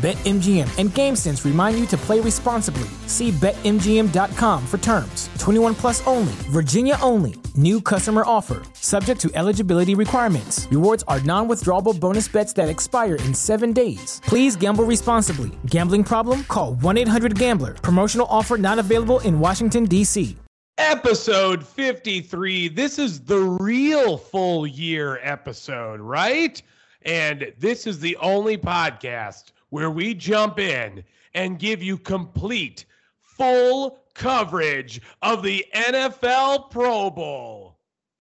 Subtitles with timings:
[0.00, 2.88] BetMGM and GameSense remind you to play responsibly.
[3.06, 5.28] See BetMGM.com for terms.
[5.38, 7.34] 21 plus only, Virginia only.
[7.54, 10.66] New customer offer, subject to eligibility requirements.
[10.70, 14.22] Rewards are non withdrawable bonus bets that expire in seven days.
[14.24, 15.50] Please gamble responsibly.
[15.66, 16.44] Gambling problem?
[16.44, 17.74] Call 1 800 Gambler.
[17.74, 20.34] Promotional offer not available in Washington, D.C.
[20.78, 22.68] Episode 53.
[22.68, 26.62] This is the real full year episode, right?
[27.02, 31.02] And this is the only podcast where we jump in
[31.34, 32.84] and give you complete,
[33.22, 37.78] full coverage of the NFL Pro Bowl.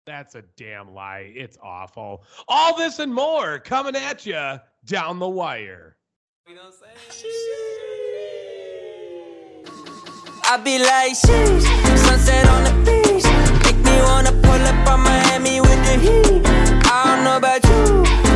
[0.07, 1.33] That's a damn lie.
[1.35, 2.25] It's awful.
[2.49, 5.97] All this and more coming at you down the wire.
[10.45, 11.63] I be like, sheesh,
[11.99, 13.25] sunset on the beach.
[13.65, 16.43] Make me wanna pull up on Miami with the heat.
[16.87, 18.30] I don't know about you,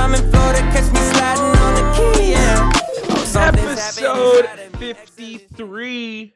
[0.00, 2.72] Summertime in Florida, catch me sliding on the key, yeah.
[3.36, 4.48] Episode
[4.78, 6.34] 53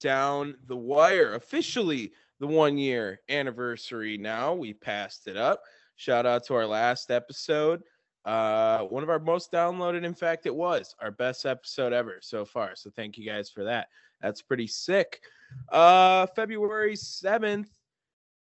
[0.00, 1.34] down the wire.
[1.34, 4.54] Officially the one year anniversary now.
[4.54, 5.62] We passed it up.
[5.94, 7.82] Shout out to our last episode.
[8.24, 10.04] Uh, one of our most downloaded.
[10.04, 12.74] In fact, it was our best episode ever so far.
[12.74, 13.86] So thank you guys for that.
[14.20, 15.20] That's pretty sick.
[15.70, 17.68] Uh, February 7th.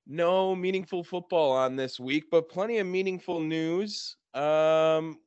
[0.07, 4.15] No meaningful football on this week, but plenty of meaningful news.
[4.37, 5.19] Um,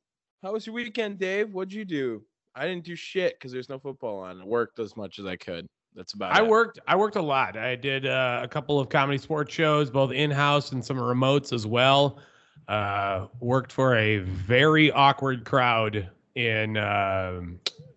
[0.43, 1.51] how was your weekend, Dave?
[1.51, 2.23] What'd you do?
[2.55, 4.39] I didn't do shit because there's no football on.
[4.39, 5.65] I worked as much as I could.
[5.95, 6.47] That's about I it.
[6.47, 6.79] worked.
[6.87, 7.57] I worked a lot.
[7.57, 11.51] I did uh, a couple of comedy sports shows, both in house and some remotes
[11.51, 12.19] as well.
[12.67, 17.41] Uh, worked for a very awkward crowd in uh,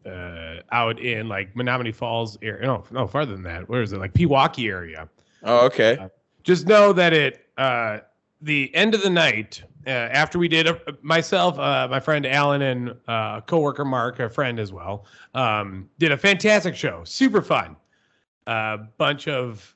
[0.06, 2.66] uh, out in like Menomonee Falls area.
[2.66, 3.68] No, no, farther than that.
[3.68, 3.98] Where is it?
[3.98, 5.08] Like Pewaukee area.
[5.42, 5.98] Oh, okay.
[5.98, 6.08] Uh,
[6.42, 7.98] just know that it uh,
[8.40, 12.62] the end of the night uh, after we did uh, myself, uh, my friend Alan,
[12.62, 17.02] and uh, coworker Mark, a friend as well, um, did a fantastic show.
[17.04, 17.76] Super fun.
[18.46, 19.74] A bunch of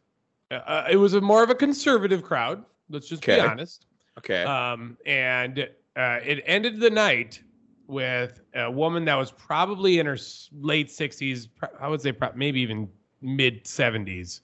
[0.51, 2.65] uh, it was a more of a conservative crowd.
[2.89, 3.37] Let's just Okay.
[3.37, 3.87] be honest.
[4.19, 4.45] Okay.
[4.45, 7.41] Um, and uh, it ended the night
[7.89, 10.19] with a woman that was probably in her
[10.53, 12.89] late 60s, pro- I would say maybe even
[13.23, 14.41] mid 70s,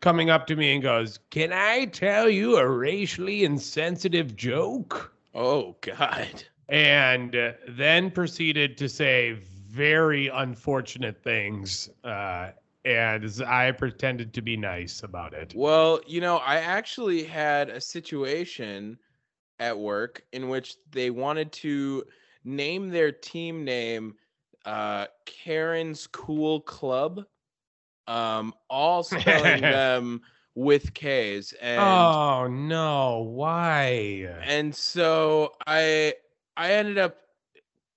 [0.00, 5.12] coming up to me and goes, Can I tell you a racially insensitive joke?
[5.34, 6.44] oh God.
[6.68, 9.38] And uh, then proceeded to say
[9.68, 11.88] very unfortunate things.
[12.04, 12.50] Uh,
[12.84, 15.52] and I pretended to be nice about it.
[15.56, 18.98] Well, you know, I actually had a situation
[19.60, 22.04] at work in which they wanted to
[22.44, 24.14] name their team name
[24.64, 27.24] uh Karen's Cool Club.
[28.08, 30.22] Um all spelling them
[30.54, 33.20] with K's and oh, no.
[33.30, 34.26] Why?
[34.44, 36.14] and so I
[36.56, 37.16] I ended up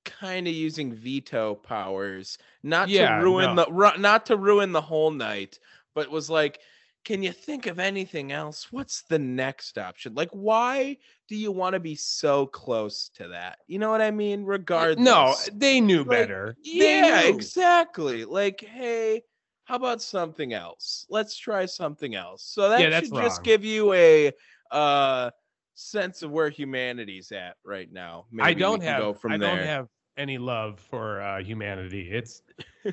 [0.04, 3.64] kind of using veto powers not Yeah, to ruin no.
[3.66, 5.60] the ru- not to ruin the whole night
[5.94, 6.60] but was like
[7.06, 10.98] can you think of anything else what's the next option like why
[11.28, 15.04] do you want to be so close to that you know what i mean regardless
[15.04, 16.58] No, they knew Like, better.
[16.64, 17.28] Yeah knew.
[17.36, 19.22] exactly like hey
[19.66, 23.94] how about something else let's try something else so that Yeah, should just give you
[23.94, 24.32] a
[24.72, 25.30] uh
[25.74, 28.98] sense of where humanity's at right now Maybe I don't have.
[29.00, 32.10] go from I there don't have any love for uh, humanity.
[32.12, 32.44] It's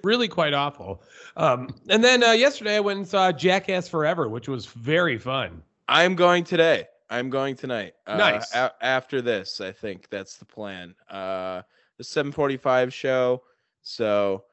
[0.04, 1.02] really quite awful.
[1.36, 5.62] Um, and then uh, yesterday I went and saw Jackass Forever, which was very fun.
[5.88, 8.54] i'm going today i'm going tonight uh, Nice.
[8.54, 11.62] a- after this i think that's the plan uh
[11.97, 13.42] the 745 show
[13.82, 14.44] so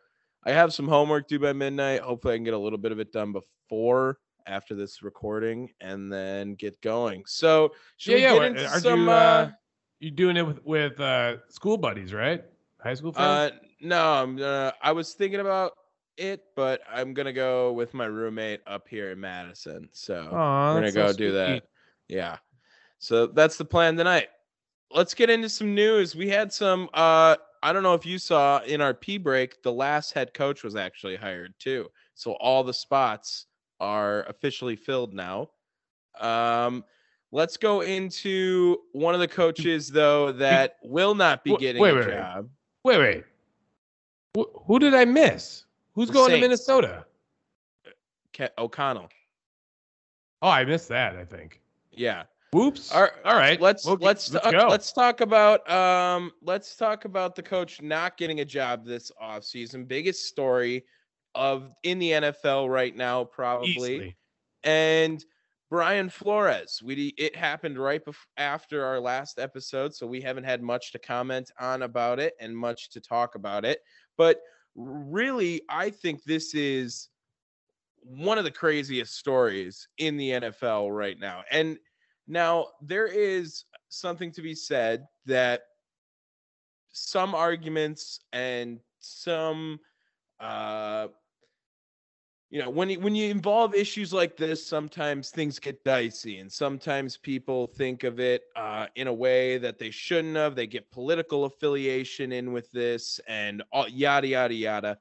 [0.45, 2.99] i have some homework due by midnight hopefully i can get a little bit of
[2.99, 8.41] it done before after this recording and then get going so should we yeah, get
[8.41, 8.47] yeah.
[8.47, 9.51] into Aren't some you, uh, uh,
[9.99, 12.43] you doing it with with uh, school buddies, right?
[12.81, 13.61] High school Uh, friends.
[13.81, 15.71] no, I'm uh, I was thinking about
[16.17, 19.89] it, but I'm gonna go with my roommate up here in Madison.
[19.93, 21.63] So Aw, we're gonna that's so go do that.
[22.07, 22.37] Yeah.
[22.99, 24.27] So that's the plan tonight.
[24.91, 26.15] Let's get into some news.
[26.15, 29.71] We had some uh I don't know if you saw in our P break, the
[29.71, 31.89] last head coach was actually hired too.
[32.13, 33.47] So all the spots
[33.79, 35.49] are officially filled now.
[36.19, 36.85] Um,
[37.31, 41.95] let's go into one of the coaches though that will not be getting wait, a
[41.95, 42.13] wait, wait.
[42.13, 42.49] job.
[42.83, 43.23] Wait, wait.
[44.37, 45.65] Wh- who did I miss?
[45.95, 47.03] Who's The going to Minnesota?
[48.31, 49.09] Ke- O'Connell.
[50.43, 51.15] Oh, I missed that.
[51.15, 51.61] I think.
[51.91, 52.25] Yeah.
[52.55, 52.91] Whoops.
[52.93, 53.59] All right, All right.
[53.59, 54.67] Let's We'll- let's let's ta- go.
[54.67, 59.87] let's talk about um let's talk about the coach not getting a job this offseason.
[59.87, 60.85] Biggest story
[61.35, 63.69] of in the NFL right now probably.
[63.71, 64.17] Easily.
[64.63, 65.23] And
[65.69, 70.61] Brian Flores, we it happened right bef- after our last episode, so we haven't had
[70.61, 73.79] much to comment on about it and much to talk about it.
[74.17, 74.39] But
[74.75, 77.09] really, I think this is
[77.99, 81.43] one of the craziest stories in the NFL right now.
[81.51, 81.77] And
[82.27, 85.61] now there is something to be said that
[86.91, 89.79] some arguments and some
[90.39, 91.07] uh
[92.49, 96.51] you know when you, when you involve issues like this sometimes things get dicey and
[96.51, 100.55] sometimes people think of it uh, in a way that they shouldn't have.
[100.55, 104.97] They get political affiliation in with this and all, yada yada yada.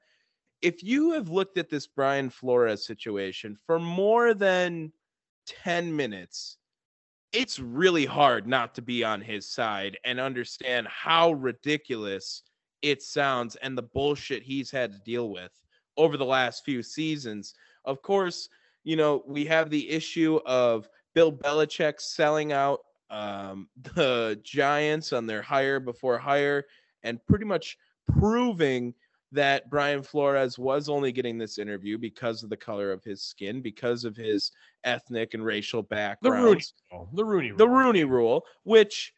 [0.62, 4.92] If you have looked at this brian flores situation for more than
[5.46, 6.56] 10 minutes
[7.34, 12.42] it's really hard not to be on his side and understand how ridiculous
[12.80, 15.50] it sounds and the bullshit he's had to deal with
[15.96, 17.54] over the last few seasons.
[17.84, 18.48] Of course,
[18.84, 25.26] you know, we have the issue of Bill Belichick selling out um, the Giants on
[25.26, 26.64] their hire before hire
[27.02, 27.76] and pretty much
[28.18, 28.94] proving
[29.34, 33.60] that Brian Flores was only getting this interview because of the color of his skin,
[33.60, 34.52] because of his
[34.84, 36.34] ethnic and racial background.
[36.34, 36.62] The Rooney.
[36.92, 37.08] Rule.
[37.12, 37.50] The Rooney.
[37.50, 37.78] the Rule.
[37.78, 39.12] Rooney rule, which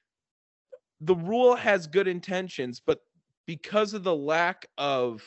[1.00, 3.00] the rule has good intentions, but
[3.46, 5.22] because of the lack of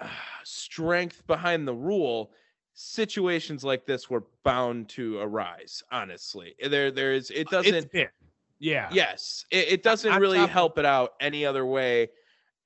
[0.00, 0.08] uh,
[0.44, 2.32] strength behind the rule,
[2.72, 5.82] situations like this were bound to arise.
[5.92, 7.30] Honestly, there, there is.
[7.30, 7.90] It doesn't.
[8.62, 8.88] Yeah.
[8.92, 12.08] Yes, it, it doesn't really help it out any other way.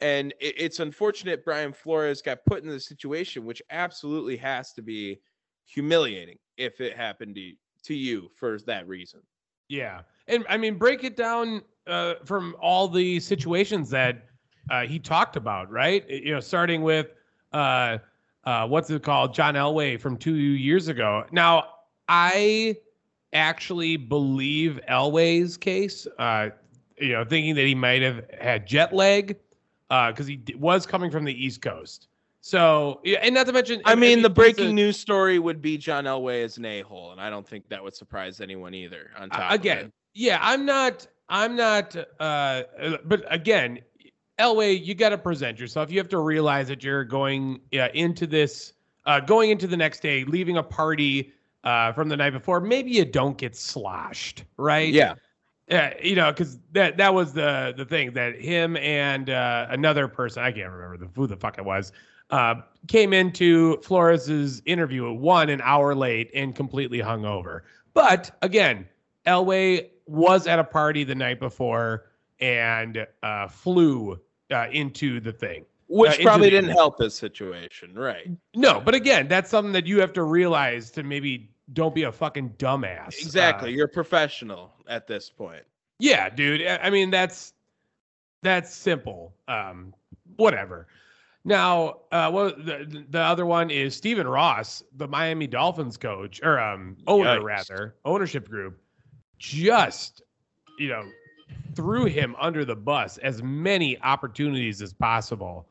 [0.04, 4.82] And it, it's unfortunate Brian Flores got put in the situation, which absolutely has to
[4.82, 5.18] be
[5.64, 7.52] humiliating if it happened to
[7.84, 9.20] to you for that reason.
[9.68, 10.02] Yeah.
[10.28, 14.26] And I mean, break it down uh, from all the situations that
[14.70, 16.08] uh, he talked about, right?
[16.08, 17.08] You know, starting with
[17.52, 17.98] uh,
[18.44, 19.32] uh, what's it called?
[19.32, 21.24] John Elway from two years ago.
[21.30, 21.64] Now,
[22.08, 22.76] I
[23.32, 26.50] actually believe Elway's case, uh,
[26.98, 29.36] you know, thinking that he might have had jet lag
[29.88, 32.08] because he d- was coming from the East Coast.
[32.40, 35.62] So, yeah, and not to mention, I mean, the he's a- breaking news story would
[35.62, 39.10] be John Elway as an a-hole, and I don't think that would surprise anyone either.
[39.18, 43.78] On top Uh, of again, yeah, I'm not, I'm not, uh, uh, but again,
[44.38, 45.90] Elway, you got to present yourself.
[45.90, 48.74] You have to realize that you're going uh, into this,
[49.06, 51.32] uh, going into the next day, leaving a party
[51.62, 52.60] uh, from the night before.
[52.60, 54.92] Maybe you don't get sloshed, right?
[54.92, 55.14] yeah,
[55.68, 60.08] Yeah, you know, because that that was the the thing that him and uh, another
[60.08, 61.92] person I can't remember the, who the fuck it was
[62.30, 62.56] uh,
[62.88, 67.60] came into Flores's interview at one an hour late and completely hungover.
[67.92, 68.86] But again,
[69.26, 72.06] Elway was at a party the night before
[72.40, 74.20] and uh, flew
[74.50, 75.64] uh, into the thing.
[75.86, 78.30] which into probably didn't help his situation, right?
[78.54, 82.12] No, but again, that's something that you have to realize to maybe don't be a
[82.12, 83.20] fucking dumbass.
[83.20, 83.70] Exactly.
[83.70, 85.62] Uh, You're a professional at this point.
[85.98, 86.66] Yeah, dude.
[86.66, 87.54] I mean, that's
[88.42, 89.34] that's simple.
[89.48, 89.94] Um,
[90.36, 90.86] whatever.
[91.44, 96.58] Now, uh, well, the the other one is Stephen Ross, the Miami Dolphins coach or
[96.58, 97.44] um owner Yikes.
[97.44, 98.80] rather, ownership group,
[99.38, 100.22] just
[100.78, 101.04] you know
[101.74, 105.66] threw him under the bus as many opportunities as possible,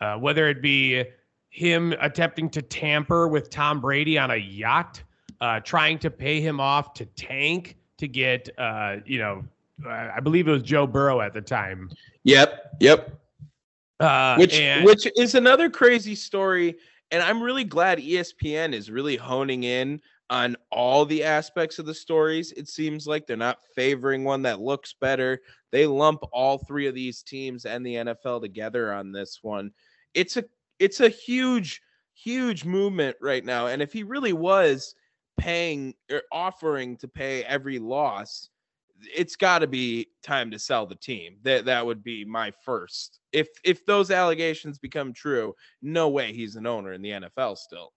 [0.00, 1.04] uh, whether it be
[1.48, 5.02] him attempting to tamper with Tom Brady on a yacht,
[5.40, 9.44] uh, trying to pay him off to tank to get, uh, you know,
[9.84, 11.90] uh, I believe it was Joe Burrow at the time.
[12.24, 12.76] Yep.
[12.80, 13.20] Yep.
[14.00, 16.76] Uh, which and- which is another crazy story
[17.10, 21.94] and i'm really glad espn is really honing in on all the aspects of the
[21.94, 25.40] stories it seems like they're not favoring one that looks better
[25.70, 29.70] they lump all three of these teams and the nfl together on this one
[30.12, 30.44] it's a
[30.78, 31.80] it's a huge
[32.12, 34.94] huge movement right now and if he really was
[35.36, 38.50] paying or offering to pay every loss
[39.14, 41.36] it's got to be time to sell the team.
[41.42, 43.20] That that would be my first.
[43.32, 47.92] If if those allegations become true, no way he's an owner in the NFL still.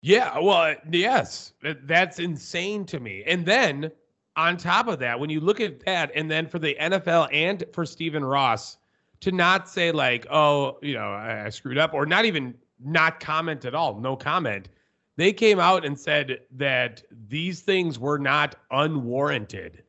[0.00, 1.52] Yeah, well, yes,
[1.84, 3.22] that's insane to me.
[3.24, 3.92] And then
[4.34, 7.64] on top of that, when you look at that, and then for the NFL and
[7.72, 8.78] for Stephen Ross
[9.20, 13.20] to not say like, oh, you know, I, I screwed up, or not even not
[13.20, 14.68] comment at all, no comment.
[15.16, 19.82] They came out and said that these things were not unwarranted.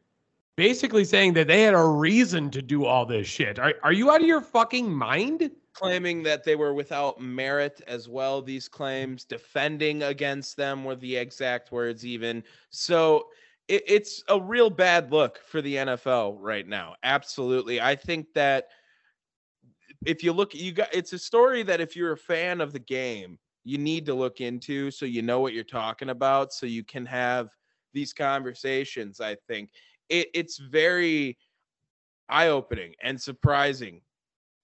[0.56, 3.58] Basically saying that they had a reason to do all this shit.
[3.58, 5.50] Are, are you out of your fucking mind?
[5.74, 11.16] claiming that they were without merit as well these claims defending against them were the
[11.16, 13.28] exact words even so
[13.68, 18.68] it, it's a real bad look for the nfl right now absolutely i think that
[20.06, 22.80] if you look you got it's a story that if you're a fan of the
[22.80, 26.84] game you need to look into so you know what you're talking about so you
[26.84, 27.50] can have
[27.94, 29.70] these conversations i think
[30.10, 31.38] it, it's very
[32.30, 34.02] eye-opening and surprising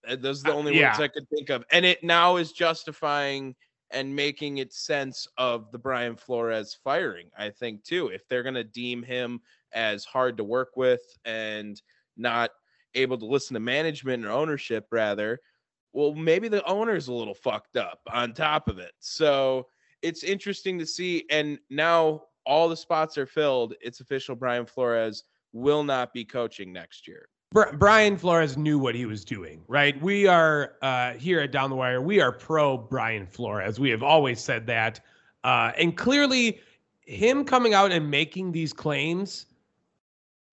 [0.08, 0.90] uh, Those are the Uh, only yeah.
[0.92, 1.66] words I could think of.
[1.72, 3.54] And it now is justifying
[3.92, 8.08] and making it sense of the Brian Flores firing, I think, too.
[8.08, 9.42] If they're going to deem him
[9.74, 11.82] as hard to work with and
[12.16, 12.52] not
[12.96, 15.42] able to listen to management or ownership, rather,
[15.94, 18.92] well, maybe the owner's a little fucked up on top of it.
[19.00, 19.68] So
[20.02, 21.26] it's interesting to see.
[21.30, 23.74] And now all the spots are filled.
[23.82, 27.28] It's official Brian Flores will not be coaching next year.
[27.52, 30.00] Bri- Brian Flores knew what he was doing, right?
[30.02, 32.02] We are uh, here at Down the Wire.
[32.02, 33.80] We are pro Brian Flores.
[33.80, 35.00] We have always said that,
[35.44, 36.60] uh, and clearly,
[37.02, 39.48] him coming out and making these claims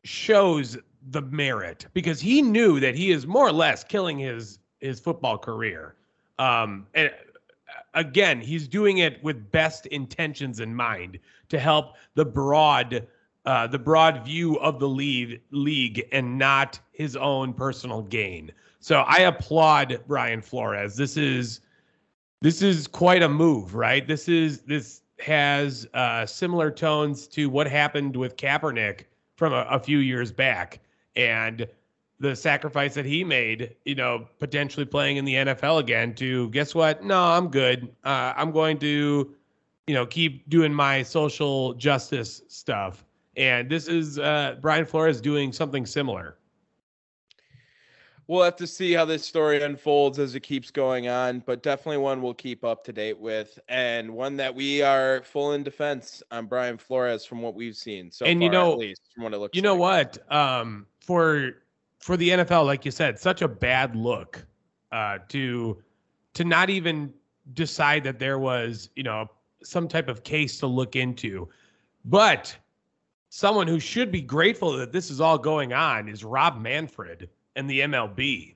[0.05, 0.79] shows
[1.11, 5.39] the merit because he knew that he is more or less killing his his football
[5.39, 5.95] career.
[6.39, 11.19] Um, and uh, again, he's doing it with best intentions in mind
[11.49, 13.07] to help the broad
[13.47, 18.51] uh, the broad view of the league, league and not his own personal gain.
[18.81, 20.97] So I applaud Brian Flores.
[20.97, 21.61] This is
[22.43, 24.07] this is quite a move, right?
[24.07, 29.05] This is this has uh, similar tones to what happened with Kaepernick
[29.37, 30.81] from a, a few years back,
[31.15, 31.67] and
[32.19, 36.15] the sacrifice that he made, you know, potentially playing in the NFL again.
[36.15, 37.05] To guess what?
[37.05, 37.95] No, I'm good.
[38.05, 39.35] Uh, I'm going to,
[39.87, 43.05] you know, keep doing my social justice stuff.
[43.37, 46.39] And this is uh, Brian Flores doing something similar.
[48.29, 51.99] We'll have to see how this story unfolds as it keeps going on, but definitely
[51.99, 56.25] one we'll keep up to date with, and one that we are full in defense
[56.33, 59.33] on Brian Flores from what we've seen so And you know- at least from what
[59.35, 59.55] it looks.
[59.55, 60.17] You know like.
[60.29, 60.33] what?
[60.35, 61.53] Um, for
[62.07, 64.47] for the NFL, like you said, such a bad look
[64.93, 65.83] uh, to
[66.35, 67.13] to not even
[67.55, 69.29] decide that there was, you know,
[69.65, 71.49] some type of case to look into.
[72.05, 72.57] But
[73.31, 77.69] someone who should be grateful that this is all going on is Rob Manfred and
[77.69, 78.55] the MLB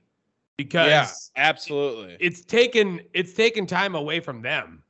[0.55, 2.15] because Yeah, absolutely.
[2.21, 4.81] it's taken it's taken time away from them.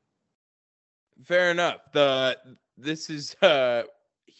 [1.23, 1.91] Fair enough.
[1.93, 2.37] The
[2.77, 3.83] this is uh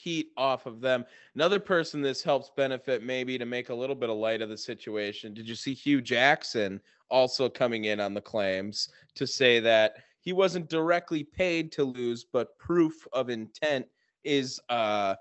[0.02, 1.06] heat off of them.
[1.36, 4.58] Another person this helps benefit maybe to make a little bit of light of the
[4.58, 5.34] situation.
[5.34, 10.34] Did you see Hue Jackson also coming in on the claims to say that he
[10.34, 13.86] wasn't directly paid to lose, but proof of intent
[14.24, 15.16] is uh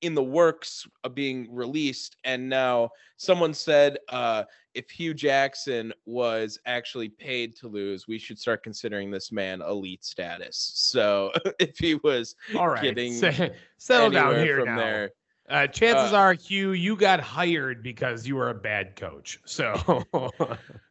[0.00, 6.60] in the works of being released and now someone said uh if Hue Jackson was
[6.64, 10.70] actually paid to lose, we should start considering this man elite status.
[10.74, 14.76] So if he was All right, Getting se- settle down here from now.
[14.76, 15.10] there,
[15.48, 19.40] Uh, chances Uh, are, Hue, you got hired because you were a bad coach.
[19.46, 20.04] So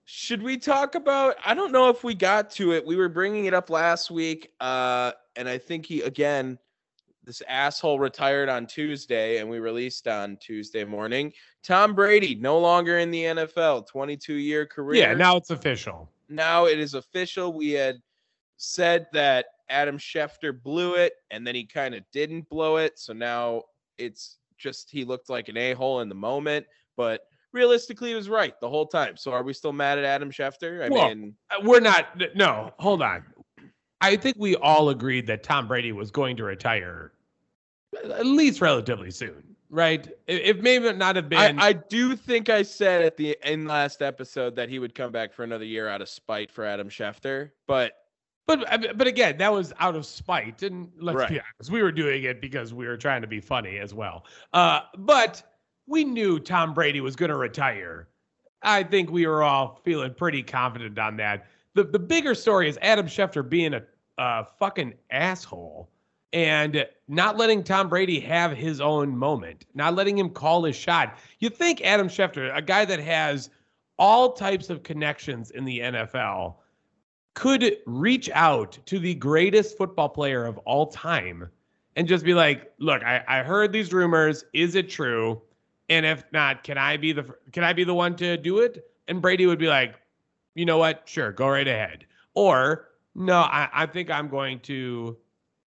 [0.05, 1.35] should we talk about?
[1.45, 2.85] I don't know if we got to it.
[2.85, 6.57] We were bringing it up last week, uh, and I think he again.
[7.27, 11.33] This asshole retired on Tuesday, and we released on Tuesday morning.
[11.61, 15.01] Tom Brady no longer in the NFL, 22 year career.
[15.09, 16.09] yeah, now it's official.
[16.29, 17.51] now it is official.
[17.51, 17.97] We had
[18.55, 22.97] said that Adam Schefter blew it, and then he kind of didn't blow it.
[22.97, 23.63] So now
[23.97, 26.65] it's just he looked like an a hole in the moment,
[26.95, 29.17] but realistically, he was right the whole time.
[29.17, 30.81] So are we still mad at Adam Schefter?
[30.81, 32.05] I Well, mean, Uh, We're not.
[32.37, 33.25] No, hold on.
[33.99, 37.11] I think we all agreed that Tom Brady was going to retire
[38.05, 40.07] at least relatively soon, right?
[40.27, 41.59] It, it may not have been.
[41.59, 45.11] I, I do think I said at the in last episode that he would come
[45.11, 47.93] back for another year out of spite for Adam Schefter, but
[48.47, 51.91] But uh, but again, that was out of spite, and let's be honest, we were
[51.91, 54.23] doing it because we were trying to be funny as well.
[54.53, 55.43] Uh, but
[55.85, 58.07] we knew Tom Brady was going to retire.
[58.63, 61.47] I think we were all feeling pretty confident on that.
[61.73, 63.83] The the bigger story is Adam Schefter being a,
[64.17, 65.89] a fucking asshole
[66.33, 71.17] and not letting Tom Brady have his own moment, not letting him call his shot.
[71.39, 73.49] You think Adam Schefter, a guy that has
[73.97, 76.55] all types of connections in the NFL,
[77.33, 81.49] could reach out to the greatest football player of all time
[81.95, 84.43] and just be like, "Look, I, I heard these rumors.
[84.53, 85.41] Is it true?
[85.89, 88.89] And if not, can I be the can I be the one to do it?"
[89.07, 89.95] And Brady would be like,
[90.55, 91.03] "You know what?
[91.05, 95.17] Sure, go right ahead." Or No, I, I think I'm going to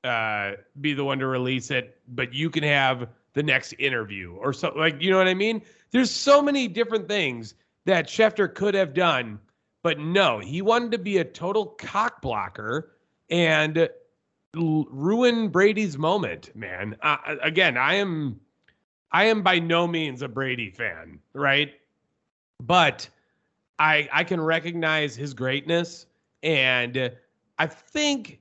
[0.06, 4.52] uh, be the one to release it, but you can have the next interview or
[4.52, 4.72] so.
[4.76, 5.62] Like, you know what I mean?
[5.90, 9.38] There's so many different things that Schefter could have done,
[9.82, 12.92] but no, he wanted to be a total cock blocker
[13.28, 13.88] and
[14.54, 16.54] ruin Brady's moment.
[16.56, 18.40] Man, uh, again, I am,
[19.12, 21.74] I am by no means a Brady fan, right?
[22.62, 23.08] But
[23.78, 26.06] I I can recognize his greatness,
[26.42, 27.12] and
[27.58, 28.40] I think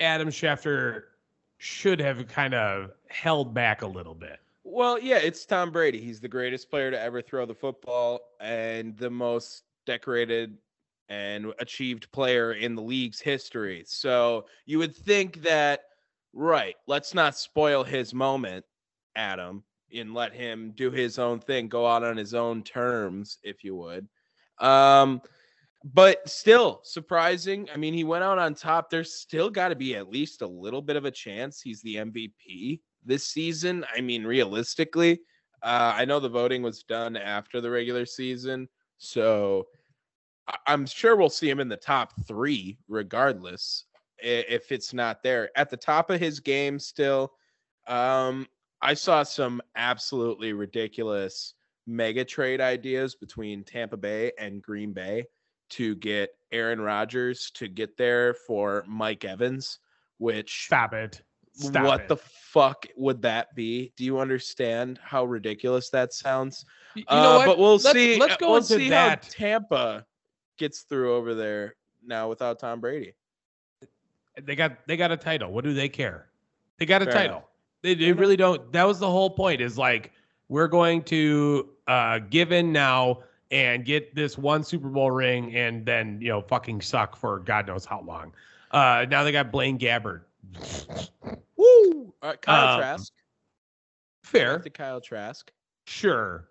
[0.00, 1.02] Adam Schefter
[1.58, 4.38] should have kind of held back a little bit.
[4.64, 6.00] Well, yeah, it's Tom Brady.
[6.00, 10.56] He's the greatest player to ever throw the football and the most decorated
[11.08, 13.84] and achieved player in the league's history.
[13.86, 15.82] So you would think that,
[16.32, 18.64] right, let's not spoil his moment,
[19.14, 19.62] Adam,
[19.94, 23.76] and let him do his own thing, go out on his own terms, if you
[23.76, 24.08] would.
[24.58, 25.20] Um,
[25.84, 27.68] but still surprising.
[27.72, 28.88] I mean, he went out on top.
[28.88, 31.96] There's still got to be at least a little bit of a chance he's the
[31.96, 33.84] MVP this season.
[33.94, 35.20] I mean, realistically,
[35.62, 39.66] uh, I know the voting was done after the regular season, so
[40.66, 43.84] I'm sure we'll see him in the top three, regardless
[44.18, 45.50] if it's not there.
[45.54, 47.32] At the top of his game, still,
[47.86, 48.46] um,
[48.80, 51.54] I saw some absolutely ridiculous
[51.86, 55.26] mega trade ideas between Tampa Bay and Green Bay
[55.70, 59.78] to get Aaron Rodgers to get there for Mike Evans,
[60.18, 61.22] which Stop it.
[61.56, 62.08] Stop what it.
[62.08, 63.92] the fuck would that be?
[63.96, 66.64] Do you understand how ridiculous that sounds?
[66.96, 67.46] You Uh, know what?
[67.46, 68.18] But we'll Let's- see.
[68.18, 69.24] Let's uh, go we'll into see that.
[69.24, 70.06] how Tampa
[70.56, 73.14] gets through over there now without Tom Brady.
[74.42, 75.52] they got they got a title.
[75.52, 76.28] What do they care?
[76.78, 77.36] They got a Fair title.
[77.36, 77.48] enough.
[77.82, 78.72] They, they really don't.
[78.72, 79.60] That was the whole point.
[79.60, 80.10] Is like
[80.48, 83.20] we're going to uh, give in now
[83.50, 87.66] and get this one Super Bowl ring, and then you know fucking suck for God
[87.66, 88.32] knows how long.
[88.70, 90.22] Uh, now they got Blaine Gabbert.
[91.56, 92.12] Woo!
[92.22, 93.12] All right, Kyle Um, Trask.
[94.24, 95.50] Fair, To Kyle Trask.
[95.86, 96.48] sure.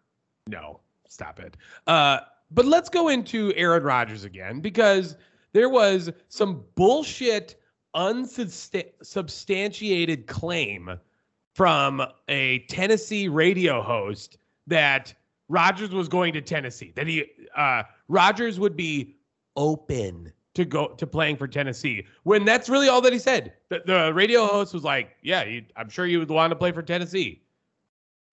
[0.47, 0.79] No,
[1.09, 1.57] stop it.
[1.87, 2.19] Uh,
[2.51, 5.15] but let's go into Aaron Rodgers again because
[5.53, 7.55] there was some bullshit,
[7.95, 10.97] unsubstantiated claim
[11.55, 15.13] from a Tennessee radio host that
[15.53, 16.91] Rodgers was going to Tennessee.
[16.95, 19.15] That he uh Rodgers would be
[19.55, 22.05] open to go to playing for Tennessee.
[22.23, 23.53] When that's really all that he said.
[23.69, 26.71] The, the radio host was like, "Yeah, he, I'm sure you would want to play
[26.71, 27.43] for Tennessee."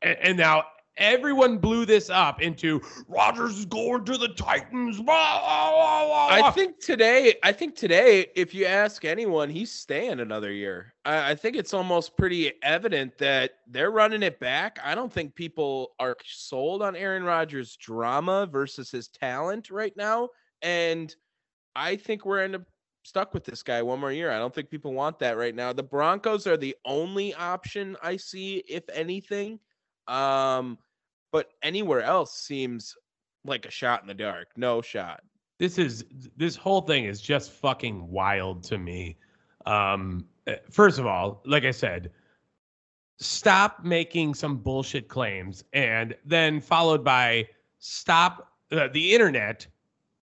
[0.00, 0.64] And, and now
[1.00, 5.00] everyone blew this up into Rodgers is going to the Titans.
[5.00, 10.20] Blah, blah, blah, I think today, I think today, if you ask anyone, he's staying
[10.20, 10.94] another year.
[11.04, 14.78] I, I think it's almost pretty evident that they're running it back.
[14.84, 20.28] I don't think people are sold on Aaron Rodgers' drama versus his talent right now.
[20.62, 21.14] And
[21.74, 22.48] I think we're
[23.02, 24.30] stuck with this guy one more year.
[24.30, 25.72] I don't think people want that right now.
[25.72, 29.58] The Broncos are the only option I see, if anything.
[30.06, 30.78] Um,
[31.32, 32.96] but anywhere else seems
[33.44, 34.48] like a shot in the dark.
[34.56, 35.22] No shot.
[35.58, 36.04] this is
[36.36, 39.16] this whole thing is just fucking wild to me.
[39.66, 42.10] Um, eh, first of all, like I said,
[43.18, 49.66] stop making some bullshit claims, and then followed by stop uh, the internet.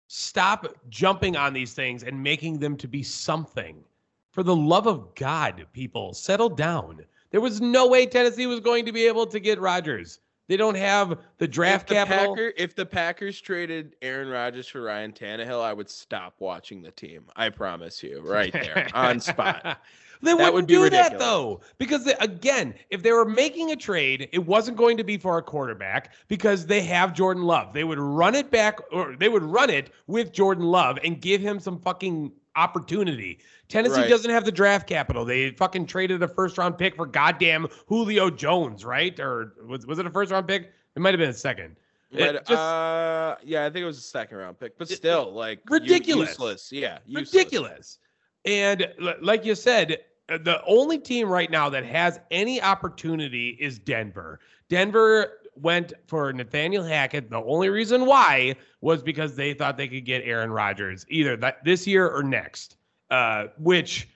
[0.10, 3.84] Stop jumping on these things and making them to be something.
[4.32, 7.04] For the love of God, people, settle down.
[7.32, 10.20] There was no way Tennessee was going to be able to get Rodgers.
[10.48, 12.36] They don't have the draft if the capital.
[12.36, 16.92] Packer, if the Packers traded Aaron Rodgers for Ryan Tannehill, I would stop watching the
[16.92, 17.26] team.
[17.36, 19.82] I promise you, right there on spot.
[20.22, 23.76] They That wouldn't would do that though, because they- again, if they were making a
[23.76, 27.72] trade, it wasn't going to be for a quarterback because they have Jordan Love.
[27.74, 31.40] They would run it back, or they would run it with Jordan Love and give
[31.42, 33.40] him some fucking opportunity.
[33.70, 34.10] Tennessee Right.
[34.10, 35.24] doesn't have the draft capital.
[35.24, 39.18] They fucking traded a first round pick for goddamn Julio Jones, right?
[39.20, 40.72] Or was was it a first round pick?
[40.96, 41.76] It might have been a second.
[42.12, 45.60] But, just- uh, yeah, I think it was a second round pick, but still, like
[45.70, 46.30] ridiculous.
[46.30, 46.72] useless.
[46.72, 47.34] Yeah, useless.
[47.34, 48.00] ridiculous.
[48.46, 49.98] And li- like you said,
[50.30, 54.40] uh, the only team right now that has any opportunity is Denver.
[54.70, 57.30] Denver went for Nathaniel Hackett.
[57.30, 61.64] The only reason why was because they thought they could get Aaron Rodgers either that
[61.64, 62.78] this year or next.
[63.10, 64.10] Uh, which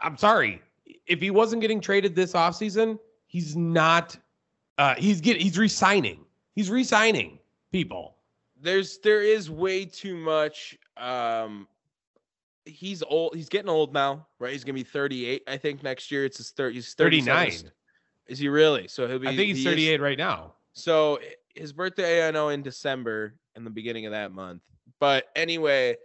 [0.00, 0.60] I'm sorry,
[1.06, 4.16] if he wasn't getting traded this offseason, he's not.
[4.78, 6.24] Uh, he's get he's resigning.
[6.54, 7.38] He's resigning
[7.72, 8.16] people.
[8.60, 10.76] There's there is way too much.
[10.96, 11.68] Um,
[12.64, 13.34] he's old.
[13.34, 14.52] He's getting old now, right?
[14.52, 15.44] He's gonna be 38.
[15.46, 16.74] I think next year it's his 30.
[16.74, 17.52] He's 39.
[18.26, 18.88] Is he really?
[18.88, 19.28] So he'll be.
[19.28, 20.54] I think he's he is- 38 right now.
[20.76, 21.18] So
[21.54, 24.60] his birthday, I know, in December, in the beginning of that month.
[25.00, 25.96] But anyway,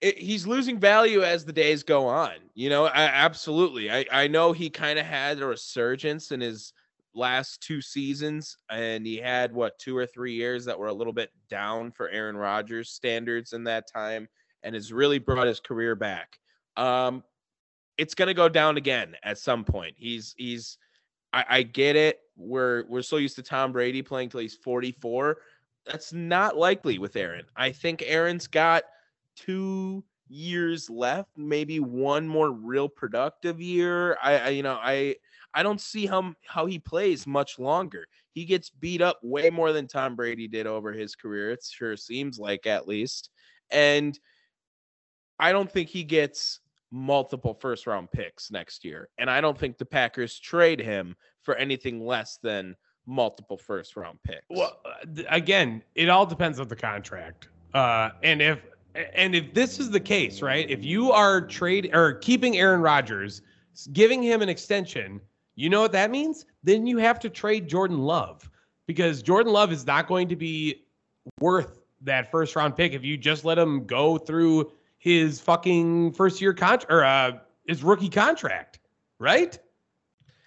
[0.00, 2.34] it, he's losing value as the days go on.
[2.54, 3.90] You know, I, absolutely.
[3.90, 6.72] I, I know he kind of had a resurgence in his
[7.14, 11.12] last two seasons, and he had what two or three years that were a little
[11.12, 14.28] bit down for Aaron Rodgers standards in that time,
[14.62, 16.38] and has really brought his career back.
[16.76, 17.24] Um,
[17.98, 19.94] it's gonna go down again at some point.
[19.96, 20.78] He's he's
[21.36, 22.20] I, I get it.
[22.36, 25.36] We're we're so used to Tom Brady playing till he's 44.
[25.84, 27.44] That's not likely with Aaron.
[27.54, 28.84] I think Aaron's got
[29.36, 34.16] two years left, maybe one more real productive year.
[34.22, 35.16] I, I you know, I
[35.52, 38.06] I don't see how how he plays much longer.
[38.32, 41.50] He gets beat up way more than Tom Brady did over his career.
[41.50, 43.28] It sure seems like at least.
[43.70, 44.18] And
[45.38, 49.08] I don't think he gets multiple first round picks next year.
[49.18, 54.18] And I don't think the Packers trade him for anything less than multiple first round
[54.24, 54.44] picks.
[54.50, 57.48] Well, uh, again, it all depends on the contract.
[57.74, 58.60] Uh, and if
[59.14, 60.68] and if this is the case, right?
[60.70, 63.42] If you are trade or keeping Aaron Rodgers,
[63.92, 65.20] giving him an extension,
[65.54, 66.46] you know what that means?
[66.62, 68.48] Then you have to trade Jordan Love
[68.86, 70.86] because Jordan Love is not going to be
[71.40, 74.70] worth that first round pick if you just let him go through
[75.06, 77.38] his fucking first year contract or uh,
[77.68, 78.80] his rookie contract,
[79.20, 79.56] right?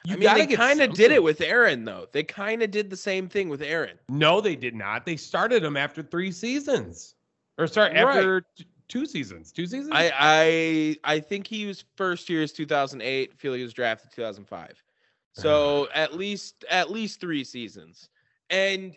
[0.04, 2.08] You I mean, they kind of did it with Aaron, though.
[2.12, 3.98] They kind of did the same thing with Aaron.
[4.10, 5.06] No, they did not.
[5.06, 7.15] They started him after three seasons,
[7.58, 9.54] or sorry, after t- two seasons.
[9.54, 9.93] Two seasons.
[9.93, 13.32] I I I think he was first year is 2008.
[13.32, 14.84] I feel he was drafted 2005.
[15.32, 18.10] So uh, at least at least three seasons,
[18.50, 18.93] and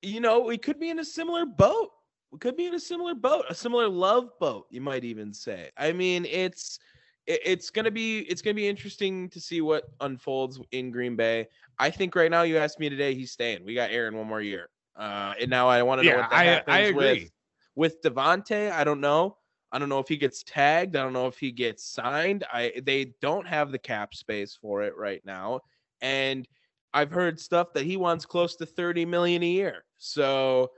[0.00, 1.90] you know we could be in a similar boat.
[2.40, 5.70] Could be in a similar boat, a similar love boat, you might even say.
[5.76, 6.78] I mean, it's
[7.26, 11.48] it's gonna be it's gonna be interesting to see what unfolds in Green Bay.
[11.78, 13.64] I think right now, you asked me today, he's staying.
[13.64, 16.36] We got Aaron one more year, uh, and now I want to know what that
[16.36, 17.22] I, happens I agree.
[17.22, 17.32] with
[17.74, 18.70] with Davante.
[18.70, 19.36] I don't know.
[19.72, 20.96] I don't know if he gets tagged.
[20.96, 22.44] I don't know if he gets signed.
[22.52, 25.60] I they don't have the cap space for it right now,
[26.00, 26.46] and
[26.94, 29.84] I've heard stuff that he wants close to thirty million a year.
[29.98, 30.70] So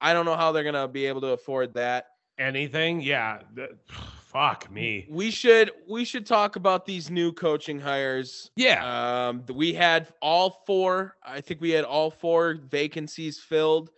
[0.00, 2.06] I don't know how they're gonna be able to afford that.
[2.38, 3.00] Anything?
[3.00, 3.40] Yeah.
[4.28, 5.06] Fuck me.
[5.08, 8.50] We should we should talk about these new coaching hires.
[8.56, 9.28] Yeah.
[9.28, 11.16] Um, we had all four.
[11.24, 13.90] I think we had all four vacancies filled,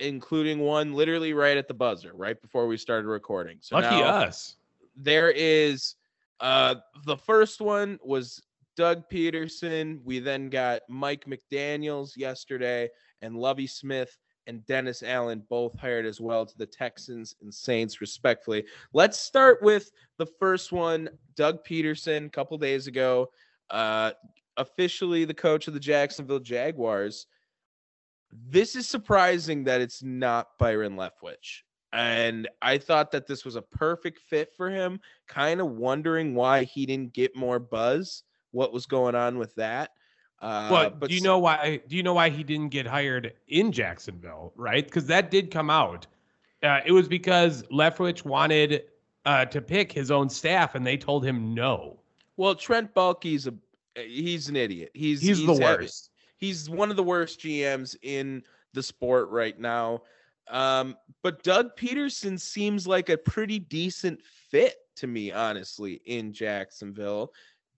[0.00, 3.58] including one literally right at the buzzer, right before we started recording.
[3.60, 4.56] So lucky us.
[4.96, 5.96] There is
[6.40, 8.42] uh the first one was
[8.76, 10.00] Doug Pederson.
[10.02, 12.88] We then got Mike McDaniels yesterday
[13.20, 18.00] and Lovie Smith and Dennis Allen both hired as well to the Texans and Saints,
[18.00, 18.64] respectfully.
[18.92, 23.30] Let's start with the first one Doug Pederson, a couple days ago,
[23.70, 24.12] uh,
[24.56, 27.26] officially the coach of the Jacksonville Jaguars.
[28.48, 31.62] This is surprising that it's not Byron Leftwich.
[31.92, 36.64] And I thought that this was a perfect fit for him, kind of wondering why
[36.64, 39.90] he didn't get more buzz, what was going on with that.
[40.44, 41.80] Uh, but, but do you know why?
[41.88, 44.52] Do you know why he didn't get hired in Jacksonville?
[44.56, 46.06] Right, because that did come out.
[46.62, 48.82] Uh, it was because Leftwich wanted
[49.24, 51.98] uh, to pick his own staff, and they told him no.
[52.36, 53.54] Well, Trent Baalke's a
[53.94, 54.90] he's an idiot.
[54.92, 56.10] He's he's, he's the worst.
[56.36, 58.42] He's one of the worst GMs in
[58.74, 60.02] the sport right now.
[60.50, 67.32] Um, but Doug Pederson seems like a pretty decent fit to me, honestly, in Jacksonville.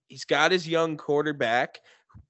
[0.09, 1.79] He's got his young quarterback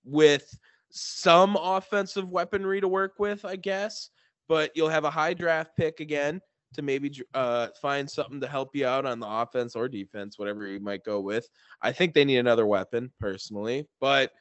[0.05, 0.49] with
[0.90, 4.11] some offensive weaponry to work with, I guess.
[4.49, 6.40] But you'll have a high draft pick again
[6.75, 10.66] to maybe uh, find something to help you out on the offense or defense, whatever
[10.66, 11.49] you might go with.
[11.83, 14.33] I think they need another weapon personally, but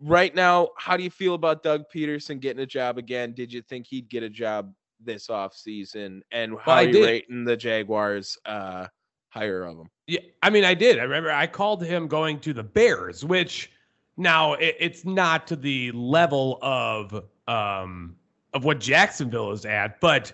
[0.00, 3.32] right now, how do you feel about Doug Pederson getting a job again?
[3.32, 6.22] Did you think he'd get a job this off season?
[6.32, 8.86] And how well, are you rating the Jaguars uh,
[9.28, 9.88] hire of him?
[10.06, 10.98] Yeah, I mean, I did.
[10.98, 13.70] I remember I called him going to the Bears, which
[14.18, 18.16] now it, it's not to the level of um
[18.54, 20.32] of what Jacksonville is at, but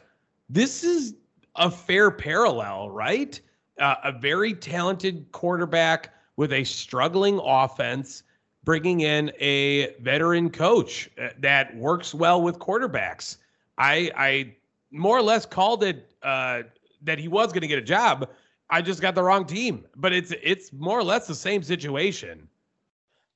[0.48, 1.14] this is
[1.56, 3.40] a fair parallel, right?
[3.78, 8.22] Uh, a very talented quarterback with a struggling offense,
[8.62, 13.38] bringing in a veteran coach uh, that works well with quarterbacks.
[13.78, 14.54] I I
[14.90, 16.62] more or less called it uh,
[17.02, 18.30] that he was going to get a job.
[18.70, 22.48] I just got the wrong team, but it's it's more or less the same situation.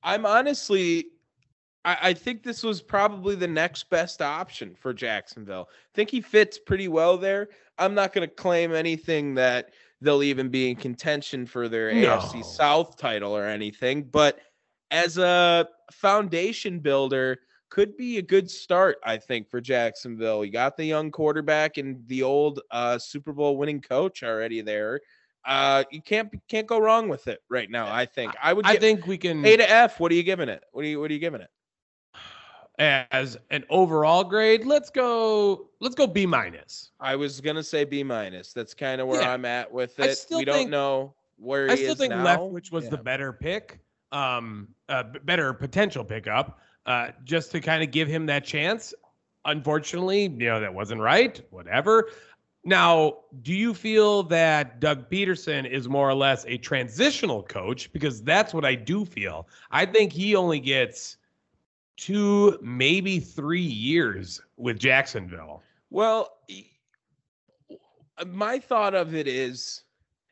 [0.03, 1.07] I'm honestly,
[1.83, 5.69] I, I, think this was probably the next best option for Jacksonville.
[5.71, 7.49] I think he fits pretty well there.
[7.77, 12.17] I'm not going to claim anything that they'll even be in contention for their no.
[12.17, 14.39] AFC South title or anything, but
[14.91, 20.43] as a foundation builder, could be a good start, I think, for Jacksonville.
[20.43, 24.99] You got the young quarterback and the old uh, Super Bowl winning coach already there.
[25.45, 27.91] Uh, you can't can't go wrong with it right now.
[27.91, 28.65] I think I would.
[28.65, 29.99] I think we can A to F.
[29.99, 30.63] What are you giving it?
[30.71, 31.49] What are you What are you giving it?
[32.79, 34.65] as an overall grade.
[34.65, 35.69] Let's go.
[35.81, 36.91] Let's go B minus.
[36.99, 38.53] I was gonna say B minus.
[38.53, 39.33] That's kind of where Yeah.
[39.33, 40.25] I'm at with it.
[40.31, 42.25] We don't know where he I still think now.
[42.25, 43.79] Leftwich was the better pick,
[44.11, 48.93] um, uh, better potential pickup, uh, just to kind of give him that chance.
[49.45, 51.41] Unfortunately, you know that wasn't right.
[51.49, 52.09] Whatever.
[52.65, 57.91] Now, do you feel that Doug Pederson is more or less a transitional coach?
[57.93, 59.47] Because that's what I do feel.
[59.71, 61.17] I think he only gets
[61.95, 65.61] two, maybe three years with Jacksonville.
[65.89, 66.37] Well,
[68.27, 69.83] my thought of it is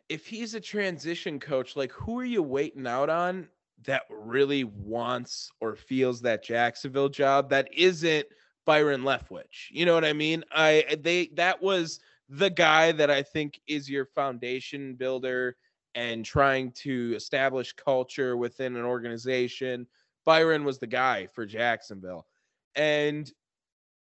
[0.09, 3.47] if he's a transition coach, like who are you waiting out on
[3.85, 8.27] that really wants or feels that Jacksonville job that isn't
[8.65, 9.69] Byron Leftwich?
[9.69, 10.43] You know what I mean?
[10.51, 15.55] I they that was the guy that I think is your foundation builder
[15.95, 19.87] and trying to establish culture within an organization.
[20.25, 22.27] Byron was the guy for Jacksonville.
[22.75, 23.31] And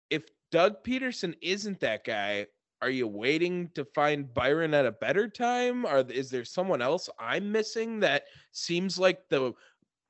[0.09, 2.47] if Doug Pederson isn't that guy,
[2.81, 5.85] are you waiting to find Byron at a better time?
[5.85, 9.53] Or is there someone else I'm missing that seems like the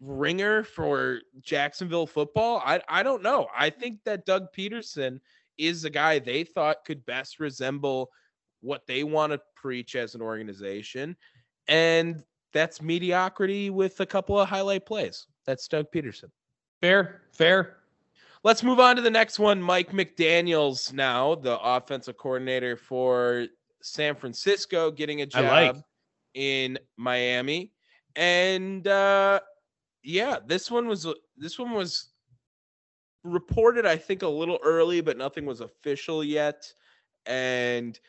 [0.01, 2.61] ringer for Jacksonville football?
[2.65, 3.47] I I don't know.
[3.57, 5.21] I think that Doug Peterson
[5.57, 8.09] is a guy they thought could best resemble
[8.61, 11.15] what they want to preach as an organization.
[11.67, 15.27] And that's mediocrity with a couple of highlight plays.
[15.45, 16.31] That's Doug Pederson.
[16.81, 17.77] Fair, fair.
[18.43, 19.61] Let's move on to the next one.
[19.61, 23.47] Mike McDaniels, now the offensive coordinator for
[23.81, 25.75] San Francisco, getting a job like.
[26.33, 27.71] in Miami.
[28.15, 29.39] And uh
[30.03, 32.09] yeah, this one was this one was
[33.27, 36.71] reported, I think, a little early, but nothing was official yet.
[37.25, 37.99] And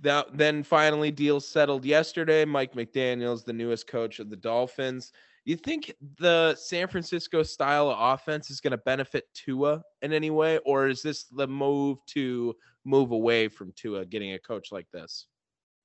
[0.00, 2.44] that then finally deals settled yesterday.
[2.44, 5.12] Mike McDaniels, the newest coach of the Dolphins.
[5.44, 10.30] You think the San Francisco style of offense is going to benefit Tua in any
[10.30, 14.86] way, or is this the move to move away from Tua getting a coach like
[14.92, 15.26] this?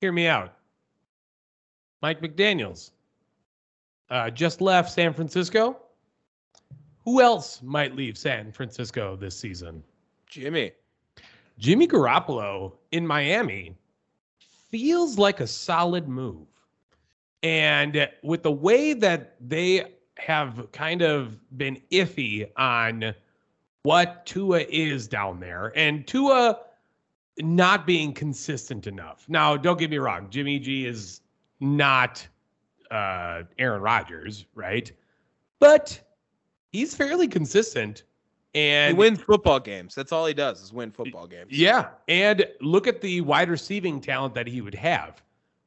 [0.01, 0.53] Hear me out.
[2.01, 2.91] Mike McDaniels
[4.09, 5.77] uh, just left San Francisco.
[7.05, 9.83] Who else might leave San Francisco this season?
[10.27, 10.71] Jimmy.
[11.57, 13.77] Jimmy Garoppolo in Miami
[14.71, 16.47] feels like a solid move.
[17.43, 23.13] And with the way that they have kind of been iffy on
[23.83, 26.59] what Tua is down there, and Tua
[27.39, 29.25] not being consistent enough.
[29.29, 31.21] Now, don't get me wrong, Jimmy G is
[31.59, 32.27] not
[32.89, 34.91] uh, Aaron Rodgers, right?
[35.59, 36.01] But
[36.75, 38.03] he's fairly consistent.
[38.53, 39.95] And he wins football games.
[39.95, 41.51] That's all he does is win football games.
[41.51, 41.89] yeah.
[42.07, 45.21] And look at the wide receiving talent that he would have,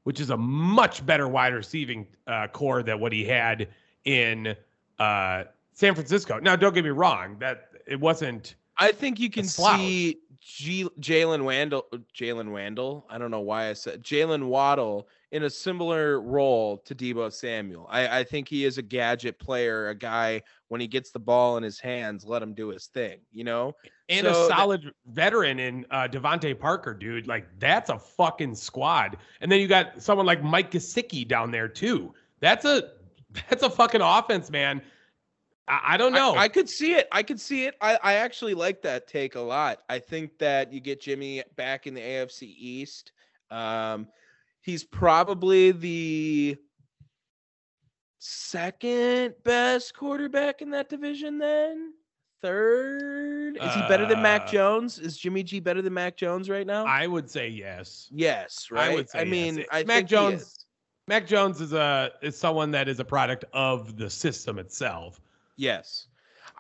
[0.05, 3.69] which is a much better wide receiving uh, core than what he had
[4.05, 4.57] in
[4.99, 5.45] uh,
[5.75, 6.39] San Francisco.
[6.39, 8.55] Now, don't get me wrong, that it wasn't.
[8.79, 11.83] I think you can see G- Jalen Wandle,
[12.15, 13.03] Jalen Wandle.
[13.11, 17.87] I don't know why I said Jalen Waddle in a similar role to Deebo Samuel.
[17.91, 21.57] I, I think he is a gadget player, a guy when he gets the ball
[21.59, 23.19] in his hands, let him do his thing.
[23.33, 23.75] You know,
[24.09, 27.27] And So a that- solid veteran in uh, DeVante Parker, dude.
[27.27, 29.19] Like, that's a fucking squad.
[29.41, 32.15] And then you got someone like Mike Gesicki down there, too.
[32.41, 32.91] That's a
[33.51, 34.81] that's a fucking offense, man.
[35.69, 36.33] I, I don't know.
[36.35, 37.07] I, I could see it.
[37.13, 37.75] I could see it.
[37.83, 39.81] I, I actually like that take a lot.
[39.91, 43.13] I think that you get Jimmy back in the AFC East.
[43.51, 44.09] Um,
[44.61, 46.57] he's probably the
[48.19, 51.39] second best quarterback in that division.
[51.39, 51.93] Then
[52.43, 53.57] third.
[53.57, 54.99] Is he better than Mac Uh, Jones?
[54.99, 56.85] Is Jimmy G better than Mac Jones right now?
[56.87, 58.09] I would say yes.
[58.13, 59.31] yes, right I would say I yes.
[59.31, 60.67] mean, I Mac Jones-
[61.07, 65.21] Mac Jones is a is someone that is a product of the system itself.
[65.57, 66.07] Yes.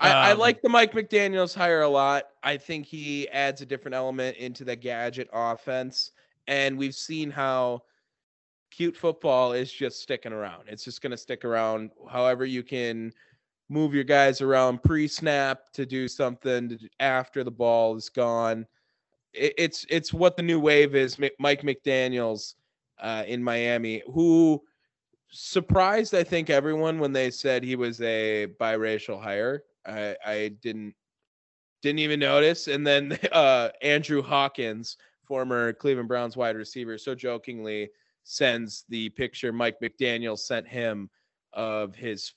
[0.01, 2.25] I, I Um, like the Mike McDaniels hire a lot.
[2.45, 6.13] I think he adds a different element into the gadget offense.
[6.47, 7.83] And we've seen how
[8.79, 10.63] cute football is just sticking around.
[10.69, 13.13] It's just going to stick around however you can
[13.69, 18.65] move your guys around pre snap to do something after the ball is gone.
[19.33, 21.19] It, it's it's what the new wave is.
[21.41, 22.55] Mike McDaniels
[23.01, 24.63] uh, in Miami, who
[25.29, 29.65] surprised I think everyone when they said he was a biracial hire.
[29.87, 30.95] I I didn't
[31.83, 32.69] didn't even notice.
[32.69, 37.91] And then uh, Andrew Hawkins, former Cleveland Browns wide receiver, so jokingly
[38.29, 41.09] sends the picture Mike McDaniel sent him
[41.55, 42.35] of his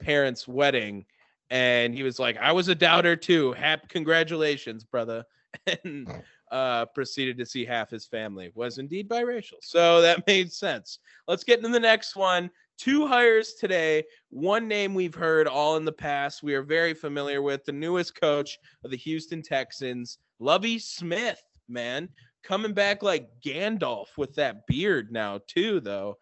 [0.00, 1.04] parents' wedding
[1.50, 3.52] and he was like, "I was a doubter too.
[3.52, 5.24] Happy congratulations, brother."
[5.82, 6.06] And
[6.52, 9.54] uh, proceeded to see half his family was indeed biracial.
[9.62, 10.98] So that made sense.
[11.26, 12.50] Let's get into the next one.
[12.78, 14.04] Two hires today.
[14.28, 16.42] One name we've heard all in the past.
[16.42, 21.42] We are very familiar with the newest coach of the Houston Texans, Lovie Smith.
[21.68, 22.08] Man,
[22.46, 26.16] coming back like Gandalf with that beard now too, though.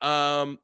[0.00, 0.58] Um,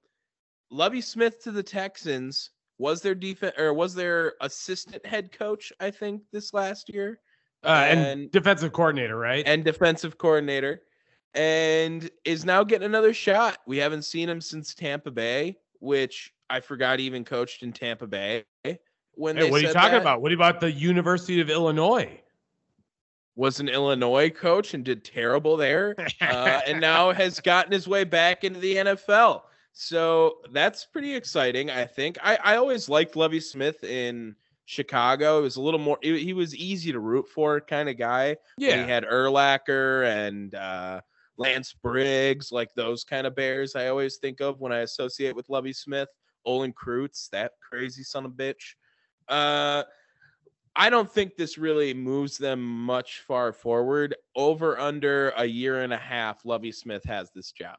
[0.71, 5.91] Lovie Smith to the Texans was their defense or was their assistant head coach, I
[5.91, 7.21] think, this last year.
[7.65, 9.47] Uh, and, And- defensive coordinator, right?
[9.47, 10.83] and defensive coordinator,
[11.35, 13.59] and is now getting another shot.
[13.67, 18.45] We haven't seen him since Tampa Bay, which I forgot even coached in Tampa Bay.
[19.13, 20.01] When Hey, what are you talking that.
[20.03, 20.21] about?
[20.21, 22.21] What about the University of Illinois?
[23.37, 28.05] Was an Illinois coach and did terrible there, uh, and now has gotten his way
[28.05, 29.43] back into the NFL.
[29.73, 31.71] So that's pretty exciting.
[31.71, 35.39] I think I, I always liked Lovie Smith in Chicago.
[35.39, 35.99] It was a little more.
[36.03, 38.37] He he was easy to root for kind of guy.
[38.57, 38.83] yeah.
[38.83, 41.03] he had Urlacher and uh,
[41.37, 43.77] Lance Briggs, like those kind of bears.
[43.77, 46.09] I always think of when I associate with Lovie Smith,
[46.45, 48.75] Olin Kreutz, that crazy son of a bitch.
[49.29, 49.83] Uh,
[50.77, 54.15] I don't think this really moves them much far forward.
[54.35, 57.77] Over under a year and a half, Lovie Smith has this job.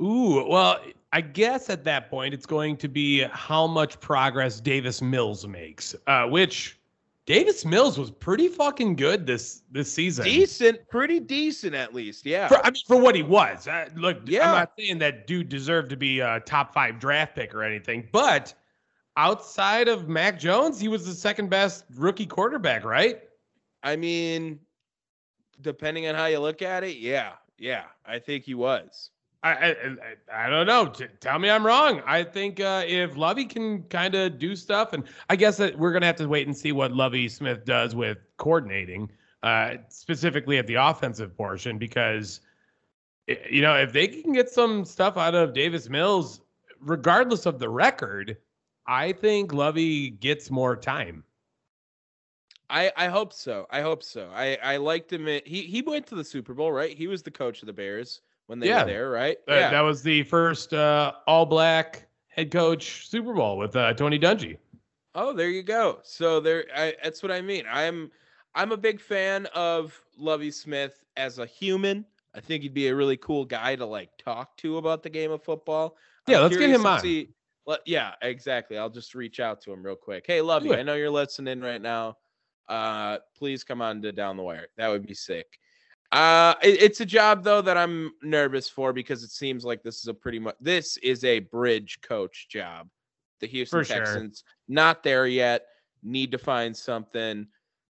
[0.00, 0.80] Ooh, well,
[1.12, 5.94] I guess at that point it's going to be how much progress Davis Mills makes,
[6.06, 6.80] uh, which
[7.26, 10.24] Davis Mills was pretty fucking good this this season.
[10.24, 12.26] Decent, pretty decent at least.
[12.26, 12.48] Yeah.
[12.48, 13.68] For, I mean, for what he was.
[13.68, 14.48] Uh, look, Yeah.
[14.48, 18.08] I'm not saying that dude deserved to be a top five draft pick or anything,
[18.10, 18.54] but
[19.16, 23.20] outside of Mac Jones, he was the second best rookie quarterback, right?
[23.82, 24.60] I mean,
[25.60, 27.32] depending on how you look at it, yeah.
[27.58, 27.84] Yeah.
[28.04, 29.10] I think he was.
[29.42, 30.86] I I, I, don't know.
[30.86, 32.00] T- tell me I'm wrong.
[32.06, 35.92] I think uh, if Lovie can kind of do stuff, and I guess that we're
[35.92, 39.10] gonna have to wait and see what Lovie Smith does with coordinating,
[39.42, 42.40] uh, specifically at the offensive portion, because
[43.50, 46.40] you know if they can get some stuff out of Davis Mills,
[46.80, 48.36] regardless of the record,
[48.86, 51.24] I think Lovie gets more time.
[52.70, 53.66] I, I hope so.
[53.70, 54.30] I hope so.
[54.34, 55.28] I, I liked him.
[55.28, 56.96] At, he he went to the Super Bowl, right?
[56.96, 58.82] He was the coach of the Bears when they Yeah.
[58.84, 59.36] were there, right?
[59.46, 64.18] Uh, That was the first uh, All Black head coach Super Bowl with uh, Tony
[64.18, 64.56] Dungy.
[65.14, 65.98] Oh, there you go.
[66.02, 67.64] So there, I, that's what I mean.
[67.70, 68.10] I'm
[68.54, 72.06] I'm a big fan of Lovie Smith as a human.
[72.34, 75.30] I think he'd be a really cool guy to like talk to about the game
[75.30, 75.98] of football.
[76.26, 77.00] Yeah, I'm let's get him on.
[77.00, 77.28] see-
[77.86, 78.78] yeah, exactly.
[78.78, 80.24] I'll just reach out to him real quick.
[80.26, 80.78] Hey, love Do it.
[80.78, 82.16] I know you're listening right now.
[82.68, 84.68] Uh, please come on to down the wire.
[84.76, 85.58] That would be sick.
[86.10, 89.98] Uh, it- it's a job though that I'm nervous for because it seems like this
[89.98, 92.88] is a pretty much this is a bridge coach job.
[93.40, 93.98] The Houston For sure.
[93.98, 95.66] Texans not there yet.
[96.02, 97.46] Need to find something.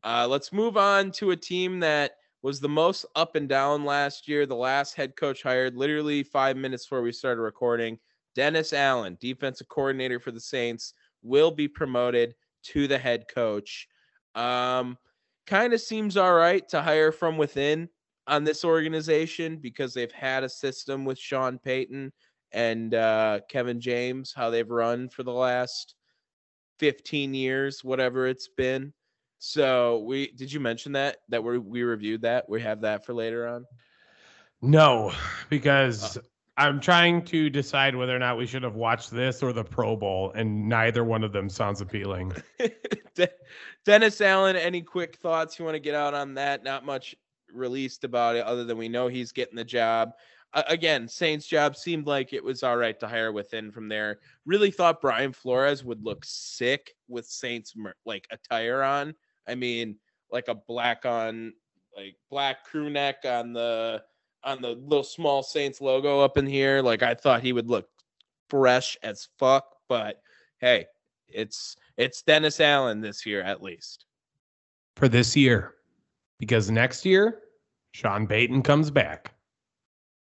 [0.03, 4.29] Uh, let's move on to a team that was the most up and down last
[4.29, 4.47] year.
[4.47, 7.99] The last head coach hired literally five minutes before we started recording.
[8.39, 13.89] Dennis Allen, defensive coordinator for the Saints, will be promoted to the head coach.
[14.37, 14.97] Um,
[15.49, 17.89] kind of seems all right to hire from within
[18.29, 22.13] on this organization because they've had a system with Sean Payton
[22.53, 25.97] and uh, Kevin James, how they've run for the last
[26.79, 28.93] 15 years, whatever it's been.
[29.41, 32.49] So we did you mention that that we we reviewed that?
[32.49, 33.65] We have that for later on.
[34.63, 35.13] No,
[35.49, 36.19] because
[36.59, 39.95] I'm trying to decide whether or not we should have watched this or the Pro
[39.95, 42.33] Bowl, and neither one of them sounds appealing.
[43.15, 43.31] De-
[43.85, 46.65] Dennis Allen, any quick thoughts you want to get out on that?
[46.65, 47.15] Not much
[47.55, 50.11] released about it other than we know he's getting the job.
[50.53, 54.19] Uh, again, Saints job seemed like it was all right to hire within from there.
[54.45, 57.73] Really thought Brian Flores would look sick with Saints
[58.05, 59.15] like attire on.
[59.47, 59.95] I mean,
[60.33, 61.53] like a black on
[61.97, 64.03] like black crew neck on the
[64.45, 66.83] on the little small Saints logo up in here.
[66.83, 67.89] Like I thought he would look
[68.49, 70.23] fresh as fuck, but
[70.59, 70.87] hey,
[71.29, 74.07] it's it's Dennis Allen this year at least.
[74.97, 75.75] For this year,
[76.39, 77.41] because next year,
[77.93, 79.33] Sean Payton comes back.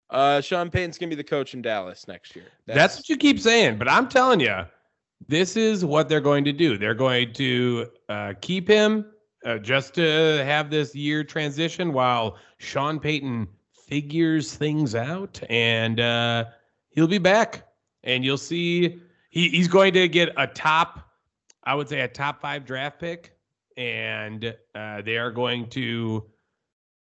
[0.10, 2.46] Uh, Sean Payton's gonna be the coach in Dallas next year.
[2.66, 4.66] That's, what you keep saying, but I'm telling you,
[5.28, 6.78] this is what they're going to do.
[6.78, 9.06] They're going to uh, keep him
[9.46, 13.48] uh, just to have this year transition while Sean Payton
[13.88, 16.46] figures things out, and uh,
[16.90, 17.64] he'll be back.
[18.04, 21.10] And you'll see he, he's going to get a top,
[21.64, 23.34] I would say, a top five draft pick,
[23.76, 26.26] and uh, they are going to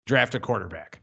[0.05, 1.01] draft a quarterback.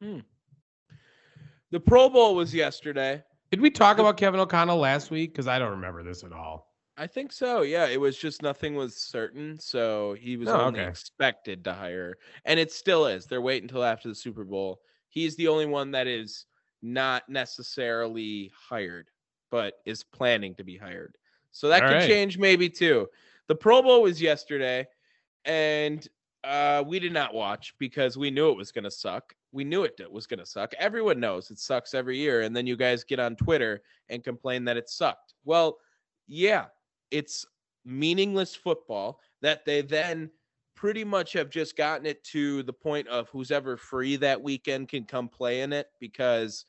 [0.00, 3.22] the Pro Bowl was yesterday.
[3.50, 5.32] Did we talk about Kevin O'Connell last week?
[5.32, 6.74] Because I don't remember this at all.
[6.98, 7.62] I think so.
[7.62, 10.88] Yeah, it was just nothing was certain, so he was Oh, only okay.
[10.88, 13.26] expected to hire, and it still is.
[13.26, 14.80] They're waiting until after the Super Bowl.
[15.16, 16.44] He's the only one that is
[16.82, 19.08] not necessarily hired,
[19.50, 21.16] but is planning to be hired.
[21.52, 22.06] So that All could right.
[22.06, 23.08] change maybe too.
[23.46, 24.86] The Pro Bowl was yesterday,
[25.46, 26.06] and
[26.44, 29.34] uh, we did not watch because we knew it was going to suck.
[29.52, 30.74] We knew it was going to suck.
[30.78, 34.66] Everyone knows it sucks every year, and then you guys get on Twitter and complain
[34.66, 35.32] that it sucked.
[35.46, 35.78] Well,
[36.28, 36.66] yeah,
[37.10, 37.46] it's
[37.86, 40.30] meaningless football that they then
[40.76, 44.88] pretty much have just gotten it to the point of who's ever free that weekend
[44.88, 46.66] can come play in it because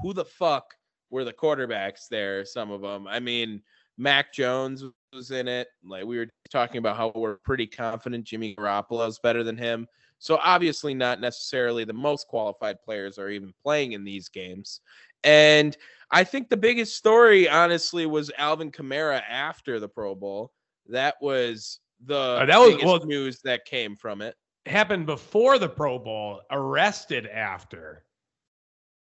[0.00, 0.74] who the fuck
[1.10, 2.44] were the quarterbacks there?
[2.44, 3.06] Some of them.
[3.08, 3.62] I mean,
[3.98, 5.68] Mac Jones was in it.
[5.82, 9.88] Like we were talking about how we're pretty confident Jimmy Garoppolo is better than him.
[10.18, 14.80] So obviously not necessarily the most qualified players are even playing in these games.
[15.24, 15.76] And
[16.10, 20.52] I think the biggest story, honestly, was Alvin Kamara after the Pro Bowl.
[20.88, 24.36] That was the Uh, that was- well- news that came from it.
[24.66, 28.04] Happened before the Pro Bowl, arrested after.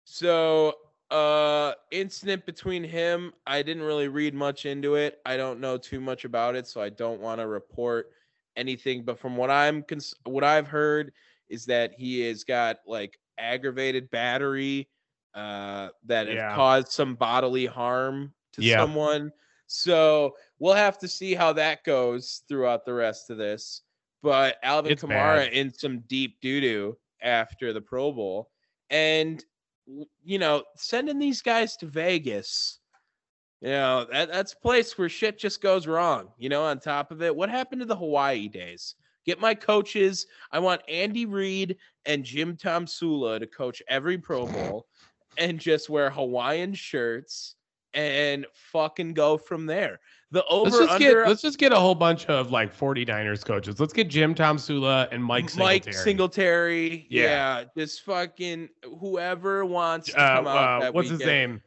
[0.04, 0.74] So,
[1.10, 5.20] uh, incident between him, I didn't really read much into it.
[5.26, 8.12] I don't know too much about it, so I don't want to report
[8.56, 9.04] anything.
[9.04, 11.12] But from what I'm cons- what I've heard
[11.48, 14.88] is that he has got like aggravated battery,
[15.34, 18.78] uh, that has caused some bodily harm to Yeah.
[18.78, 19.32] someone.
[19.68, 23.82] So we'll have to see how that goes throughout the rest of this.
[24.22, 25.52] But Alvin It's Kamara bad.
[25.52, 28.50] in some deep doo doo after the Pro Bowl,
[28.90, 29.44] and
[30.24, 32.80] you know, sending these guys to Vegas,
[33.60, 36.28] you know, that, that's a place where shit just goes wrong.
[36.38, 38.96] You know, on top of it, what happened to the Hawaii days?
[39.24, 40.26] Get my coaches.
[40.50, 44.86] I want Andy Reid and Jim Tomsula to coach every Pro Bowl
[45.36, 47.54] and just wear Hawaiian shirts
[47.98, 50.00] and fucking go from there.
[50.30, 53.44] The over Let's just under get let's just get a whole bunch of like 49ers
[53.44, 53.80] coaches.
[53.80, 55.80] Let's get Jim Tomsula and Mike Singletary.
[55.86, 57.06] Mike Singletary.
[57.10, 57.22] Yeah.
[57.22, 57.64] Yeah.
[57.76, 58.68] just fucking
[59.00, 60.46] whoever wants to Uh, out.
[60.46, 61.62] uh, that what's his name?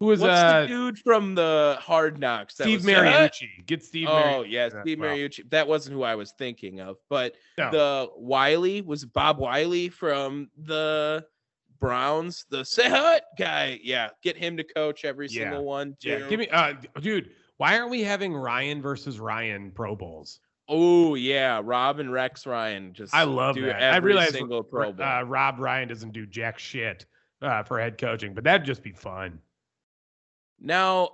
[0.00, 2.54] Who is What's uh the dude from the Hard Knocks?
[2.56, 3.66] that Steve was- Mariucci?
[3.66, 4.08] Get Steve.
[4.08, 4.12] Oh
[4.44, 4.50] Mariucci.
[4.50, 5.50] yeah, Uh, Steve Mariucci.
[5.50, 7.70] That wasn't who I was thinking of, but no.
[7.70, 11.24] the Wiley was Bob Wiley from the
[11.80, 13.78] Browns, the Sehut guy.
[13.82, 15.44] Yeah, get him to coach every Yeah.
[15.44, 15.96] single one.
[16.00, 16.10] Too.
[16.10, 20.40] yeah, give me uh dude, why aren't we having Ryan versus Ryan Pro Bowls?
[20.68, 22.92] Oh yeah, Rob and Rex Ryan.
[22.94, 23.82] Just I love do that.
[23.94, 25.06] I realize single Pro Bowl.
[25.06, 27.04] uh, Rob Ryan doesn't do jack shit
[27.42, 29.38] uh, for head coaching, but that'd just be fun.
[30.60, 31.10] Now,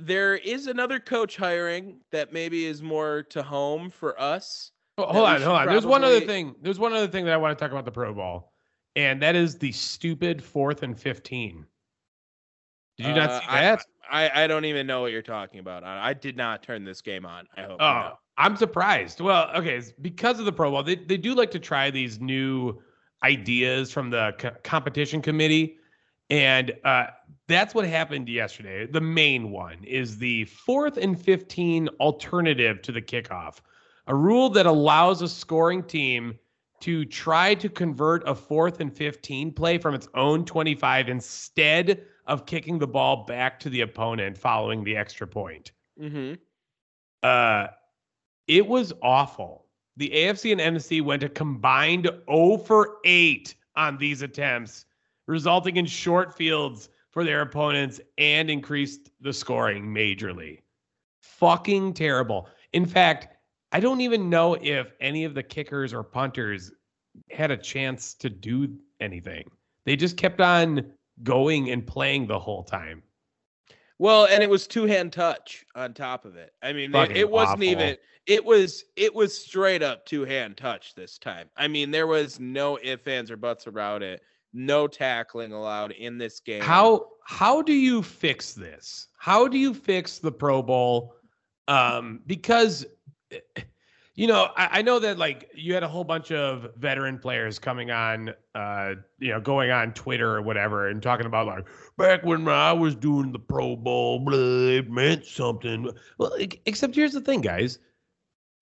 [0.00, 4.72] there is another coach hiring that maybe is more to home for us.
[4.98, 5.66] Oh, hold on, hold on.
[5.68, 6.54] There's one other thing.
[6.62, 8.52] There's one other thing that I want to talk about the Pro Bowl,
[8.96, 11.64] and that is the stupid fourth and fifteen.
[12.96, 13.84] Did you not Uh, see I- that?
[14.08, 15.82] I, I don't even know what you're talking about.
[15.82, 17.44] I, I did not turn this game on.
[17.56, 17.78] I hope.
[17.80, 19.20] Oh, I'm surprised.
[19.20, 22.20] Well, okay, it's because of the Pro Bowl, they they do like to try these
[22.20, 22.80] new
[23.24, 25.78] ideas from the co- competition committee,
[26.30, 27.06] and uh,
[27.48, 28.86] that's what happened yesterday.
[28.86, 33.56] The main one is the fourth and fifteen alternative to the kickoff,
[34.06, 36.38] a rule that allows a scoring team
[36.80, 42.46] to try to convert a fourth and 15 play from its own 25 instead of
[42.46, 45.72] kicking the ball back to the opponent following the extra point.
[46.00, 46.38] Mhm.
[47.22, 47.68] Uh,
[48.46, 49.66] it was awful.
[49.96, 54.84] The AFC and NFC went a combined 0 for 8 on these attempts,
[55.26, 60.60] resulting in short fields for their opponents and increased the scoring majorly.
[61.22, 62.48] Fucking terrible.
[62.72, 63.35] In fact,
[63.72, 66.72] I don't even know if any of the kickers or punters
[67.30, 69.50] had a chance to do anything.
[69.84, 70.92] They just kept on
[71.22, 73.02] going and playing the whole time.
[73.98, 76.52] Well, and it was two hand touch on top of it.
[76.62, 77.64] I mean, it, it wasn't awful.
[77.64, 77.96] even.
[78.26, 81.48] It was it was straight up two hand touch this time.
[81.56, 84.20] I mean, there was no ifs, ands, or buts about it.
[84.52, 86.62] No tackling allowed in this game.
[86.62, 89.08] How how do you fix this?
[89.16, 91.14] How do you fix the Pro Bowl?
[91.68, 92.84] Um, because
[94.16, 97.58] you know, I, I know that like you had a whole bunch of veteran players
[97.58, 101.66] coming on, uh, you know, going on Twitter or whatever and talking about like
[101.98, 105.90] back when I was doing the Pro Bowl, blah, it meant something.
[106.18, 107.78] Well, except here's the thing, guys,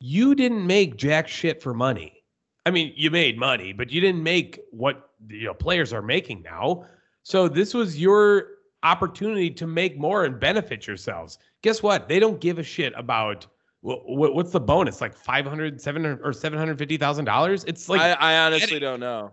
[0.00, 2.24] you didn't make jack shit for money.
[2.66, 6.42] I mean, you made money, but you didn't make what you know players are making
[6.42, 6.84] now.
[7.22, 8.48] So this was your
[8.82, 11.38] opportunity to make more and benefit yourselves.
[11.62, 12.08] Guess what?
[12.08, 13.46] They don't give a shit about
[13.84, 15.00] what's the bonus?
[15.00, 17.64] Like 500, 700 or $750,000?
[17.66, 19.32] It's like I, I honestly don't know.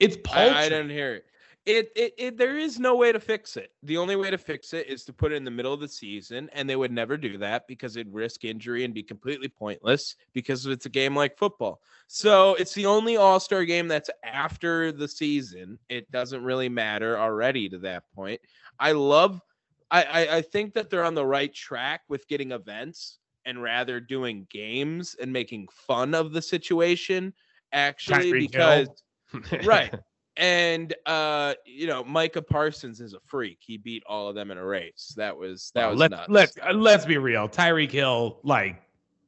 [0.00, 0.56] it's paltry.
[0.56, 1.24] I, I didn't hear it.
[1.64, 3.70] It, it it there is no way to fix it.
[3.84, 5.86] The only way to fix it is to put it in the middle of the
[5.86, 10.16] season, and they would never do that because it'd risk injury and be completely pointless
[10.32, 11.80] because it's a game like football.
[12.08, 15.78] So it's the only All Star game that's after the season.
[15.88, 18.40] It doesn't really matter already to that point.
[18.80, 19.40] I love.
[19.88, 24.00] I, I, I think that they're on the right track with getting events and rather
[24.00, 27.32] doing games and making fun of the situation
[27.72, 28.88] actually Tyreek because
[29.60, 29.92] right
[30.36, 34.58] and uh you know micah parsons is a freak he beat all of them in
[34.58, 37.48] a race that was that Well, was let's nuts let's uh, let's be real.
[37.48, 38.80] Tyreek Hill like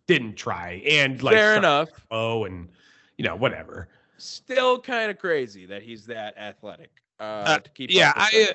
[0.06, 2.68] didn't try and like fair enough Oh, and
[3.16, 3.88] you know whatever.
[4.18, 8.48] still kind of crazy that he's that athletic uh, Uh, to keep yeah, I,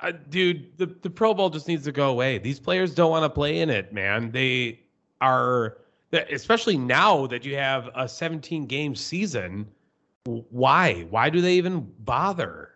[0.00, 2.38] uh, dude, the the Pro Bowl just needs to go away.
[2.38, 4.30] These players don't want to play in it, man.
[4.30, 4.80] They
[5.20, 5.78] are,
[6.12, 9.66] especially now that you have a 17 game season.
[10.24, 11.06] Why?
[11.10, 12.72] Why do they even bother?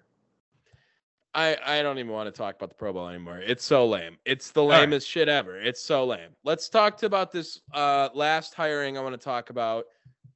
[1.35, 3.39] I, I don't even want to talk about the Pro Bowl anymore.
[3.39, 4.17] It's so lame.
[4.25, 4.81] It's the right.
[4.81, 5.61] lamest shit ever.
[5.61, 6.31] It's so lame.
[6.45, 9.85] Let's talk to about this uh last hiring I want to talk about.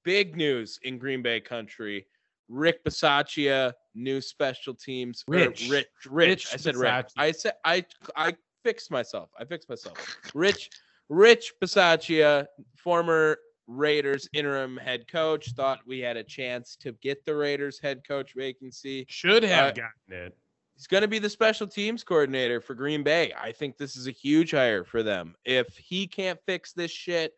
[0.05, 2.07] Big news in Green Bay country.
[2.49, 5.25] Rick Bisaccia, new special teams.
[5.27, 5.69] Rich.
[5.69, 5.87] Rich, Rich.
[6.11, 7.07] Rich I said Rick.
[7.17, 7.85] I said I
[8.15, 9.31] I fixed myself.
[9.39, 9.97] I fixed myself.
[10.33, 10.71] Rich
[11.09, 12.47] Rich Bisaccia,
[12.77, 18.03] former Raiders interim head coach, thought we had a chance to get the Raiders head
[18.07, 19.07] coach vacancy.
[19.09, 20.37] Should have Uh, gotten it.
[20.75, 23.33] He's going to be the special teams coordinator for Green Bay.
[23.39, 25.37] I think this is a huge hire for them.
[25.45, 27.33] If he can't fix this shit,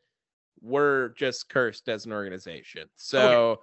[0.62, 2.88] we're just cursed as an organization.
[2.96, 3.60] So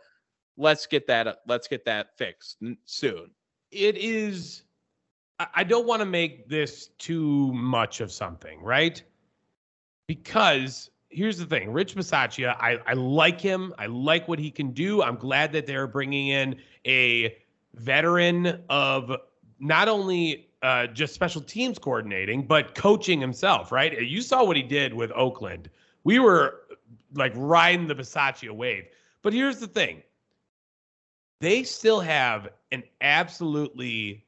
[0.57, 3.31] let's get that let's get that fixed soon.
[3.71, 4.63] it is
[5.39, 9.01] I don't want to make this too much of something, right?
[10.07, 13.73] Because here's the thing, Rich Bisaccia, I, I like him.
[13.77, 15.01] I like what he can do.
[15.01, 17.37] I'm glad that they're bringing in a
[17.75, 19.15] veteran of
[19.59, 24.01] not only uh, just special teams coordinating, but coaching himself, right?
[24.01, 25.69] You saw what he did with Oakland.
[26.03, 26.61] We were
[27.13, 28.85] like riding the Bisaccia wave.
[29.21, 30.01] But here's the thing
[31.39, 34.25] they still have an absolutely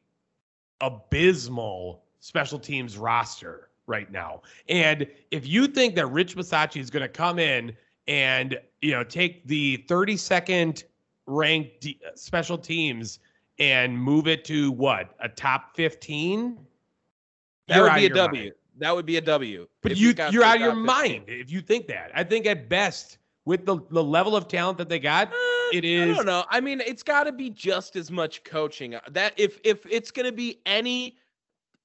[0.81, 4.41] abysmal special teams roster right now.
[4.69, 7.75] And if you think that Rich Bisaccia is going to come in
[8.07, 10.83] and you know take the 32nd
[11.27, 13.19] ranked D- special teams
[13.57, 16.57] and move it to what a top 15,
[17.67, 18.41] That would be a W.
[18.43, 18.53] mind.
[18.77, 19.67] That would be a W.
[19.81, 20.85] But if you you're out of your 15.
[20.85, 22.11] mind if you think that.
[22.13, 25.35] I think at best with the the level of talent that they got, Uh,
[25.71, 26.43] it I don't know.
[26.49, 28.95] I mean, it's got to be just as much coaching.
[28.95, 31.17] Uh, That if if it's going to be any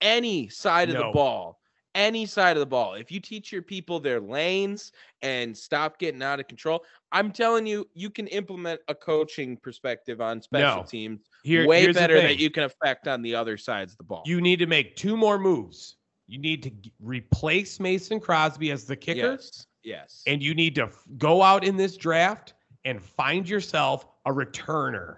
[0.00, 1.59] any side of the ball,
[1.94, 6.22] any side of the ball, if you teach your people their lanes and stop getting
[6.22, 10.86] out of control, I'm telling you, you can implement a coaching perspective on special No.
[10.88, 14.22] teams here, way better that you can affect on the other sides of the ball.
[14.24, 15.96] You need to make two more moves.
[16.26, 16.70] You need to
[17.00, 21.64] replace Mason Crosby as the kicker, yes, yes, and you need to f- go out
[21.64, 25.16] in this draft and find yourself a returner.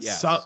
[0.00, 0.24] Yes.
[0.24, 0.38] a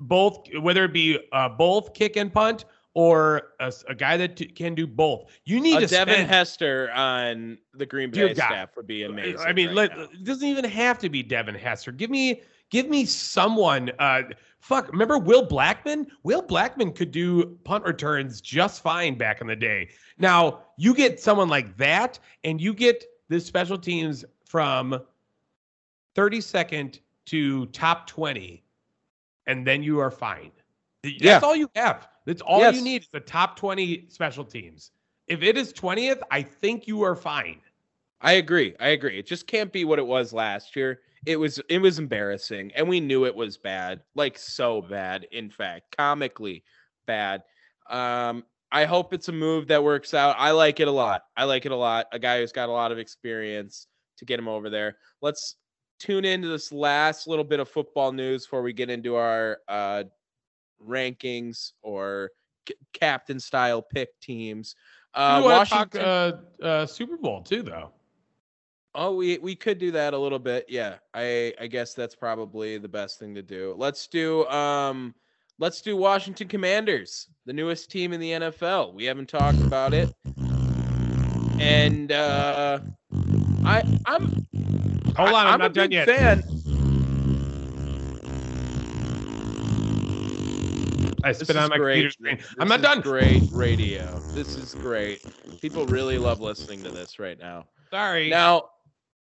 [0.00, 2.64] both, whether it be uh, both kick and punt
[2.94, 5.30] or a guy that t- can do both.
[5.44, 8.46] You need a Devin spend, Hester on the Green Dear Bay God.
[8.46, 9.40] staff would be amazing.
[9.40, 11.90] I mean, right let, it doesn't even have to be Devin Hester.
[11.90, 13.90] Give me, give me someone.
[13.98, 14.22] Uh,
[14.60, 16.06] fuck, remember Will Blackmon?
[16.22, 19.88] Will Blackmon could do punt returns just fine back in the day.
[20.18, 25.00] Now you get someone like that, and you get the special teams from
[26.14, 28.62] 32nd to top 20,
[29.48, 30.52] and then you are fine.
[31.02, 31.40] That's Yeah.
[31.42, 32.06] all you have.
[32.26, 32.76] That's all Yes.
[32.76, 34.90] you need is the top 20 special teams.
[35.26, 37.60] If it is 20th, I think you are fine.
[38.20, 38.74] I agree.
[38.80, 39.18] I agree.
[39.18, 41.00] It just can't be what it was last year.
[41.26, 44.02] It was it was embarrassing and we knew it was bad.
[44.14, 46.64] Like so bad, in fact, comically
[47.06, 47.42] bad.
[47.88, 50.36] Um I hope it's a move that works out.
[50.38, 51.22] I like it a lot.
[51.36, 52.06] I like it a lot.
[52.12, 53.86] A guy who's got a lot of experience
[54.18, 54.96] to get him over there.
[55.22, 55.56] Let's
[55.98, 60.04] tune into this last little bit of football news before we get into our uh
[60.86, 62.30] rankings or
[62.68, 64.74] c- captain style pick teams.
[65.14, 67.90] Uh want to Washington talk uh, uh, Super Bowl too, though.
[68.96, 70.66] Oh, we we could do that a little bit.
[70.68, 70.96] Yeah.
[71.14, 73.74] I I guess that's probably the best thing to do.
[73.76, 75.14] Let's do um
[75.58, 78.94] let's do Washington Commanders, the newest team in the NFL.
[78.94, 80.12] We haven't talked about it.
[81.58, 82.80] And uh
[83.64, 84.46] I I'm
[85.16, 86.06] Hold on, I, I'm, am not a done big yet.
[86.08, 86.42] fan.
[91.24, 91.94] I spit on my great.
[91.94, 92.36] computer screen.
[92.36, 93.00] This I'm not done.
[93.00, 94.04] Great radio.
[94.34, 95.24] This is great.
[95.60, 97.66] People really love listening to this right now.
[97.90, 98.28] Sorry.
[98.28, 98.70] Now,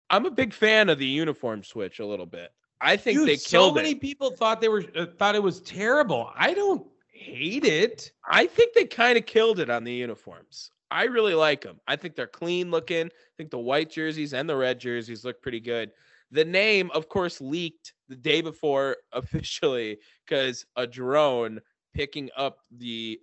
[0.09, 2.51] I'm a big fan of the uniform switch a little bit.
[2.81, 3.49] I think Dude, they killed it.
[3.49, 4.01] so many it.
[4.01, 6.31] people thought they were uh, thought it was terrible.
[6.35, 8.11] I don't hate it.
[8.27, 10.71] I think they kind of killed it on the uniforms.
[10.91, 11.79] I really like them.
[11.87, 13.07] I think they're clean looking.
[13.07, 15.91] I think the white jerseys and the red jerseys look pretty good.
[16.31, 21.61] The name, of course, leaked the day before officially because a drone
[21.93, 23.19] picking up the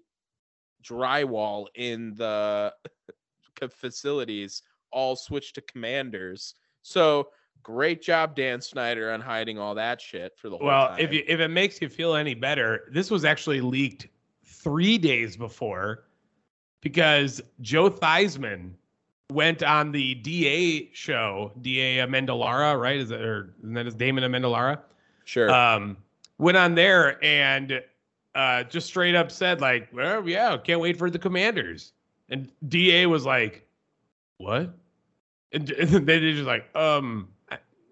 [0.83, 2.73] drywall in the
[3.71, 4.63] facilities
[4.93, 6.55] all switched to commanders.
[6.83, 7.29] So
[7.63, 10.99] great job, Dan Snyder, on hiding all that shit for the whole Well, time.
[10.99, 14.09] if you if it makes you feel any better, this was actually leaked
[14.45, 16.05] three days before
[16.81, 18.73] because Joe Theismann
[19.31, 22.97] went on the DA show, DA Amendolara, right?
[22.97, 24.81] Is it or isn't that his Damon Amendolara?
[25.25, 25.51] sure.
[25.53, 25.97] Um,
[26.39, 27.83] went on there and
[28.35, 31.93] uh, just straight up said like, "Well, yeah, can't wait for the Commanders."
[32.29, 33.67] And Da was like,
[34.39, 34.75] "What?"
[35.53, 37.29] And, and they just like, "Um,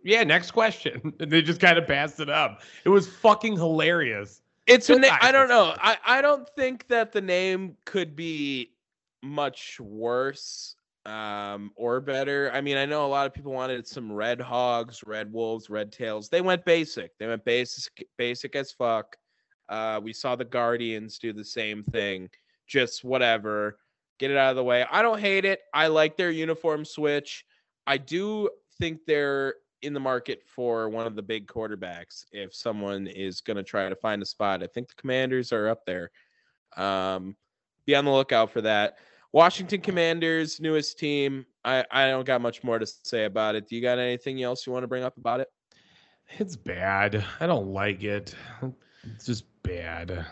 [0.05, 2.63] yeah, next question." And they just kind of passed it up.
[2.85, 4.43] It was fucking hilarious.
[4.67, 5.75] It's a Still I don't know.
[5.79, 8.73] I, I don't think that the name could be
[9.23, 10.77] much worse
[11.07, 12.51] um or better.
[12.53, 15.91] I mean, I know a lot of people wanted some red hogs, red wolves, red
[15.91, 16.29] tails.
[16.29, 17.17] They went basic.
[17.19, 19.17] They went basic basic as fuck.
[19.69, 22.29] Uh we saw the Guardians do the same thing.
[22.67, 23.79] Just whatever.
[24.19, 24.85] Get it out of the way.
[24.91, 25.61] I don't hate it.
[25.73, 27.45] I like their uniform switch.
[27.87, 33.07] I do think they're in the market for one of the big quarterbacks if someone
[33.07, 34.63] is going to try to find a spot.
[34.63, 36.11] I think the Commanders are up there.
[36.77, 37.37] Um,
[37.87, 38.99] be on the lookout for that.
[39.33, 41.47] Washington Commanders, newest team.
[41.65, 43.69] I, I don't got much more to say about it.
[43.69, 45.49] Do you got anything else you want to bring up about it?
[46.39, 47.25] It's bad.
[47.41, 48.35] I don't like it.
[49.15, 50.25] It's just bad.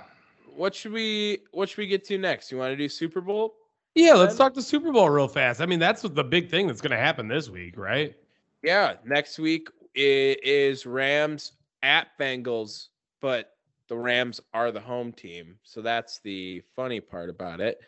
[0.54, 2.50] What should we what should we get to next?
[2.50, 3.54] You want to do Super Bowl?
[3.94, 5.60] Yeah, let's talk the Super Bowl real fast.
[5.60, 8.14] I mean, that's the big thing that's going to happen this week, right?
[8.62, 11.52] Yeah, next week is Rams
[11.82, 12.88] at Bengals,
[13.20, 13.52] but
[13.88, 15.56] the Rams are the home team.
[15.62, 17.80] So that's the funny part about it.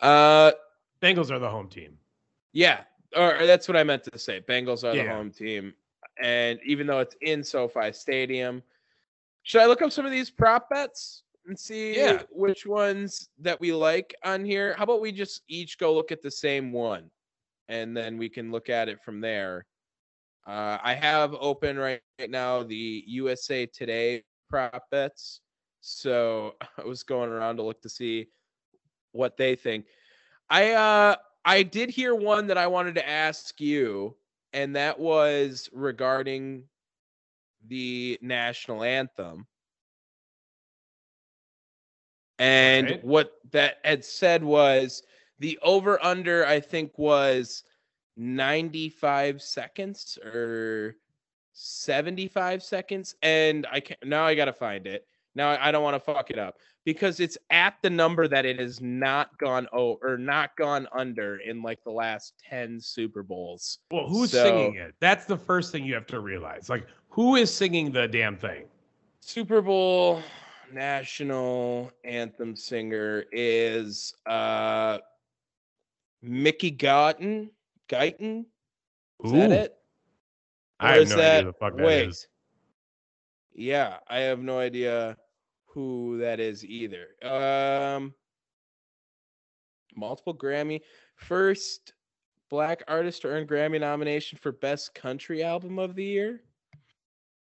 [0.00, 0.52] Uh
[1.00, 1.98] Bengals are the home team.
[2.52, 2.80] Yeah,
[3.16, 4.40] or, or that's what I meant to say.
[4.40, 5.74] Bengals are the home team,
[6.20, 8.62] and even though it's in SoFi Stadium,
[9.44, 12.22] should I look up some of these prop bets and see Yeah.
[12.30, 14.74] which ones that we like on here?
[14.76, 17.10] How about we just each go look at the same one,
[17.68, 19.66] and then we can look at it from there.
[20.46, 25.40] Uh, I have open right, right now the USA Today prop bets,
[25.80, 28.26] so I was going around to look to see
[29.12, 29.86] what they think.
[30.50, 31.16] I uh
[31.46, 34.16] I did hear one that I wanted to ask you,
[34.54, 36.64] and that was regarding
[37.66, 39.46] the national anthem.
[42.38, 43.04] And Right.
[43.04, 45.02] what that had said was
[45.38, 47.62] the over under, I think, was
[48.16, 50.96] 95 seconds or
[51.52, 53.14] 75 seconds.
[53.22, 55.06] And I can't, now I gotta find it.
[55.36, 58.44] Now I I don't want to fuck it up because it's at the number that
[58.44, 63.22] it has not gone oh or not gone under in like the last 10 Super
[63.22, 63.78] Bowls.
[63.90, 64.94] Well, who's So- singing it?
[65.00, 66.68] That's the first thing you have to realize.
[66.68, 68.64] Like, who is singing the damn thing?
[69.20, 70.20] Super Bowl
[70.72, 74.98] national anthem singer is uh
[76.22, 77.50] Mickey Guyton.
[77.88, 78.44] Guyton?
[79.24, 79.74] Is that Ooh, it?
[80.80, 82.08] I Or have no that- idea the fuck that wait.
[82.08, 82.26] is.
[83.54, 85.16] Yeah, I have no idea
[85.66, 87.06] who that is either.
[87.22, 88.12] Um
[89.96, 90.80] multiple Grammy
[91.14, 91.94] first
[92.50, 96.42] black artist to earn Grammy nomination for best country album of the year.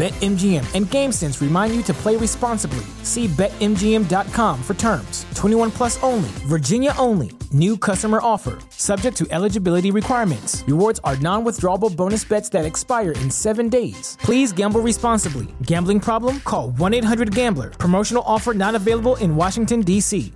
[0.00, 2.86] BetMGM and GameSense remind you to play responsibly.
[3.02, 5.26] See BetMGM.com for terms.
[5.34, 7.32] 21 plus only, Virginia only.
[7.52, 8.60] New customer offer.
[8.70, 10.64] Subject to eligibility requirements.
[10.66, 14.16] Rewards are non withdrawable bonus bets that expire in seven days.
[14.22, 15.48] Please gamble responsibly.
[15.64, 16.40] Gambling problem?
[16.46, 17.68] Call 1 800 Gambler.
[17.68, 20.32] Promotional offer not available in Washington, D.C.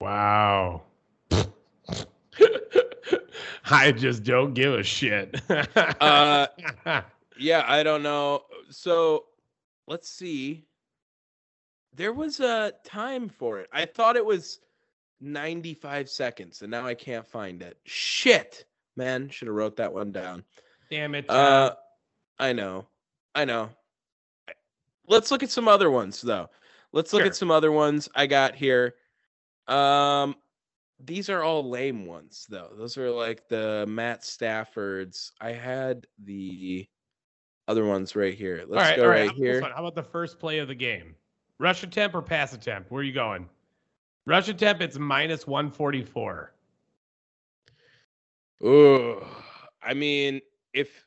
[0.00, 0.82] Wow.
[3.70, 5.40] I just don't give a shit.
[6.00, 6.48] Uh,
[7.38, 8.42] Yeah, I don't know.
[8.70, 9.26] So
[9.86, 10.66] let's see.
[11.94, 13.68] There was a time for it.
[13.72, 14.60] I thought it was
[15.20, 17.78] 95 seconds, and now I can't find it.
[17.84, 18.66] Shit,
[18.96, 20.44] man, should have wrote that one down.
[20.90, 21.28] Damn it.
[21.28, 21.74] Uh,
[22.38, 22.86] I know,
[23.34, 23.70] I know.
[25.06, 26.50] Let's look at some other ones though.
[26.92, 27.28] Let's look Sure.
[27.28, 28.94] at some other ones I got here.
[29.66, 30.36] Um,
[31.00, 32.70] these are all lame ones though.
[32.76, 35.32] Those are like the Matt Staffords.
[35.40, 36.86] I had the
[37.68, 38.64] other ones right here.
[38.66, 39.28] Let's all right, go all right, right.
[39.28, 39.60] how about this here.
[39.62, 41.14] How about the first play of the game?
[41.60, 42.90] Rush attempt or pass attempt?
[42.90, 43.48] Where are you going?
[44.26, 46.52] Rush attempt, it's minus 144.
[48.64, 49.26] Oh,
[49.82, 50.40] I mean,
[50.72, 51.04] if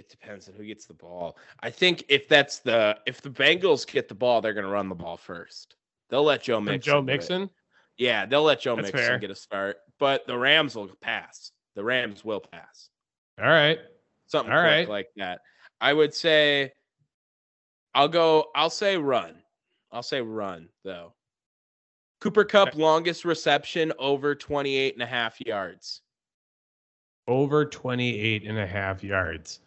[0.00, 1.36] it depends on who gets the ball.
[1.62, 4.88] I think if that's the if the Bengals get the ball, they're going to run
[4.88, 5.76] the ball first.
[6.08, 6.80] They'll let Joe Mixon.
[6.80, 7.02] Joe.
[7.02, 7.50] Mixon?
[7.98, 9.18] Yeah, they'll let Joe That's Mixon fair.
[9.18, 11.52] get a start, but the Rams will pass.
[11.74, 12.88] The Rams will pass.
[13.38, 13.78] All right.
[14.30, 14.88] Something All quick right.
[14.88, 15.40] like that.
[15.80, 16.70] I would say
[17.94, 19.34] I'll go I'll say run.
[19.90, 21.14] I'll say run though.
[22.20, 26.02] Cooper Kupp longest reception over 28 and a half yards.
[27.26, 29.60] Over 28 and a half yards.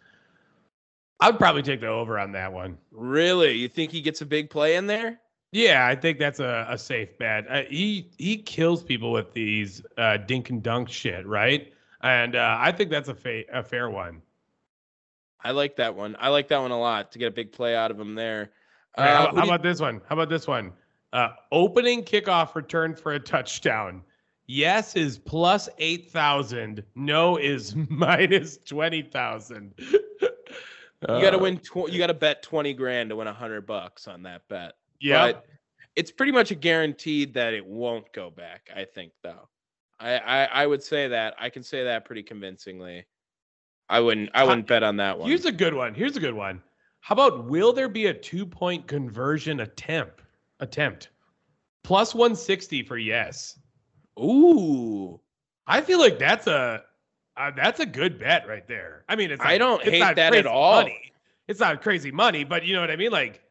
[1.20, 2.78] I'd probably take the over on that one.
[2.90, 3.52] Really?
[3.52, 5.20] You think he gets a big play in there?
[5.52, 7.44] Yeah, I think that's a, a safe bet.
[7.48, 11.72] Uh, he he kills people with these uh, dink and dunk shit, right?
[12.02, 14.20] And uh, I think that's a, fa- a fair one.
[15.44, 16.16] I like that one.
[16.18, 18.50] I like that one a lot to get a big play out of him there.
[18.96, 20.00] All right, Uh, how, how do you- about this one?
[20.08, 20.72] How about this one?
[21.12, 24.02] Uh, opening kickoff return for a touchdown.
[24.46, 26.82] Yes is plus 8,000.
[26.96, 29.74] No is minus 20,000.
[29.78, 29.98] you
[31.00, 31.58] got to Uh, win.
[31.58, 34.72] Tw- you got to bet twenty grand to win a hundred bucks on that bet.
[35.00, 35.32] Yeah.
[35.96, 38.68] It's pretty much a guaranteed that it won't go back.
[38.74, 39.48] I think though.
[40.00, 41.34] I, I I would say that.
[41.38, 43.04] I can say that pretty convincingly.
[43.88, 44.30] I wouldn't.
[44.34, 45.28] I wouldn't bet on that one.
[45.28, 45.94] Here's a good one.
[45.94, 46.62] Here's a good one.
[47.00, 50.22] How about will there be a two point conversion attempt?
[50.60, 51.10] Attempt.
[51.82, 53.58] Plus 160 for yes.
[54.18, 55.20] Ooh.
[55.66, 56.82] I feel like that's a
[57.36, 59.04] uh, that's a good bet right there.
[59.08, 60.82] I mean, it's I don't it's hate not that at crazy all.
[60.82, 61.12] Money.
[61.46, 63.12] It's not crazy money, but you know what I mean.
[63.12, 63.42] Like,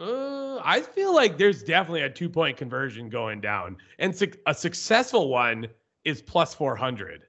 [0.00, 4.54] uh, I feel like there's definitely a two point conversion going down, and suc a
[4.54, 5.68] successful one
[6.04, 7.24] is plus 400.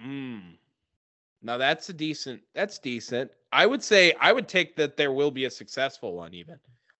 [0.00, 0.56] Mm.
[1.42, 2.42] Now that's a decent.
[2.54, 3.30] That's decent.
[3.52, 6.56] I would say I would take that there will be a successful one even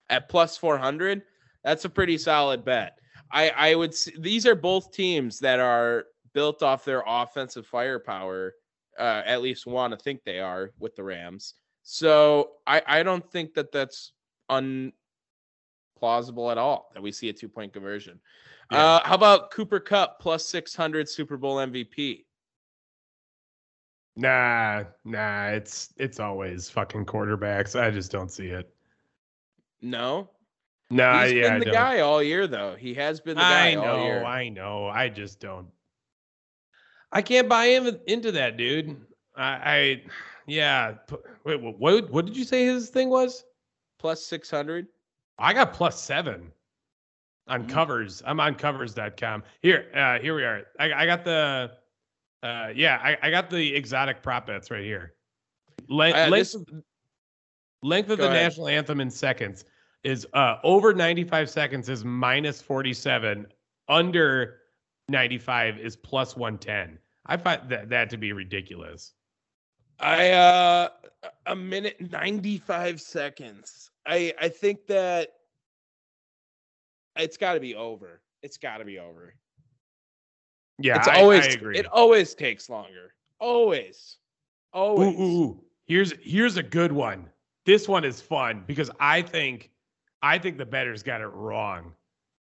[0.08, 1.22] at plus four hundred.
[1.62, 2.98] That's a pretty solid bet.
[3.32, 3.90] I I would.
[3.90, 8.54] s- These are both teams that are built off their offensive firepower.
[8.98, 11.54] Uh, at least want to think they are with the Rams.
[11.82, 14.12] So I I don't think that that's
[14.50, 14.92] unplausible
[16.50, 18.20] at all that we see a two point conversion.
[18.72, 18.78] Yeah.
[18.84, 22.24] Uh, how about Cooper Kupp plus six hundred Super Bowl MVP?
[24.16, 27.78] Nah, nah, it's it's always fucking quarterbacks.
[27.80, 28.74] I just don't see it.
[29.80, 30.28] No,
[30.90, 32.74] Nah, He's yeah, I been the guy all year, though.
[32.76, 34.24] He has been the guy I all know, year.
[34.24, 34.86] I know.
[34.88, 35.68] I just don't.
[37.12, 38.96] I can't buy in, into that, dude.
[39.36, 40.02] I, I
[40.46, 40.94] yeah.
[41.44, 42.10] Wait, what?
[42.10, 43.44] What did you say his thing was?
[44.00, 44.88] Plus six hundred.
[45.38, 46.50] I got plus seven
[47.46, 47.70] on Mm.
[47.70, 48.22] covers.
[48.26, 49.44] I'm on covers.com.
[49.62, 50.62] Here, uh, here we are.
[50.78, 51.70] I, I got the,
[52.42, 55.14] uh, yeah, I, I got the exotic prop bets right here.
[55.88, 56.66] Length, Uh, length, this- of,
[57.82, 58.44] length of the ahead.
[58.44, 59.64] national anthem in seconds
[60.04, 63.46] is uh, over 95 seconds is minus 47.
[63.88, 64.58] Under
[65.08, 66.98] 95 is plus 110.
[67.26, 69.12] I find that, that to be ridiculous.
[69.98, 70.88] I uh
[71.44, 73.90] a minute ninety five seconds.
[74.06, 75.28] I I think that
[77.16, 78.22] it's got to be over.
[78.42, 79.34] It's got to be over.
[80.80, 81.78] Yeah, it's I, always I agree.
[81.78, 83.14] it always takes longer.
[83.38, 84.16] Always,
[84.74, 85.18] Ooh, always.
[85.18, 85.60] ooh, ooh.
[85.86, 87.28] Here's here's a good one.
[87.66, 89.70] This one is fun because I think
[90.22, 91.92] I think the betters got it wrong.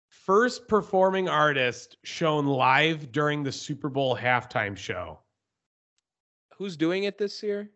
[0.08, 5.18] First performing artist shown live during the Super Bowl halftime show.
[6.56, 7.70] Who's doing it this year?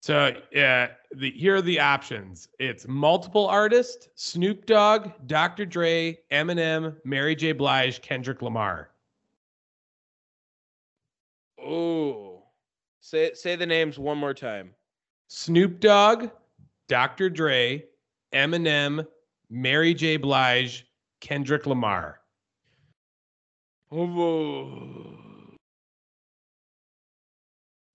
[0.00, 2.48] So uh, the here are the options.
[2.58, 5.66] It's multiple artists: Snoop Dogg, Dr.
[5.66, 7.52] Dre, Eminem, Mary J.
[7.52, 8.90] Blige, Kendrick Lamar.
[11.66, 12.44] Oh,
[13.00, 14.74] say say the names one more time.
[15.28, 16.30] Snoop Dogg,
[16.88, 17.28] Dr.
[17.28, 17.84] Dre,
[18.32, 19.04] Eminem,
[19.50, 20.16] Mary J.
[20.16, 20.86] Blige,
[21.20, 22.20] Kendrick Lamar.
[23.90, 25.14] Oh.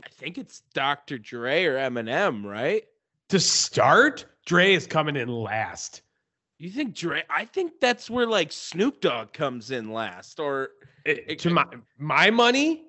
[0.04, 1.18] I think it's Dr.
[1.18, 2.84] Dre or Eminem, right?
[3.30, 6.02] To start, Dre is coming in last.
[6.58, 7.24] You think Dre?
[7.30, 10.70] I think that's where like Snoop Dogg comes in last, or
[11.06, 11.66] It- It- to my
[11.98, 12.86] my money,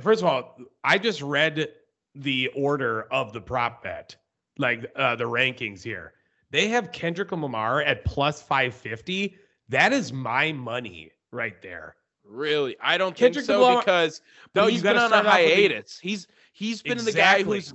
[0.00, 1.68] first of all, I just read
[2.14, 4.14] the order of the prop bet,
[4.58, 6.12] like uh, the rankings here.
[6.50, 9.36] They have Kendrick Lamar at plus 550.
[9.68, 11.96] That is my money right there.
[12.24, 14.20] Really, I don't Kendrick think so Lamar- because
[14.54, 15.98] No, you he's been on a off the- hiatus.
[15.98, 17.74] He's he's been the guy who's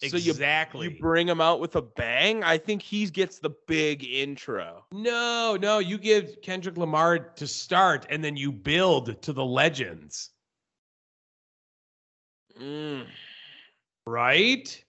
[0.00, 0.88] so you exactly.
[0.92, 2.44] you bring him out with a bang.
[2.44, 4.84] I think he gets the big intro.
[4.92, 10.30] no, no, you give Kendrick Lamar to start and then you build to the legends,
[12.60, 13.06] Mm,
[14.06, 14.84] right?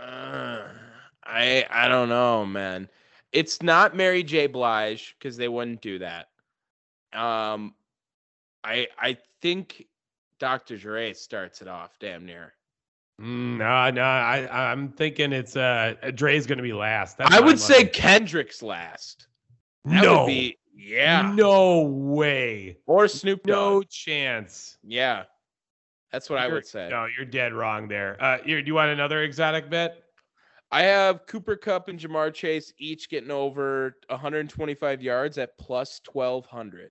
[0.00, 0.62] uh,
[1.24, 2.88] I I don't know, man.
[3.32, 4.46] It's not Mary J.
[4.46, 6.28] Blige because they wouldn't do that.
[7.12, 7.74] Um,
[8.64, 9.86] I I think
[10.38, 10.76] Dr.
[10.76, 12.54] Dre starts it off damn near.
[13.20, 17.18] Mm, No, no, I I'm thinking it's uh Dre's gonna be last.
[17.18, 17.84] That's I would say.
[17.86, 19.28] Kendrick's last.
[19.84, 21.32] That no, would be yeah.
[21.34, 23.54] no way, Or Snoop Dogg.
[23.54, 24.78] no chance.
[24.82, 25.24] Yeah.
[26.12, 26.88] That's what I You're- would say.
[26.90, 28.22] No, you're dead wrong there.
[28.22, 30.02] Uh, you do you want another exotic bet?
[30.70, 36.90] I have Cooper Kupp and Ja'Marr Chase each getting over 125 yards at plus 1200.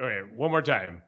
[0.00, 1.02] Okay, one more time.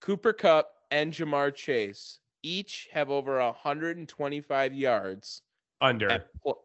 [0.00, 5.42] Cooper Kupp and Ja'Marr Chase each have over 125 yards
[5.80, 6.10] Under.
[6.10, 6.64] at pl-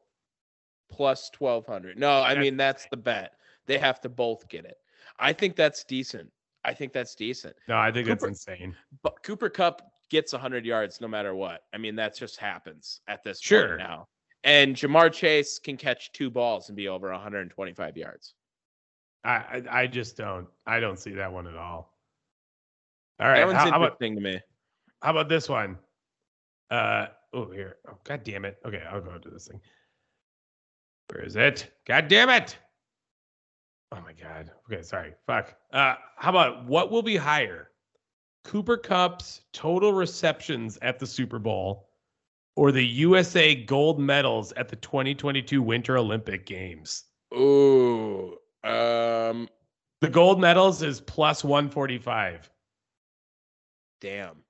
[0.91, 1.97] plus 1200.
[1.97, 3.33] No, I mean that's the bet.
[3.65, 4.77] They have to both get it.
[5.19, 6.31] I think that's decent.
[6.63, 7.55] I think that's decent.
[7.67, 8.75] No, I think that's insane.
[9.01, 11.63] But Cooper Kupp gets 100 yards no matter what.
[11.73, 13.69] I mean, that just happens at this Sure.
[13.69, 14.07] point now.
[14.43, 18.33] And Ja'Marr Chase can catch two balls and be over 125 yards.
[19.23, 20.47] I, I I just don't.
[20.65, 21.95] I don't see that one at all.
[23.19, 24.39] All right, that one's How, how about interesting to me.
[25.03, 25.77] how about this one?
[26.71, 27.77] Uh oh here.
[27.87, 28.57] Oh god damn it.
[28.65, 29.61] Okay, I'll go to this thing.
[31.11, 31.71] Where is it?
[31.85, 32.57] God damn it.
[33.93, 34.51] Oh my god.
[34.71, 35.13] Okay, sorry.
[35.27, 35.55] Fuck.
[35.73, 37.69] Uh how about what will be higher?
[38.43, 41.89] Cooper Kupp's total receptions at the Super Bowl
[42.55, 47.05] or the USA gold medals at the 2022 Winter Olympic Games?
[47.33, 48.37] Ooh.
[48.63, 49.47] Um,
[50.01, 52.49] The gold medals is plus 145.
[53.99, 54.43] damn.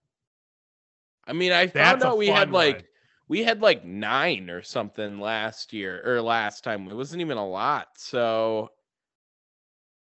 [1.27, 2.83] I mean, I That's found out we had like one.
[3.27, 6.87] we had like nine or something last year or last time.
[6.89, 7.89] It wasn't even a lot.
[7.97, 8.69] So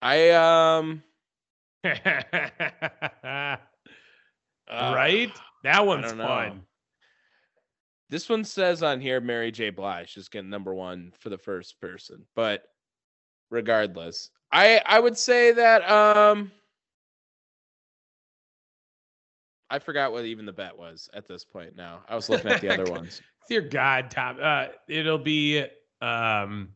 [0.07, 1.03] I um
[1.85, 3.57] uh,
[4.71, 5.33] right?
[5.65, 6.63] That one's fun.
[8.09, 9.71] This one says on here Mary J.
[9.71, 12.63] Blige is getting number one for the first person, but
[13.51, 16.53] regardless, I I would say that um
[19.71, 21.75] I forgot what even the bet was at this point.
[21.75, 23.21] Now I was looking at the other ones.
[23.49, 24.39] Dear God, Tom.
[24.41, 25.65] Uh, it'll be
[26.01, 26.69] um,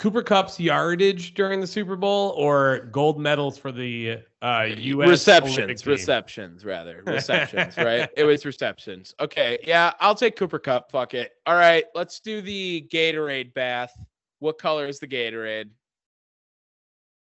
[0.00, 5.08] Cooper Kupp's yardage during the Super Bowl or gold medals for the uh, U.S.
[5.10, 8.08] Receptions, receptions, rather receptions, right?
[8.16, 9.14] It was receptions.
[9.20, 10.90] Okay, yeah, I'll take Cooper Kupp.
[10.90, 11.32] Fuck it.
[11.44, 13.92] All right, let's do the Gatorade bath.
[14.38, 15.68] What color is the Gatorade?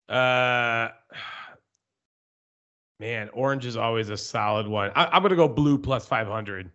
[0.09, 0.89] Uh,
[2.99, 4.91] man, orange is always a solid one.
[4.93, 6.69] I, I'm gonna go blue plus 500.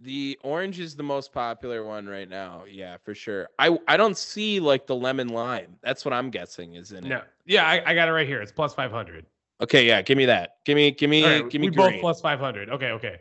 [0.00, 2.64] The orange is the most popular one right now.
[2.70, 3.48] Yeah, for sure.
[3.58, 5.76] I I don't see like the lemon lime.
[5.82, 7.08] That's what I'm guessing is in it.
[7.08, 8.40] No, yeah, I, I got it right here.
[8.40, 9.26] It's plus 500.
[9.62, 10.56] Okay, yeah, give me that.
[10.64, 11.92] Give me give me All right, give me we green.
[11.92, 12.70] both plus 500.
[12.70, 13.20] Okay, okay.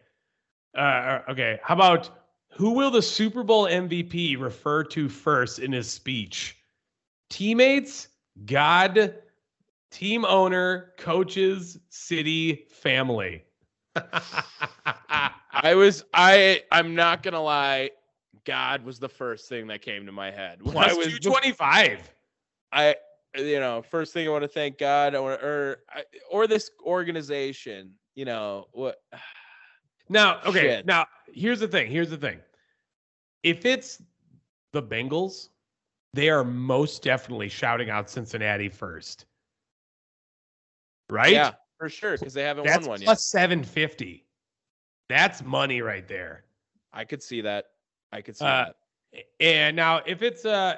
[0.75, 1.59] Uh, okay.
[1.63, 2.09] How about
[2.51, 6.57] who will the Super Bowl MVP refer to first in his speech?
[7.29, 8.09] Teammates,
[8.45, 9.15] God,
[9.91, 13.43] team owner, coaches, city, family.
[15.63, 17.91] I was I I'm not gonna lie.
[18.45, 20.61] God was the first thing that came to my head.
[20.61, 22.11] When Plus I was 225.
[22.71, 22.95] I
[23.37, 27.93] you know first thing I want to thank God or or I- or this organization.
[28.15, 28.97] You know what?
[30.07, 30.59] Now, okay.
[30.59, 30.85] Shit.
[30.85, 31.89] Now, here's the thing.
[31.89, 32.39] Here's the thing.
[33.41, 34.03] If it's
[34.71, 35.49] the Bengals,
[36.13, 39.25] they are most definitely shouting out Cincinnati first.
[41.09, 41.31] Right?
[41.33, 43.05] Yeah, for sure because they haven't That's won one yet.
[43.07, 44.24] plus 750.
[45.09, 46.43] That's money right there.
[46.93, 47.65] I could see that.
[48.11, 48.75] I could see Uh, that.
[49.39, 50.75] And now, if it's uh,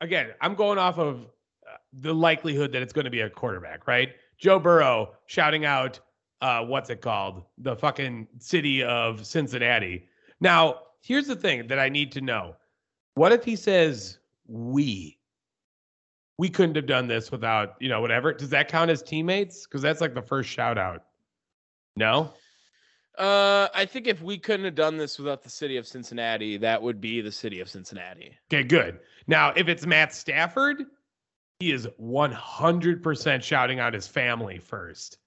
[0.00, 1.26] again, I'm going off of
[1.66, 4.14] uh, the likelihood that it's going to be a quarterback, right?
[4.38, 6.00] Joe Burrow shouting out,
[6.40, 7.44] uh, what's it called?
[7.58, 10.08] The fucking city of Cincinnati.
[10.40, 12.56] Now, here's the thing that I need to know.
[13.14, 15.18] What if he says we?
[16.38, 18.32] We couldn't have done this without, you know, whatever.
[18.32, 19.66] Does that count as teammates?
[19.66, 21.04] Because that's like the first shout out.
[21.94, 22.32] No?
[23.18, 26.80] Uh, I think if we couldn't have done this without the city of Cincinnati, that
[26.80, 28.36] would be the city of Cincinnati.
[28.52, 29.00] Okay, good.
[29.26, 30.84] Now, if it's Matt Stafford,
[31.60, 35.18] he is 100% shouting out his family first.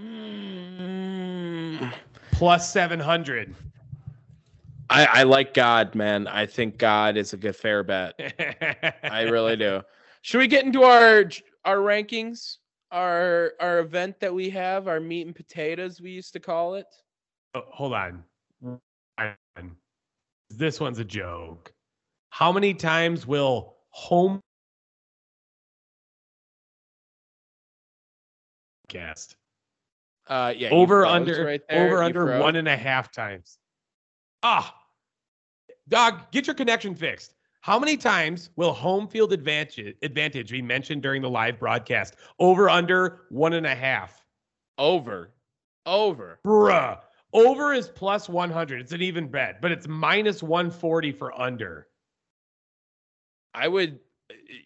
[0.00, 1.92] Mm,
[2.32, 3.54] Plus 700.
[4.90, 6.26] I, I like God, man.
[6.26, 8.14] I think God is a good fair bet.
[9.02, 9.82] I really do.
[10.20, 11.24] Should we get into our
[11.64, 12.58] our rankings?
[12.92, 16.86] Our our event that we have, our meat and potatoes, we used to call it.
[17.54, 18.22] Oh, hold on.
[20.50, 21.72] This one's a joke.
[22.28, 24.40] How many times will home
[28.88, 29.36] cast?
[30.28, 30.68] Uh, yeah.
[30.70, 32.42] over under right over You under froze.
[32.42, 33.58] one and a half times.
[34.42, 34.74] Ah,
[35.88, 37.34] dog, get your connection fixed.
[37.62, 42.16] How many times will home field advantage advantage be mentioned during the live broadcast?
[42.40, 44.24] Over under one and a half.
[44.78, 45.32] over,
[45.86, 46.40] over.
[46.44, 46.98] Bruh.
[47.32, 48.80] Over is plus 100.
[48.80, 51.86] It's an even bet, but it's minus 140 for under.
[53.54, 54.00] I would.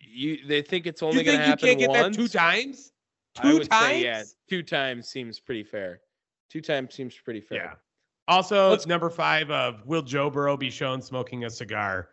[0.09, 2.16] You they think it's only going to you happen can't get once?
[2.16, 2.92] that two times?
[3.34, 3.86] Two I would times?
[3.92, 4.22] say yeah.
[4.49, 6.01] Two times seems pretty fair.
[6.49, 7.59] Two times seems pretty fair.
[7.59, 7.72] Yeah.
[8.26, 12.09] Also, Let's- number five of will Joe Burrow be shown smoking a cigar?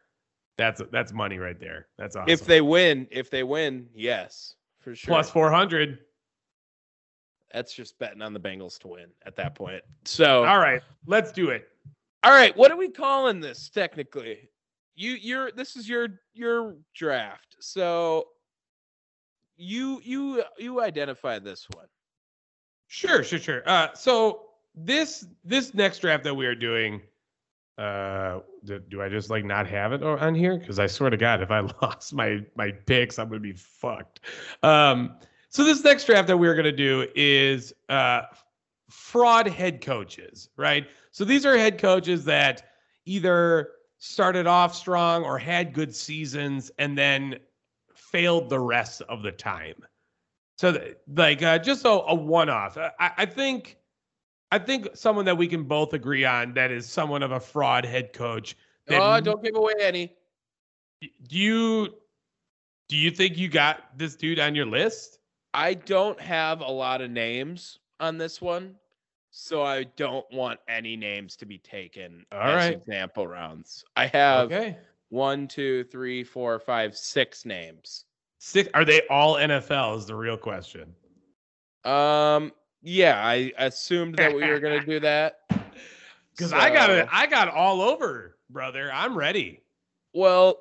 [0.58, 1.88] That's that's money right there.
[1.97, 2.30] That's awesome.
[2.30, 5.14] If they win, if they win, yes, for sure.
[5.14, 5.99] plus 400.
[7.51, 9.84] That's just betting on the Bengals to win at that point.
[10.06, 11.68] So, All right, let's do it.
[12.24, 14.49] all right, what are we calling this technically?
[14.95, 17.56] You you're this is your your draft.
[17.60, 18.28] So
[19.56, 21.88] you you you identify this one.
[22.88, 23.64] Sure, sure, sure.
[23.68, 24.45] Uh, so
[24.76, 27.01] this this next draft that we are doing,
[27.78, 30.58] uh, do, do I just like not have it on here?
[30.58, 34.22] Because I swear to God, if I lost my my picks, I'm gonna be fucked.
[34.62, 35.16] Um,
[35.50, 38.24] so this next draft that we're gonna do is uh,
[38.90, 40.88] fraud head coaches, right?
[41.12, 42.64] So these are head coaches that
[43.06, 47.40] either started off strong or had good seasons and then
[47.96, 49.76] failed the rest of the time.
[50.58, 52.78] So, th- like, uh, just a, a one-off.
[52.78, 53.78] I, I think,
[54.54, 57.86] I think someone that we can both agree on that is somewhat of a fraud
[57.86, 58.56] head coach.
[58.86, 60.14] That Oh, don't give away any.
[61.01, 61.95] do you
[62.88, 65.18] do you think you got this dude on your list?
[65.56, 68.76] I don't have a lot of names on this one,
[69.32, 72.74] so I don't want any names to be taken All as right.
[72.78, 73.84] example rounds.
[73.95, 74.78] I have Okay.
[75.10, 78.06] one, two, three, four, five, six names.
[78.38, 78.70] Six.
[78.76, 79.97] Are they all NFL?
[79.97, 80.93] Is the real question.
[81.86, 82.51] Um,
[82.84, 85.40] yeah, I assumed that we were gonna do that.
[86.36, 87.08] Because I got it.
[87.12, 88.92] I got all over, brother.
[88.94, 89.64] I'm ready.
[90.14, 90.60] Well,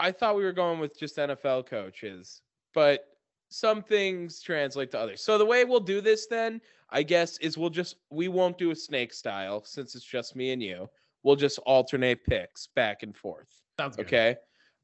[0.00, 2.42] I thought we were going with just NFL coaches,
[2.74, 3.04] but
[3.50, 5.22] some things translate to others.
[5.22, 6.60] So the way we'll do this then,
[6.90, 10.52] I guess, is we'll just we won't do a snake style since it's just me
[10.52, 10.88] and you.
[11.22, 13.48] We'll just alternate picks back and forth.
[13.78, 14.06] Sounds good.
[14.06, 14.36] Okay.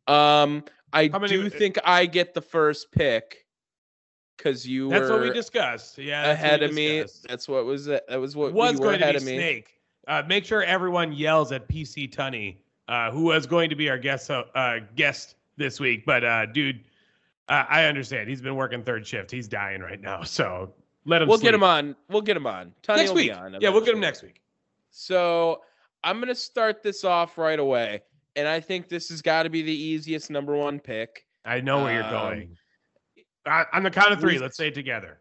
[0.07, 3.45] Um, I many- do think I get the first pick
[4.39, 5.99] because you That's were what we discussed.
[5.99, 6.31] Yeah.
[6.31, 7.05] ahead of me.
[7.29, 9.37] That's what was that was what was going to be of me.
[9.37, 9.75] Snake.
[10.07, 12.57] Uh, make sure everyone yells at PC Tunney,
[12.89, 16.07] uh, who was going to be our guest uh, guest this week.
[16.07, 16.81] But uh, dude,
[17.49, 19.31] uh, I understand he's been working third shift.
[19.31, 20.73] He's dying right now, so
[21.05, 21.29] let him.
[21.29, 21.95] We'll get him on.
[22.09, 22.73] We'll get him on.
[22.83, 23.27] Tony next will week.
[23.33, 24.41] Be on Yeah, we'll get him next week.
[24.91, 25.61] So
[26.05, 28.01] I'm gonna start this off right away,
[28.37, 31.27] and I think this has got to be the easiest number one pick.
[31.45, 32.57] I know where you're Um, going.
[33.49, 35.19] Uh, on the count of three, let's say it together.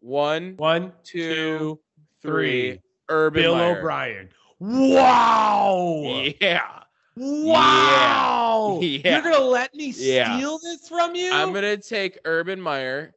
[0.00, 1.80] One, One, two, two,
[2.22, 2.70] three.
[2.72, 2.80] three.
[3.08, 3.78] Urban Bill Meyer.
[3.78, 4.28] O'Brien.
[4.60, 6.02] Wow.
[6.40, 6.82] Yeah,
[7.16, 8.78] Wow.
[8.82, 9.14] Yeah.
[9.22, 10.36] You're gonna let me Yeah.
[10.36, 11.32] steal this from you?
[11.32, 13.14] I'm gonna take Urban Meyer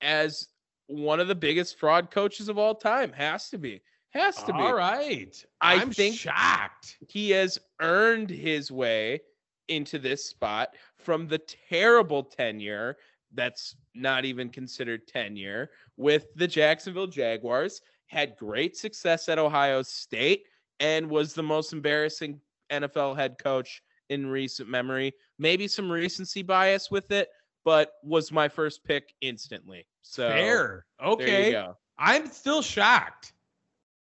[0.00, 0.48] as
[0.88, 3.12] one of the biggest fraud coaches of all time.
[3.12, 3.82] Has to be.
[4.10, 4.58] Has to be.
[4.58, 5.44] All right.
[5.60, 6.96] I I'm think- shocked.
[7.08, 9.20] he has earned his way
[9.68, 12.96] into this spot from the terrible tenure
[13.36, 20.44] that's not even considered tenure with the Jacksonville Jaguars, had great success at Ohio State,
[20.80, 25.12] and was the most embarrassing NFL head coach in recent memory.
[25.38, 27.28] Maybe some recency bias with it,
[27.64, 29.86] but was my first pick instantly.
[30.02, 30.86] So Fair.
[31.02, 31.66] Okay.
[31.98, 33.32] I'm still shocked.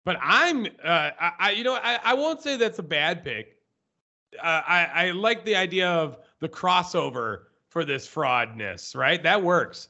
[0.05, 3.57] But I'm uh I, I you know I, I won't say that's a bad pick.
[4.43, 9.23] Uh, I, I like the idea of the crossover for this fraudness, right?
[9.23, 9.89] That works.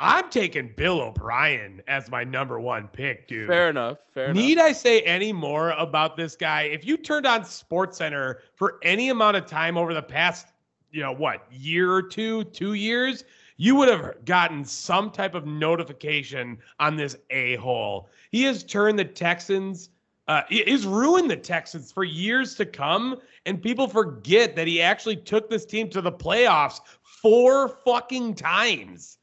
[0.00, 3.48] I'm taking Bill O'Brien as my number one pick, dude.
[3.48, 3.98] Fair enough.
[4.14, 4.36] Fair enough.
[4.36, 6.62] Need I say any more about this guy?
[6.62, 10.48] If you turned on Sports Center for any amount of time over the past,
[10.92, 13.24] you know, what, year or two, two years,
[13.56, 18.08] you would have gotten some type of notification on this a hole.
[18.30, 19.90] He has turned the Texans,
[20.28, 23.16] uh, he has ruined the Texans for years to come,
[23.46, 26.80] and people forget that he actually took this team to the playoffs
[27.22, 29.18] four fucking times.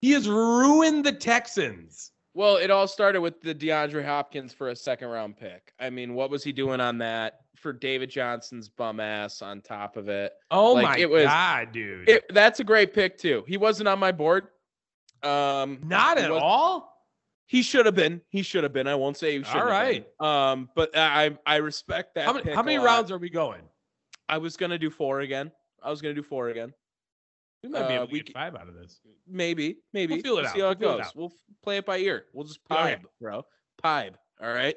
[0.00, 2.10] He has ruined the Texans.
[2.34, 5.72] Well, it all started with the DeAndre Hopkins for a second round pick.
[5.78, 9.96] I mean, what was he doing on that for David Johnson's bum ass on top
[9.96, 10.32] of it?
[10.50, 12.08] Oh Like, my it was- god, dude.
[12.08, 13.44] it that's a great pick too.
[13.46, 14.48] He wasn't on my board.
[15.22, 16.90] Um Not at all.
[17.46, 18.22] He should have been.
[18.30, 18.86] He should have been.
[18.86, 19.56] I won't say he should.
[19.60, 20.06] All right.
[20.18, 22.24] Um, but I I respect that.
[22.24, 23.60] How many, pick how many rounds are we going?
[24.28, 25.52] I was gonna do four again.
[25.82, 26.72] I was gonna do four again.
[27.62, 29.00] We might be Uh, able to we get five out of this.
[29.26, 30.14] Maybe, maybe.
[30.16, 30.52] it We'll out.
[30.52, 31.14] See how We'll it it goes.
[31.14, 31.32] We'll
[31.62, 32.26] play it by ear.
[32.32, 32.96] We'll just Okay.
[32.96, 33.44] pipe, bro.
[33.80, 34.16] Pipe.
[34.40, 34.76] All right.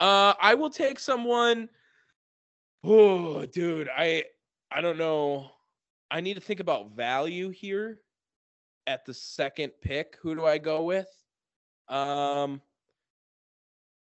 [0.00, 1.68] Uh, I will take someone.
[2.86, 4.24] Oh, dude, I
[4.70, 5.50] I don't know.
[6.10, 8.00] I need to think about value here
[8.86, 10.18] at the second pick.
[10.20, 11.08] Who do I go with?
[11.88, 12.60] Um,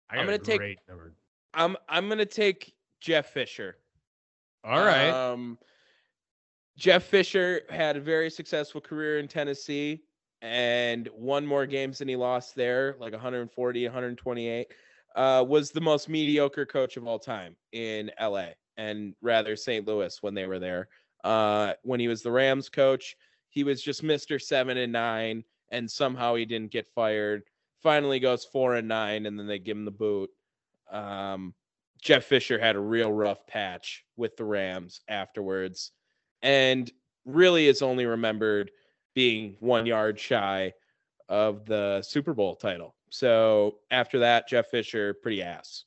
[0.10, 1.14] I I'm gonna take- number.
[1.54, 3.78] I'm I'm gonna take Jeff Fisher.
[4.64, 5.10] All right.
[5.10, 5.60] Um,
[6.82, 10.02] Jeff Fisher had a very successful career in Tennessee
[10.42, 14.68] and won more games than he lost there, like 140, 128.
[15.16, 19.86] Uh, was the most mediocre coach of all time in LA and rather St.
[19.88, 20.88] Louis when they were there.
[21.24, 23.16] Uh, when he was the Rams coach,
[23.52, 24.42] he was just Mr.
[24.42, 27.44] Seven and Nine, and somehow he didn't get fired.
[27.84, 30.32] Finally goes four and nine, and then they give him the boot.
[30.92, 31.54] Um,
[32.02, 35.92] Jeff Fisher had a real rough patch with the Rams afterwards
[36.44, 36.92] and
[37.26, 38.72] really is only remembered
[39.14, 40.74] being one yard shy
[41.30, 42.96] of the Super Bowl title.
[43.10, 45.86] So after that, Jeff Fisher, pretty ass.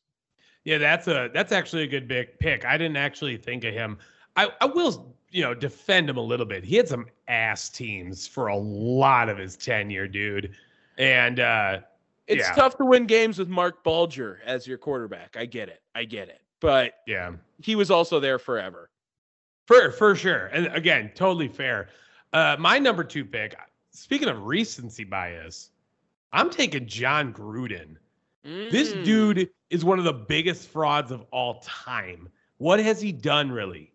[0.64, 2.64] Yeah, that's a that's actually a good big pick.
[2.64, 3.98] I didn't actually think of him.
[4.36, 6.64] I, I will, you know, defend him a little bit.
[6.64, 10.54] He had some ass teams for a lot of his tenure, dude.
[10.98, 11.80] And uh
[12.26, 12.54] It's Yeah.
[12.54, 15.36] tough to win games with Marc Bulger as your quarterback.
[15.36, 15.82] I get it.
[15.94, 16.40] I get it.
[16.60, 17.32] But yeah,
[17.62, 18.88] he was also there forever.
[19.66, 20.46] For for sure.
[20.46, 21.88] And again, totally fair.
[22.32, 23.54] Uh my number two pick,
[23.90, 25.70] speaking of recency bias,
[26.32, 27.96] I'm taking Jon Gruden.
[28.42, 29.04] This Mm.
[29.04, 32.28] dude is one of the biggest frauds of all time.
[32.58, 33.90] What has he done really?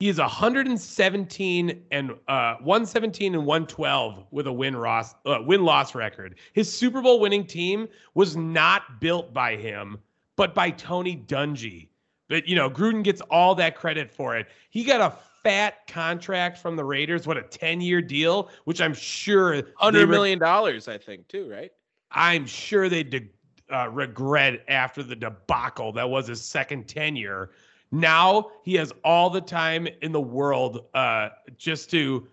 [0.00, 5.94] He is 117 and uh 117 and 112 with a win loss uh, win loss
[5.94, 6.36] record.
[6.52, 9.98] His Super Bowl winning team was not built by him,
[10.36, 11.88] but by Tony Dungy.
[12.30, 14.46] But you know, Gruden gets all that credit for it.
[14.70, 19.62] He got a fat contract from the Raiders, what a 10-year deal, which I'm sure
[19.76, 21.72] Hundred re- million dollars, I think, too, right?
[22.12, 23.30] I'm sure they de-
[23.72, 27.50] uh, regret after the debacle that was his second tenure.
[27.90, 32.28] Now he has all the time in the world uh, just to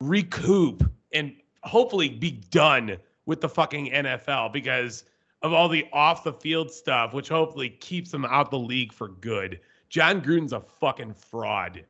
[0.00, 1.34] recoup and
[1.64, 2.96] hopefully be done
[3.26, 5.04] with the fucking NFL because
[5.42, 9.08] of all the off the field stuff, which hopefully keeps him out the league for
[9.08, 9.60] good.
[9.88, 11.84] Jon Gruden's a fucking fraud.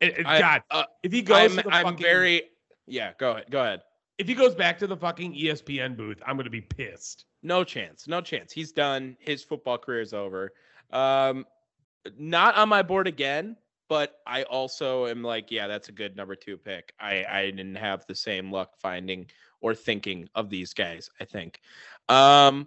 [0.00, 2.42] And- and I- God, uh, if he goes I'm, I'm fucking, very
[2.86, 3.12] yeah.
[3.18, 3.50] Go ahead.
[3.50, 3.82] Go ahead.
[4.18, 7.26] if he goes back to the fucking ESPN booth, I'm gonna be pissed.
[7.42, 8.08] No chance.
[8.08, 8.52] No chance.
[8.52, 9.16] He's done.
[9.20, 10.52] His football career is over.
[10.90, 11.46] Um,
[12.18, 13.56] not on my board again,
[13.88, 16.94] but I also am like, yeah, that's a good number two pick.
[16.98, 19.26] I I didn't have the same luck finding
[19.60, 21.10] or thinking of these guys.
[21.20, 21.60] I think.
[22.08, 22.66] Um,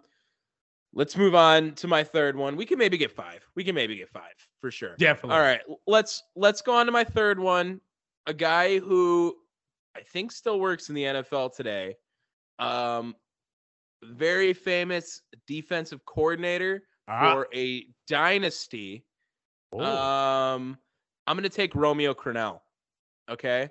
[0.93, 2.55] let's move on to my third one.
[2.55, 3.45] We can maybe get five.
[3.55, 4.95] We can maybe get five for sure.
[4.97, 5.35] Definitely.
[5.35, 7.79] All right, let's let's go on to my third one.
[8.27, 9.35] A guy who
[9.95, 11.95] I think still works in the NFL today.
[12.59, 13.15] Um,
[14.03, 17.33] very famous defensive coordinator Ah.
[17.33, 19.03] for a dynasty.
[19.73, 19.79] Oh.
[19.83, 20.77] Um,
[21.27, 22.59] I'm gonna take Romeo Crennel.
[23.29, 23.69] Okay.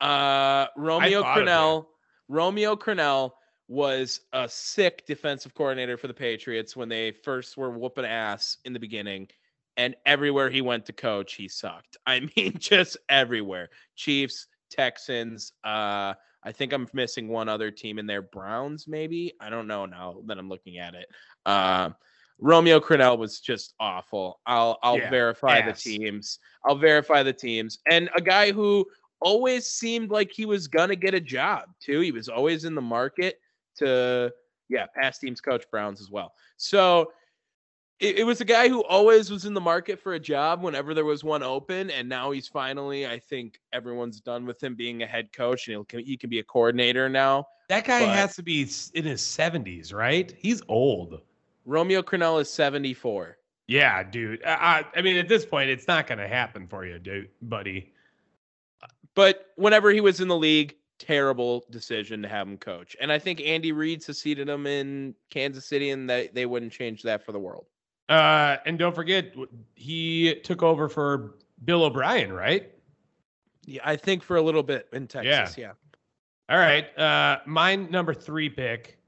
[0.00, 1.48] Uh, Romeo thought of him.
[1.48, 1.86] Crennel.
[2.28, 3.30] Romeo Crennel
[3.68, 8.72] was a sick defensive coordinator for the Patriots when they first were whooping ass in
[8.72, 9.28] the beginning.
[9.76, 11.96] And everywhere he went to coach, he sucked.
[12.06, 13.68] I mean, just everywhere.
[13.96, 15.52] Chiefs, Texans.
[15.64, 16.14] Uh,
[16.44, 18.22] I think I'm missing one other team in there.
[18.22, 19.32] Browns, maybe.
[19.40, 21.06] I don't know now that I'm looking at it.
[21.44, 21.90] Uh,
[22.38, 24.40] Romeo Crennel was just awful.
[24.46, 25.82] I'll I'll Yeah, verify ass.
[25.82, 26.38] the teams.
[26.64, 27.78] I'll verify the teams.
[27.90, 28.86] And a guy who
[29.20, 32.00] always seemed like he was gonna get a job too.
[32.00, 33.40] He was always in the market
[33.78, 34.32] to
[34.68, 36.32] yeah, past teams coach Browns as well.
[36.56, 37.12] So
[38.00, 40.92] it, it was a guy who always was in the market for a job whenever
[40.92, 43.06] there was one open, and now he's finally.
[43.06, 46.40] I think everyone's done with him being a head coach, and he'll, he can be
[46.40, 47.46] a coordinator now.
[47.68, 48.62] That guy But- has to be
[48.94, 50.34] in his 70s, right?
[50.38, 51.20] He's old.
[51.64, 53.38] Romeo Crennel is seventy four.
[53.66, 54.40] Yeah, dude.
[54.46, 57.92] I I mean, at this point, it's not going to happen for you, dude, buddy.
[59.16, 62.96] But whenever he was in the league, terrible decision to have him coach.
[63.00, 67.02] And I think Andy Reid succeeded him in Kansas City, and they, they wouldn't change
[67.02, 67.66] that for the world.
[68.08, 69.34] Uh, and don't forget,
[69.74, 72.72] he took over for Bill O'Brien, right?
[73.66, 75.58] Yeah, I think for a little bit in Texas.
[75.58, 75.72] Yeah.
[76.48, 76.96] All right.
[76.96, 78.98] Uh, my number three pick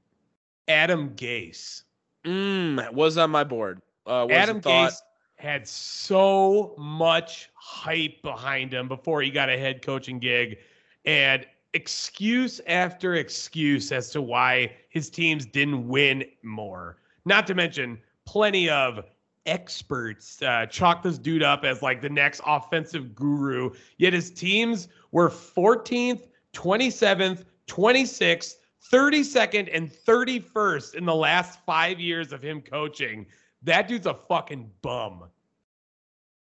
[0.67, 1.83] Adam Gase.
[2.25, 3.81] Mm, was on my board.
[4.05, 4.59] Uh, Adam.
[4.59, 4.97] Gase
[5.37, 10.57] had so much hype behind him before he got a head coaching gig,
[11.05, 16.97] and excuse after excuse as to why his teams didn't win more.
[17.25, 19.05] Not to mention plenty of
[19.45, 23.71] experts uh, chalk this dude up as like the next offensive guru.
[23.97, 28.55] Yet his teams were 14th, 27th, 26th,
[28.91, 33.25] 32nd, and 31st in the last five years of him coaching.
[33.63, 35.25] That dude's a fucking bum.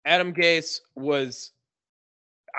[0.06, 1.52] Adam Gase was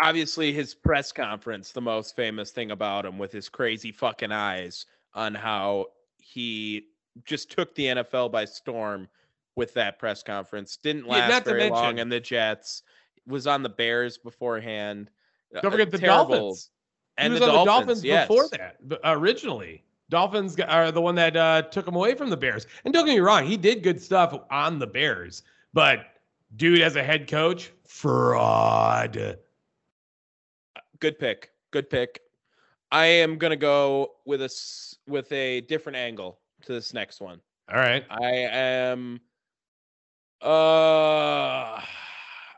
[0.00, 4.86] obviously his press conference, the most famous thing about him with his crazy fucking eyes
[5.14, 5.86] on how
[6.18, 6.86] he
[7.24, 9.08] just took the NFL by storm
[9.56, 10.76] with that press conference.
[10.76, 12.82] Didn't Yeah, last not to very long mention- in the Jets.
[13.26, 15.10] Was on the Bears beforehand.
[15.52, 16.36] Don't forget the terrible.
[16.36, 16.70] Dolphins.
[17.18, 18.28] And he was the on Dolphins, the Dolphins yes.
[18.28, 19.84] before that, originally.
[20.08, 22.66] Dolphins are the one that uh, took him away from the Bears.
[22.84, 25.42] And don't get me wrong, he did good stuff on the Bears,
[25.72, 26.06] but
[26.56, 29.38] dude, as a head coach, fraud.
[31.00, 31.50] Good pick.
[31.70, 32.20] Good pick.
[32.92, 34.50] I am gonna go with a
[35.06, 37.40] with a different angle to this next one.
[37.72, 38.04] All right.
[38.10, 39.20] I am
[40.42, 41.80] uh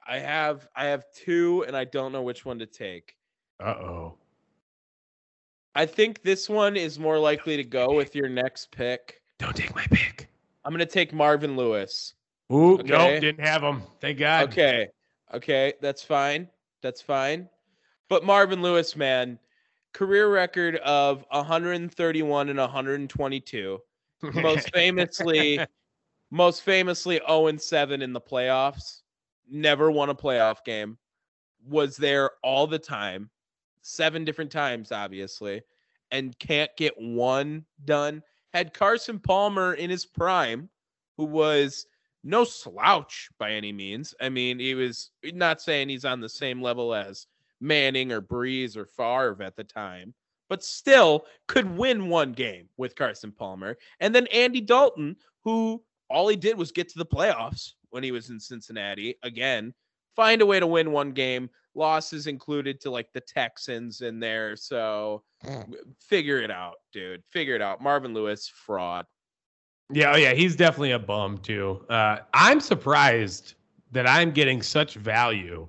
[0.06, 3.16] I have I have two and I don't know which one to take.
[3.60, 4.14] Uh oh.
[5.74, 9.22] I think this one is more likely to go with your next pick.
[9.38, 10.28] Don't take my pick.
[10.64, 12.14] I'm going to take Marvin Lewis.
[12.52, 12.88] Ooh, Okay.
[12.88, 13.82] nope, didn't have him.
[14.00, 14.50] Thank God.
[14.50, 14.88] Okay.
[15.32, 16.48] Okay, that's fine.
[16.82, 17.48] That's fine.
[18.12, 19.38] But Marvin Lewis, man,
[19.94, 23.78] career record of 131 and 122.
[24.34, 25.58] Most famously
[26.30, 29.00] most famously 0 and 7 in the playoffs.
[29.50, 30.98] Never won a playoff game.
[31.66, 33.30] Was there all the time,
[33.80, 35.62] seven different times, obviously,
[36.10, 38.22] and can't get one done.
[38.52, 40.68] Had Carson Palmer in his prime,
[41.16, 41.86] who was
[42.22, 44.12] no slouch by any means.
[44.20, 47.26] I mean, he was not saying he's on the same level as
[47.62, 50.12] Manning or Brees or Favre at the time,
[50.48, 53.78] but still could win one game with Carson Palmer.
[54.00, 58.12] And then Andy Dalton, who all he did was get to the playoffs when he
[58.12, 59.16] was in Cincinnati.
[59.22, 59.72] Again,
[60.14, 61.48] find a way to win one game.
[61.74, 64.56] Losses included to like the Texans in there.
[64.56, 65.22] So
[66.00, 67.22] figure it out, dude.
[67.30, 67.80] Figure it out.
[67.80, 69.06] Marvin Lewis, fraud.
[69.90, 71.84] Yeah, oh yeah, he's definitely a bum too.
[71.88, 73.54] Uh, I'm surprised
[73.90, 75.68] that I'm getting such value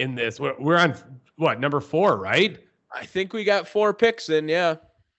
[0.00, 0.40] in this.
[0.40, 0.94] We're, we're on
[1.36, 2.58] what number four, right?
[2.92, 4.48] I think we got four picks in.
[4.48, 4.76] Yeah.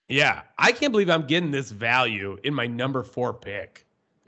[0.08, 3.86] Yeah, I can't believe I'm getting this value in my number four pick.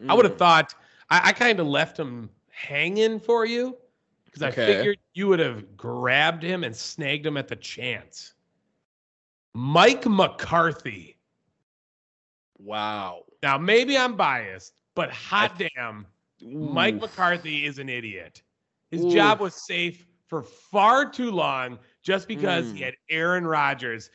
[0.09, 0.39] I would have Mm.
[0.39, 0.74] thought
[1.10, 3.76] I, I kind of left him hanging for you
[4.24, 8.35] because I figured you would have grabbed him and snagged him at the chance.
[9.52, 11.16] Mike McCarthy.
[12.59, 13.24] Wow.
[13.43, 16.06] Now maybe I'm biased, but hot damn,
[16.40, 18.43] Mike McCarthy is an idiot.
[18.90, 22.85] His job was safe for far too long just because he Mm.
[22.86, 24.11] had Aaron Rodgers.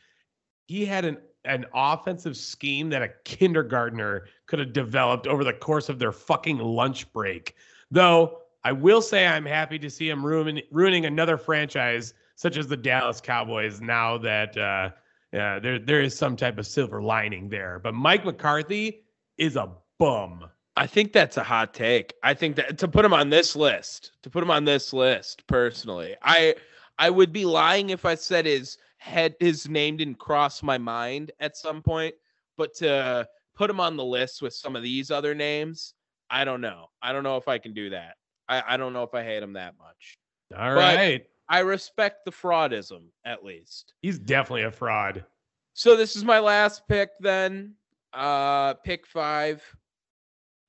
[0.66, 1.16] He had an,
[1.46, 6.58] an offensive scheme that a kindergartner could have developed over the course of their fucking
[6.58, 7.54] lunch break.
[7.90, 12.68] Though I will say I'm happy to see him ruin, ruining another franchise such as
[12.68, 14.90] the Dallas Cowboys now that uh,
[15.34, 17.78] uh, there there is some type of silver lining there.
[17.78, 19.04] But Mike McCarthy
[19.38, 20.50] is a bum.
[20.80, 22.14] I think that's a hot take.
[22.22, 25.46] I think that to put him on this list, to put him on this list
[25.46, 26.54] personally, I
[26.98, 31.32] I would be lying if I said his head his name didn't cross my mind
[31.38, 32.14] at some point,
[32.56, 35.92] but to put him on the list with some of these other names,
[36.30, 36.86] I don't know.
[37.02, 38.14] I don't know if I can do that.
[38.48, 40.18] I, I don't know if I hate him that much.
[40.56, 41.26] All But- right.
[41.50, 43.92] I respect the fraudism at least.
[44.00, 45.26] He's definitely a fraud.
[45.74, 47.74] So this is my last pick then.
[48.14, 49.62] Uh pick 5.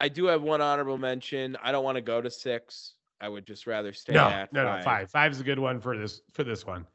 [0.02, 1.56] I do have one honorable mention.
[1.64, 2.94] I don't want to go to 6.
[3.22, 4.80] I would just rather stay No, at no, five.
[4.80, 5.12] no, five.
[5.12, 6.88] Five's a good one for this for this one.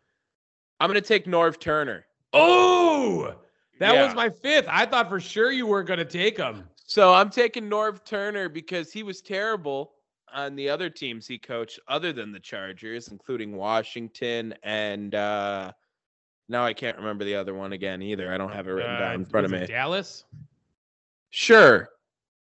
[0.80, 2.04] I'm going to take Norv Turner.
[2.32, 3.32] Oh,
[3.78, 4.04] that Yeah.
[4.04, 4.66] was my fifth.
[4.68, 6.68] I thought for sure you weren't going to take him.
[6.84, 9.92] So I'm taking Norv Turner because he was terrible
[10.34, 15.70] on the other teams he coached other than the Chargers, including Washington and uh
[16.48, 18.32] now I can't remember the other one again either.
[18.32, 19.64] I don't have it written Uh, down in front of me.
[19.66, 20.24] Dallas.
[21.30, 21.88] Sure.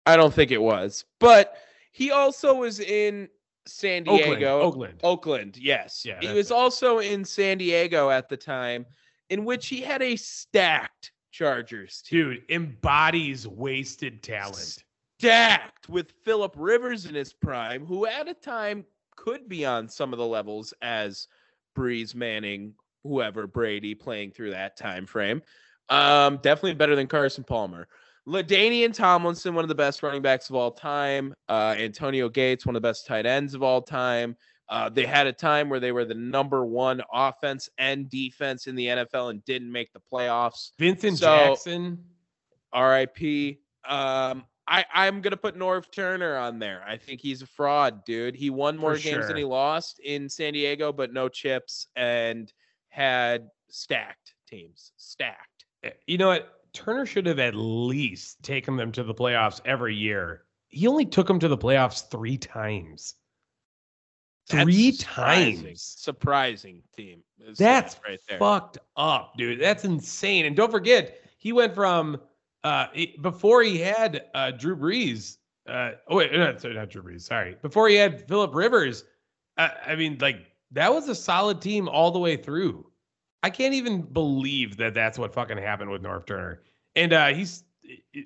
[0.07, 1.05] I don't think it was.
[1.21, 1.57] But
[1.93, 3.29] he also was in
[3.67, 4.61] San Diego.
[4.61, 5.01] Oakland.
[5.03, 6.05] Oakland, yes.
[6.05, 6.55] Yeah, he was it.
[6.55, 8.87] also in San Diego at the time,
[9.31, 12.19] in which he had a stacked Chargers team.
[12.19, 14.85] Dude embodies wasted talent.
[15.19, 18.85] Stacked with Philip Rivers in his prime, who at a time
[19.17, 21.29] could be on some of the levels as
[21.77, 22.75] Brees Manning,
[23.05, 25.43] whoever Brady playing through that time frame.
[25.89, 27.87] Um, definitely better than Carson Palmer.
[28.27, 31.35] LaDainian Tomlinson, one of the best running backs of all time.
[31.49, 34.37] Uh, Antonio Gates, one of the best tight ends of all time.
[34.69, 38.75] Uh, they had a time where they were the number one offense and defense in
[38.75, 40.71] the NFL and didn't make the playoffs.
[40.79, 42.03] Vincent So- Jackson.
[42.75, 43.59] RIP.
[43.87, 46.83] Um, I, I'm gonna put Norv Turner on there.
[46.87, 48.35] I think he's a fraud, dude.
[48.37, 49.27] He won more games sure.
[49.27, 52.51] than he lost in San Diego, but no chips and
[52.89, 54.93] had stacked teams.
[54.97, 55.67] Stacked.
[55.83, 56.62] Eh, You know what?
[56.75, 60.45] Turner should have at least taken them to the playoffs every year.
[60.69, 63.15] He only took them to the playoffs three times.
[64.49, 65.65] That's Three surprising.
[65.65, 65.83] times.
[65.83, 67.23] Surprising team.
[67.57, 68.39] That's right there.
[68.39, 69.61] fucked up, dude.
[69.61, 70.47] That's insane.
[70.47, 72.21] And don't forget, he went from
[72.65, 72.87] uh
[73.21, 75.37] before he had uh Drew Brees.
[75.69, 77.23] Uh oh wait, no, sorry, not Drew Brees.
[77.23, 79.05] Sorry, before he had Philip Rivers.
[79.59, 82.91] Uh, I mean, like that was a solid team all the way through.
[83.43, 86.63] I can't even believe that that's what fucking happened with Norv Turner.
[86.97, 87.65] And uh he's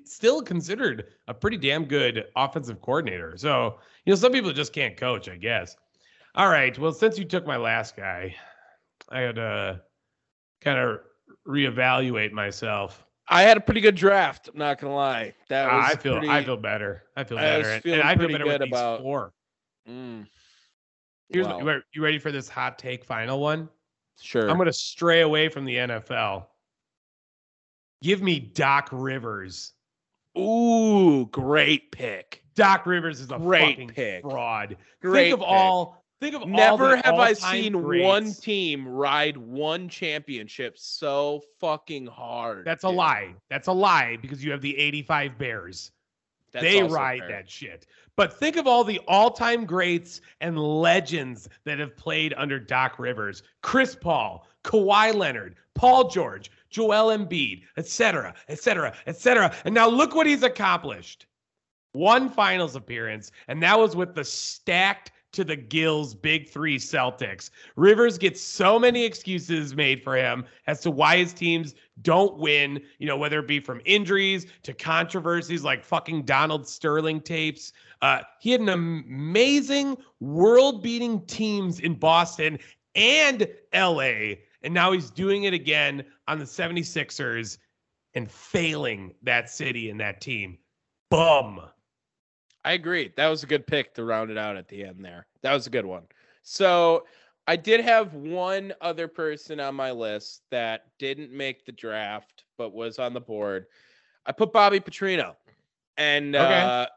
[0.05, 3.35] still considered a pretty damn good offensive coordinator.
[3.37, 5.75] So you know, some people just can't coach, I guess.
[6.35, 6.77] All right.
[6.77, 8.35] Well, since you took my last guy,
[9.09, 9.81] I had to
[10.61, 10.99] kind of
[11.47, 13.03] reevaluate myself.
[13.29, 14.49] I had a pretty good draft.
[14.53, 15.33] I'm not gonna lie.
[15.49, 17.03] That was I feel I feel better.
[17.15, 17.69] I feel I better.
[17.69, 19.33] and- and I feel pretty better good with these about- four.
[19.89, 20.27] Mm,
[21.29, 21.81] Here's Wow.
[21.93, 23.67] you ready for this hot take final one?
[24.21, 24.49] Sure.
[24.49, 26.45] I'm going to stray away from the NFL.
[28.01, 29.73] Give me Doc Rivers.
[30.37, 32.43] Ooh, great pick.
[32.55, 34.21] Doc Rivers is a Great fucking pick.
[34.21, 34.77] fraud.
[35.01, 35.47] Great think of pick.
[35.47, 42.07] all think of all Never have I seen one team ride one championship so fucking
[42.07, 42.65] hard.
[42.65, 43.35] That's a lie.
[43.49, 45.91] That's a lie because you have the 85 Bears.
[46.51, 47.29] That's they ride fair.
[47.29, 47.87] that shit.
[48.15, 53.43] But think of all the all-time greats and legends that have played under Doc Rivers:
[53.61, 59.53] Chris Paul, Kawhi Leonard, Paul George, Joel Embiid, etc., etc., etc.
[59.65, 61.27] And now look what he's accomplished:
[61.91, 67.51] one Finals appearance, and that was with the stacked to the gills Big Three Celtics.
[67.75, 72.81] Rivers gets so many excuses made for him as to why his teams don't win,
[72.97, 77.71] you know, whether it be from injuries to controversies like fucking Donald Sterling tapes.
[78.01, 82.57] Uh, he had an amazing world beating teams in Boston
[82.95, 84.37] and LA.
[84.63, 87.59] And now he's doing it again on the 76ers
[88.15, 90.57] and failing that city and that team.
[91.11, 91.61] Bum.
[92.67, 93.13] I agree.
[93.15, 95.25] That was a good pick to round it out at the end there.
[95.41, 96.03] That was a good one.
[96.41, 97.05] So
[97.47, 102.73] I did have one other person on my list that didn't make the draft but
[102.73, 103.67] was on the board.
[104.25, 105.37] I put Bobby Petrino.
[105.95, 106.59] And Okay.
[106.61, 106.87] uh,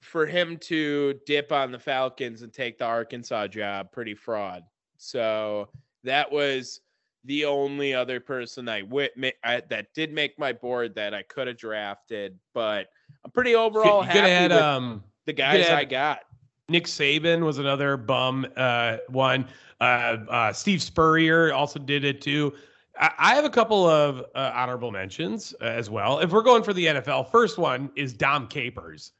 [0.00, 4.64] for him to dip on the Falcons and take the Arkansas job, pretty fraud.
[4.96, 5.68] So
[6.02, 6.80] that was
[7.26, 11.46] the only other person I, wit- I that did make my board that I could
[11.46, 12.88] have drafted, but
[13.24, 16.20] I'm pretty overall you happy with um, the guys had- I got.
[16.68, 19.46] Nick Saban was another bum uh, one.
[19.80, 19.84] Uh,
[20.28, 22.54] uh, Steve Spurrier also did it too.
[22.98, 26.20] I, I have a couple of uh, honorable mentions uh, as well.
[26.20, 29.12] If we're going for the NFL, first one is Dom Capers.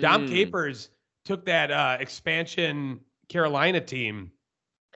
[0.00, 0.88] Dom Mm, Capers
[1.24, 4.32] took that uh, expansion Carolina team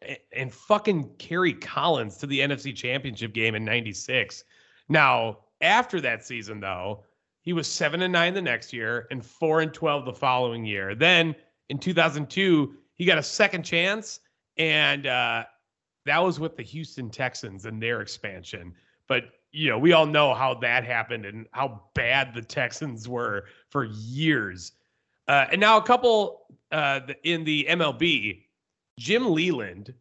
[0.02, 4.42] and, and fucking Kerry Collins to the NFC Championship game in 96.
[4.88, 7.04] Now, after that season, though,
[7.42, 10.94] he was 7 and 9 the next year and 4 and 12 the following year.
[10.94, 11.34] Then
[11.68, 14.20] in 2002, he got a second chance,
[14.56, 15.44] and uh,
[16.04, 18.74] that was with the Houston Texans and their expansion.
[19.08, 23.46] But you know, we all know how that happened and how bad the Texans were
[23.70, 24.72] for years.
[25.26, 28.42] Uh, and now a couple uh, in the MLB,
[28.98, 29.92] Jim Leyland,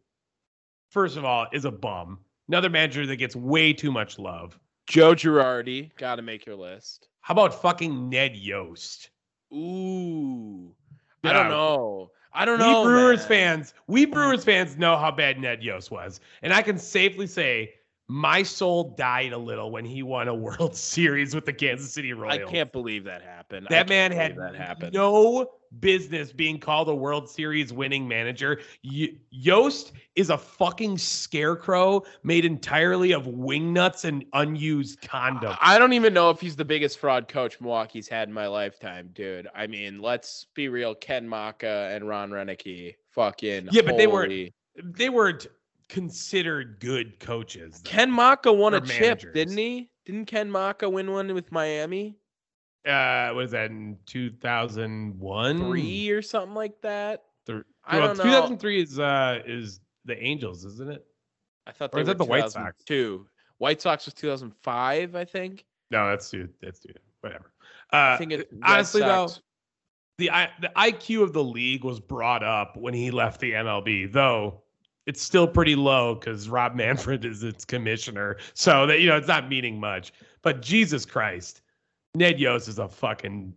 [0.90, 2.18] first of all, is a bum.
[2.48, 4.58] Another manager that gets way too much love.
[4.86, 7.09] Joe Girardi, got to make your list.
[7.20, 9.10] How about fucking Ned Yost?
[9.52, 10.74] Ooh,
[11.24, 12.10] I don't know.
[12.32, 12.84] I don't we know.
[12.84, 13.28] Brewers man.
[13.28, 17.74] fans, we Brewers fans know how bad Ned Yost was, and I can safely say
[18.08, 22.12] my soul died a little when he won a World Series with the Kansas City
[22.12, 22.40] Royals.
[22.40, 23.66] I can't believe that happened.
[23.70, 24.94] That man had that happened.
[24.94, 28.60] no business being called a World Series winning manager.
[28.84, 35.54] Y- Yost is a fucking scarecrow made entirely of wingnuts and unused condom.
[35.60, 39.10] I don't even know if he's the biggest fraud coach Milwaukee's had in my lifetime,
[39.12, 39.46] dude.
[39.54, 40.94] I mean, let's be real.
[40.94, 44.52] Ken Macha and Ron Roenicke, fucking Yeah, but they weren't-
[44.82, 45.46] They weren't
[45.88, 47.80] considered good coaches.
[47.82, 47.90] though.
[47.90, 49.90] Ken Macha won a Or chip, didn't he?
[50.06, 52.16] Didn't Ken Macha win one with Miami?
[52.86, 55.58] Uh, was that in 2001?
[55.58, 57.24] Three or something like that.
[57.46, 58.24] Th- I well, don't know.
[58.24, 61.04] 2003 is uh is the Angels, isn't it?
[61.66, 62.82] I thought Or they is were that the White Sox?
[62.84, 63.26] Two.
[63.58, 65.64] White Sox was 2005, I think.
[65.90, 66.52] No, that's dude.
[66.62, 66.98] That's dude.
[67.20, 67.52] Whatever.
[67.92, 69.28] Uh, I think it Red honestly though,
[70.18, 74.12] the I, the IQ of the league was brought up when he left the MLB,
[74.12, 74.62] though
[75.06, 78.36] it's still pretty low because Rob Manfred is its commissioner.
[78.54, 80.12] So that you know it's not meaning much.
[80.42, 81.62] But Jesus Christ,
[82.14, 83.54] Ned Yost is a fucking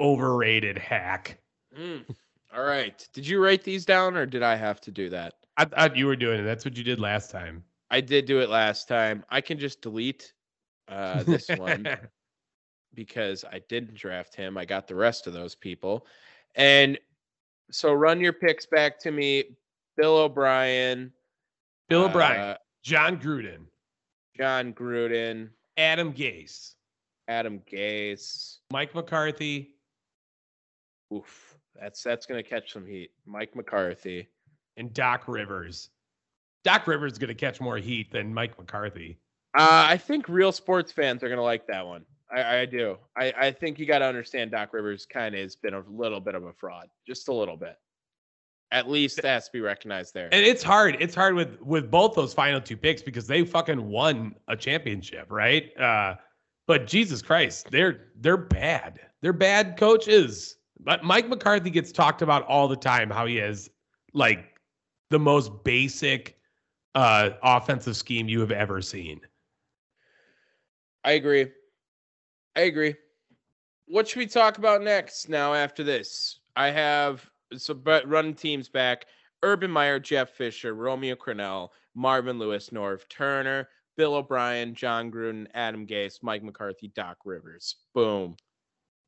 [0.00, 1.38] overrated hack.
[1.78, 2.04] Mm.
[2.54, 3.06] All right.
[3.12, 5.34] Did you write these down or did I have to do that?
[5.56, 6.44] I thought you were doing it.
[6.44, 7.62] That's what you did last time.
[7.90, 9.24] I did do it last time.
[9.30, 10.32] I can just delete
[10.88, 11.86] uh, this one
[12.94, 14.58] because I didn't draft him.
[14.58, 16.06] I got the rest of those people.
[16.56, 16.98] And
[17.70, 19.44] so run your picks back to me.
[19.96, 21.12] Bill O'Brien,
[21.88, 23.66] Bill O'Brien, uh, Jon Gruden,
[24.36, 26.73] Jon Gruden, Adam Gase,
[27.28, 28.58] Adam Gase.
[28.72, 29.70] Mike McCarthy,
[31.12, 31.56] Oof.
[31.80, 33.10] That's that's gonna catch some heat.
[33.26, 34.28] Mike McCarthy.
[34.76, 35.90] and Doc Rivers.
[36.64, 39.18] Doc Rivers is going to catch more heat than Mike McCarthy.
[39.54, 42.06] Uh, I think real sports fans are gonna like that one.
[42.34, 42.96] I, I do.
[43.16, 46.20] I, I think you got to understand Doc Rivers kind of has been a little
[46.20, 47.76] bit of a fraud, just a little bit.
[48.72, 50.30] At least that has to be recognized there.
[50.32, 50.96] And it's hard.
[51.00, 55.26] It's hard with with both those final two picks because they fucking won a championship,
[55.30, 55.70] right?
[55.78, 56.14] Uh,
[56.66, 59.00] but Jesus Christ, they're they're bad.
[59.20, 60.56] They're bad coaches.
[60.80, 63.70] But Mike McCarthy gets talked about all the time how he has
[64.12, 64.60] like
[65.10, 66.38] the most basic
[66.94, 69.20] uh offensive scheme you have ever seen.
[71.04, 71.50] I agree.
[72.56, 72.94] I agree.
[73.86, 76.40] What should we talk about next now after this?
[76.56, 79.06] I have so but running teams back.
[79.42, 85.86] Urban Meyer, Jeff Fisher, Romeo Crennel, Marvin Lewis, Norv Turner, Bill O'Brien, Jon Gruden, Adam
[85.86, 87.76] Gase, Mike McCarthy, Doc Rivers.
[87.94, 88.36] Boom.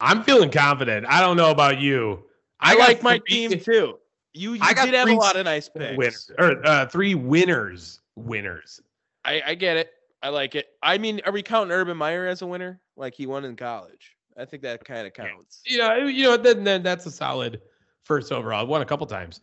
[0.01, 1.07] I'm feeling confident.
[1.09, 2.25] I don't know about you.
[2.61, 3.99] I, got like my team too.
[4.33, 5.97] You, you I did have a lot of nice picks.
[5.97, 8.01] winners or uh, three winners.
[8.17, 8.81] Winners.
[9.25, 9.91] I, I get it.
[10.23, 10.69] I like it.
[10.83, 12.81] I mean, are we counting Urban Meyer as a winner?
[12.97, 14.17] Like he won in college.
[14.39, 15.63] I think that kind of counts.
[15.65, 17.61] you know, you know, then, then that's a solid
[18.05, 18.67] first overall.
[18.67, 19.41] Won a couple times.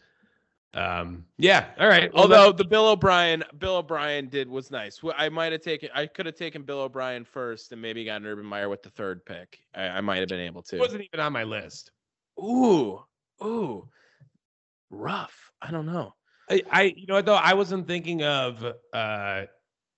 [0.73, 1.67] Um, yeah.
[1.79, 2.09] All right.
[2.13, 4.99] Although the Bill O'Brien, Bill O'Brien did was nice.
[5.15, 8.45] I might have taken, I could have taken Bill O'Brien first and maybe gotten Urban
[8.45, 9.59] Meyer with the third pick.
[9.75, 10.79] I, I might have been able to.
[10.79, 11.91] wasn't even on my list.
[12.39, 12.99] Ooh,
[13.43, 13.87] ooh,
[14.89, 15.51] rough.
[15.61, 16.15] I don't know.
[16.49, 19.43] I, I, you know what though, I wasn't thinking of uh,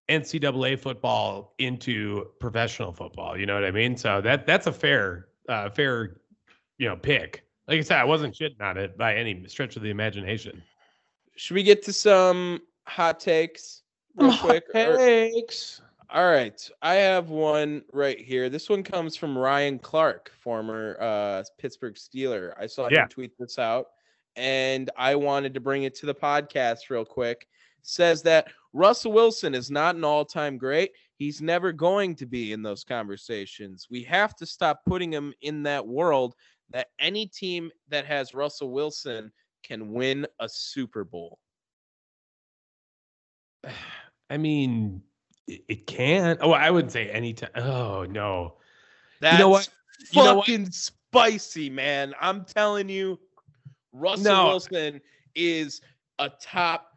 [0.09, 3.37] NCAA football into professional football.
[3.37, 3.95] You know what I mean?
[3.97, 6.17] So that that's a fair, uh, fair,
[6.77, 7.44] you know, pick.
[7.67, 10.61] Like I said, I wasn't shitting on it by any stretch of the imagination.
[11.35, 13.81] Should we get to some hot takes
[14.15, 14.65] real quick?
[14.73, 15.81] or- Takes.
[16.11, 16.69] All right.
[16.83, 18.47] I have one right here.
[18.49, 22.53] This one comes from Ryan Clark, former uh, Pittsburgh Steeler.
[22.59, 23.03] I saw Yeah.
[23.03, 23.87] him tweet this out
[24.35, 27.47] and I wanted to bring it to the podcast real quick.
[27.81, 30.91] Says that Russell Wilson is not an all time great.
[31.17, 33.87] He's never going to be in those conversations.
[33.89, 36.35] We have to stop putting him in that world
[36.71, 39.31] that any team that has Russell Wilson
[39.63, 41.39] can win a Super Bowl.
[44.29, 45.01] I mean,
[45.47, 46.37] it, it can.
[46.41, 47.51] Oh, I wouldn't say anytime.
[47.55, 48.55] Oh no.
[49.21, 49.69] That's You know what?
[50.11, 50.45] You know what?
[50.47, 52.13] fucking spicy, man.
[52.19, 53.19] I'm telling you,
[53.93, 54.47] Russell No.
[54.47, 54.99] Wilson
[55.35, 55.81] is
[56.19, 56.91] a top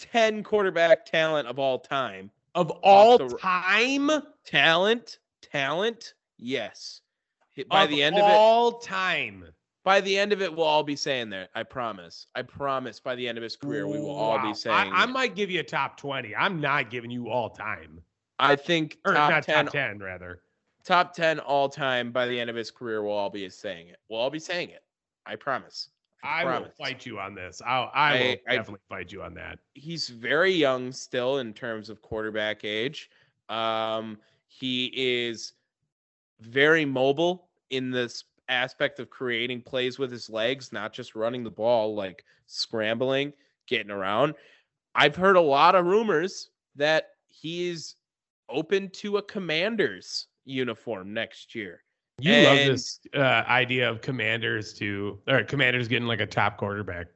[0.00, 2.30] 10 quarterback talent of all time.
[2.54, 4.10] Of all the- time,
[4.44, 7.00] Talent, talent, yes.
[7.68, 9.44] By of the end of it, all time.
[9.84, 11.50] by the end of it, we'll all be saying that.
[11.54, 12.26] I promise.
[12.34, 12.98] I promise.
[13.00, 14.42] By the end of his career, we will all Wow.
[14.48, 14.74] be saying.
[14.92, 16.34] I, I might give you a top twenty.
[16.34, 18.00] I'm not giving you all time,
[18.38, 20.42] I think or top not 10, top ten rather.
[20.84, 23.98] top 10 all time by the end of his career, we'll all be saying it.
[24.08, 24.82] We'll all be saying it.
[25.26, 25.90] I promise.
[26.24, 26.72] I will promise.
[26.78, 27.60] fight you on this.
[27.66, 29.58] I'll, I will I- I- definitely fight you on that.
[29.74, 33.10] he's very young still in terms of quarterback age.
[33.48, 34.18] Um,
[34.48, 35.52] he is
[36.44, 41.50] very mobile in this aspect of creating plays with his legs, not just running the
[41.50, 43.32] ball, like scrambling,
[43.66, 44.34] getting around.
[44.94, 47.96] I've heard a lot of rumors that he's
[48.48, 51.82] open to a commander's uniform next year.
[52.20, 57.06] You love this uh, idea of commanders to or commanders getting like a top quarterback.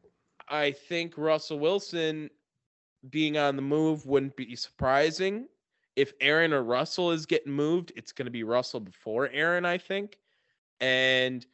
[0.48, 2.31] I think Russell Wilson
[3.11, 5.47] being on the move wouldn't be surprising.
[5.97, 9.78] If Aaron or Russell is getting moved, it's going to be Russell before Aaron, I
[9.78, 10.18] think.
[10.81, 11.44] And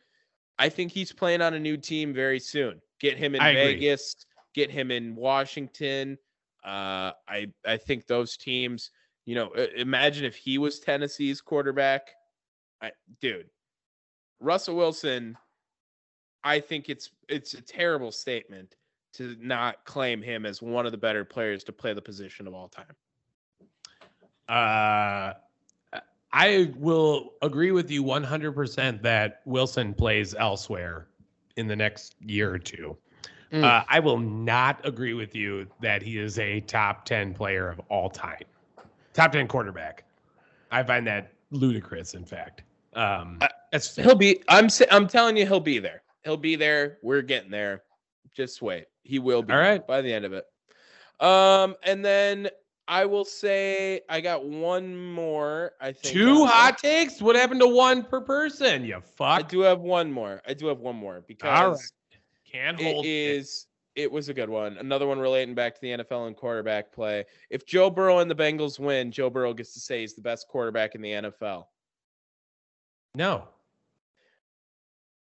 [0.58, 2.80] I think he's playing on a new team very soon.
[3.00, 3.74] Get him in I agree.
[3.74, 4.14] Vegas,
[4.54, 6.18] get him in Washington.
[6.64, 8.90] Uh, I I think those teams,
[9.24, 12.10] you know, imagine if he was Tennessee's quarterback.
[12.80, 12.90] I,
[13.20, 13.46] dude,
[14.40, 15.36] Russell Wilson
[16.44, 18.74] I think it's it's a terrible statement
[19.14, 22.54] to not claim him as one of the better players to play the position of
[22.54, 22.94] all time.
[24.48, 25.32] Uh,
[26.32, 31.08] I will agree with you 100% that Wilson plays elsewhere
[31.56, 32.96] in the next year or two.
[33.52, 33.64] Mm.
[33.64, 37.80] Uh, I will not agree with you that he is a top 10 player of
[37.90, 38.44] all time,
[39.12, 40.04] top 10 quarterback.
[40.70, 42.62] I find that ludicrous, in fact.
[42.94, 43.48] Um, Uh,
[43.96, 44.42] He'll be.
[44.48, 44.68] I'm.
[44.90, 46.02] I'm telling you, he'll be there.
[46.24, 46.98] He'll be there.
[47.02, 47.84] We're getting there.
[48.34, 48.84] Just wait.
[49.02, 49.52] He will be.
[49.54, 49.86] All right.
[49.86, 50.44] By the end of it.
[51.20, 52.48] Um, and then
[52.92, 55.72] I will say I got one more.
[55.80, 56.46] I think two there.
[56.46, 57.22] hot takes.
[57.22, 58.84] What happened to one per person?
[58.84, 59.28] You fuck.
[59.38, 60.42] I do have one more.
[60.46, 61.90] I do have one more because
[62.44, 63.08] Can't hold it.
[63.08, 63.66] is.
[63.94, 64.76] It was a good one.
[64.76, 67.24] Another one relating back to the NFL and quarterback play.
[67.48, 70.46] If Joe Burrow and the Bengals win, Joe Burrow gets to say he's the best
[70.48, 71.68] quarterback in the NFL.
[73.14, 73.48] No.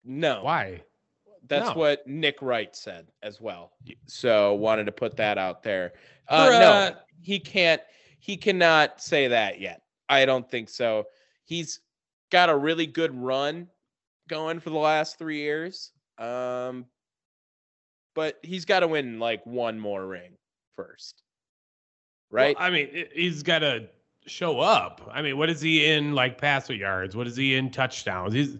[0.04, 0.44] No.
[0.44, 0.82] Why?
[1.48, 1.74] That's No.
[1.76, 3.74] what Nick Wright said as well.
[4.06, 5.94] So wanted to put that out there.
[6.28, 6.60] For, Uh, uh,
[6.92, 7.82] no, he can't.
[8.20, 9.82] He cannot say that yet.
[10.08, 11.08] I don't think so.
[11.44, 11.80] He's
[12.30, 13.68] got a really good run
[14.28, 15.92] going for the last three years.
[16.18, 16.86] Um,
[18.14, 20.38] but he's got to win like one more ring
[20.76, 21.24] first,
[22.30, 22.56] right?
[22.58, 23.88] Well, I mean, he's got to
[24.28, 25.10] show up.
[25.12, 27.16] I mean, what is he in like passer yards?
[27.16, 28.34] What is he in touchdowns?
[28.34, 28.58] He's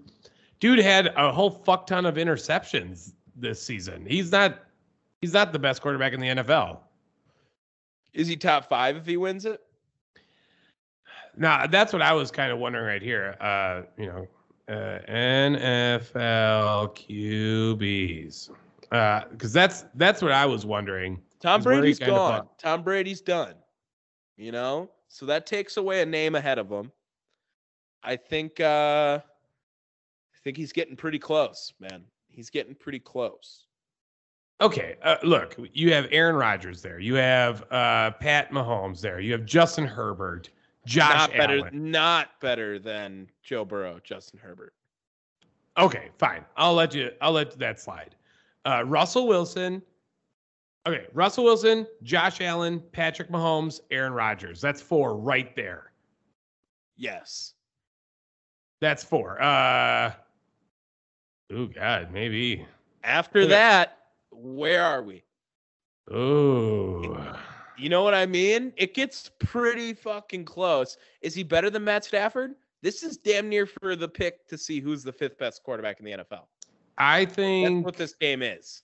[0.62, 4.06] dude had a whole fuck ton of interceptions this season.
[4.06, 4.60] He's not
[5.20, 6.78] he's not the best quarterback in the NFL.
[8.14, 9.62] Is he top five if he wins it?
[11.36, 13.38] Now, that's what I was kind of wondering right here.
[13.40, 14.28] Uh, you know,
[14.68, 18.50] uh, NFL QBs.
[18.92, 21.22] Uh, because that's that's what I was wondering.
[21.40, 22.48] Tom Brady's he Brady's kinda gone.
[22.58, 23.56] Tom Brady's done.
[24.38, 26.92] You know, so that takes away a name ahead of him.
[28.04, 28.60] I think.
[28.60, 29.20] uh
[30.44, 32.04] think he's getting pretty close, man.
[32.30, 33.66] He's getting pretty close.
[34.62, 37.00] Okay, uh, look, you have Aaron Rodgers there.
[37.00, 39.20] You have uh, Pat Mahomes there.
[39.20, 40.50] You have Justin Herbert,
[40.86, 41.58] Josh not better.
[41.58, 41.92] Allen.
[41.92, 44.74] Not better than Joe Burrow, Justin Herbert.
[45.78, 46.46] Okay, fine.
[46.56, 47.12] I'll let you.
[47.22, 48.16] I'll let that slide.
[48.66, 49.82] Uh, Russell Wilson.
[50.88, 54.60] Okay, Russell Wilson, Josh Allen, Patrick Mahomes, Aaron Rodgers.
[54.60, 55.92] That's four right there.
[56.98, 57.54] Yes.
[58.80, 59.40] That's four.
[59.42, 60.12] Uh,
[61.54, 62.66] oh God, maybe.
[63.04, 63.50] After Okay.
[63.50, 63.98] that,
[64.32, 65.24] where are we?
[66.10, 67.36] Oh,
[67.78, 68.74] You know what I mean?
[68.78, 70.98] It gets pretty fucking close.
[71.22, 72.56] Is he better than Matt Stafford?
[72.82, 76.06] This is damn near for the pick to see who's the fifth best quarterback in
[76.06, 76.48] the NFL.
[76.98, 78.84] I think That's what this game is.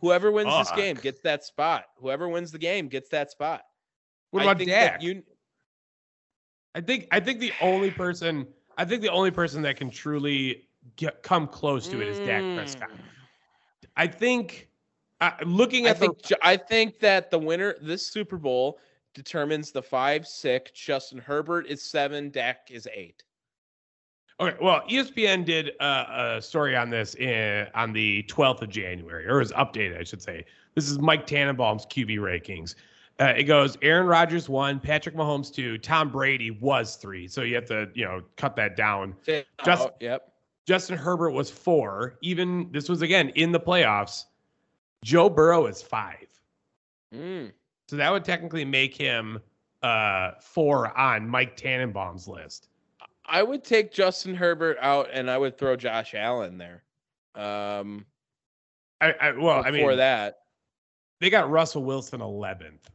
[0.00, 1.86] Whoever wins this game gets that spot.
[1.96, 3.62] Whoever wins the game gets that spot.
[4.30, 5.02] What I about think Dak?
[5.02, 5.22] You,
[6.74, 8.46] I think I think the only person
[8.76, 12.42] I think the only person that can truly get, come close to it is Dak
[12.56, 12.90] Prescott.
[12.90, 12.98] Mm.
[13.96, 14.68] I think
[15.20, 18.78] uh, looking at the think Ju- I think that the winner this Super Bowl
[19.14, 20.70] determines the five six.
[20.72, 22.30] Justin Herbert is seven.
[22.30, 23.24] Dak is eight.
[24.40, 29.26] okay, well, ESPN did a, a story on this in, on the 12th of January,
[29.26, 30.44] or it was updated, I should say.
[30.76, 32.76] This is Mike Tannenbaum's QB rankings.
[33.20, 37.26] Uh, it goes Aaron Rodgers one, Patrick Mahomes two, Tom Brady was three.
[37.26, 39.16] So you have to you know cut that down.
[39.64, 40.27] Just- Oh, yep.
[40.68, 42.18] Justin Herbert was four.
[42.20, 44.26] Even this was again in the playoffs.
[45.02, 46.28] Joe Burrow is five.
[47.14, 47.52] Mm.
[47.88, 49.40] So that would technically make him
[49.82, 52.68] uh four on Mike Tannenbaum's list.
[53.24, 56.82] I would take Justin Herbert out, and I would throw Josh Allen there.
[57.34, 58.04] Um,
[59.00, 60.40] I, I well, I before mean that,
[61.18, 62.90] they got Russell Wilson eleventh.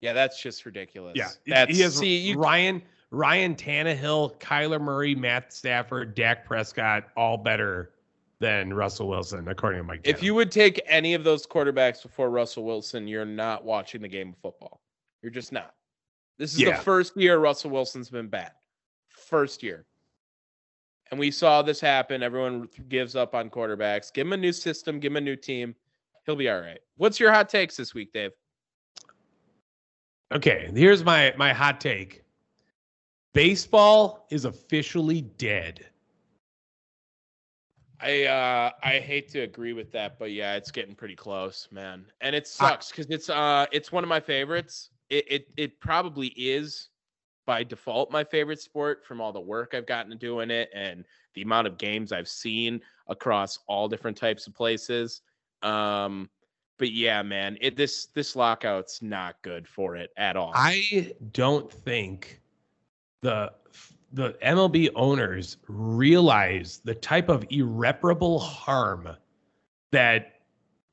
[0.00, 1.12] yeah, that's just ridiculous.
[1.14, 2.38] Yeah, that's he has see you.
[2.38, 2.82] Ryan
[3.12, 7.92] Ryan Tannehill, Kyler Murray, Matt Stafford, Dak Prescott, all better
[8.40, 10.00] than Russell Wilson, according to Mike.
[10.04, 14.08] If you would take any of those quarterbacks before Russell Wilson, you're not watching the
[14.08, 14.80] game of football.
[15.20, 15.74] You're just not.
[16.38, 16.76] This is Yeah.
[16.76, 18.52] the first year Russell Wilson's been bad.
[19.10, 19.84] First year.
[21.10, 22.22] And we saw this happen.
[22.22, 24.10] Everyone gives up on quarterbacks.
[24.10, 25.76] Give him a new system, give him a new team.
[26.24, 26.80] He'll be all right.
[26.96, 28.32] What's your hot takes this week, Dave?
[30.32, 32.22] Okay, here's my my hot take.
[33.34, 35.86] Baseball is officially dead.
[38.02, 42.04] I uh I hate to agree with that, but yeah, it's getting pretty close, man.
[42.20, 44.90] And it sucks because it's uh it's one of my favorites.
[45.08, 46.88] It, it it probably is
[47.46, 51.04] by default my favorite sport from all the work I've gotten to doing it and
[51.34, 55.22] the amount of games I've seen across all different types of places.
[55.62, 56.28] Um
[56.78, 60.52] but yeah, man, it this this lockout's not good for it at all.
[60.56, 62.41] I don't think
[63.22, 63.52] the
[64.12, 69.08] the MLB owners realize the type of irreparable harm
[69.90, 70.40] that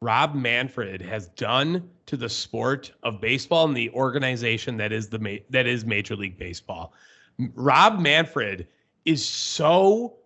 [0.01, 5.41] Rob Manfred has done to the sport of baseball and the organization that is the
[5.49, 6.93] that is Major League Baseball.
[7.55, 8.67] Rob Manfred
[9.03, 10.17] is so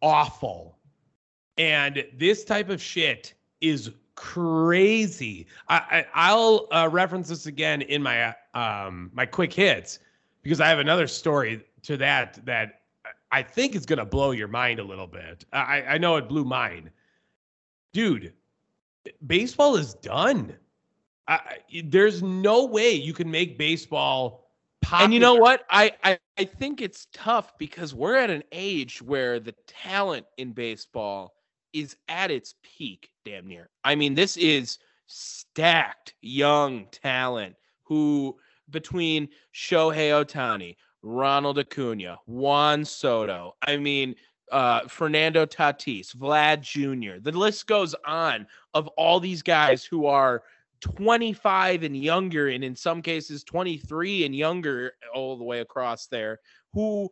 [0.00, 0.78] awful.
[1.58, 5.46] And this type of shit is crazy.
[5.68, 9.98] I, I will uh, reference this again in my um my quick hits
[10.48, 12.80] because I have another story to that that
[13.30, 15.44] I think is going to blow your mind a little bit.
[15.52, 16.90] I I know it blew mine.
[17.92, 18.32] Dude,
[19.26, 20.56] baseball is done.
[21.26, 24.46] I, there's no way you can make baseball
[24.80, 25.04] Popular.
[25.04, 25.66] And you know what?
[25.70, 30.52] I, I I think it's tough because we're at an age where the talent in
[30.52, 31.34] baseball
[31.74, 33.68] is at its peak, damn near.
[33.84, 38.38] I mean, this is stacked young talent who
[38.70, 44.14] between Shohei Ohtani, Ronald Acuna, Juan Soto, I mean,
[44.50, 47.20] uh, Fernando Tatis, Vlad Jr.
[47.20, 50.42] The list goes on of all these guys who are
[50.80, 56.40] 25 and younger, and in some cases 23 and younger, all the way across there,
[56.72, 57.10] who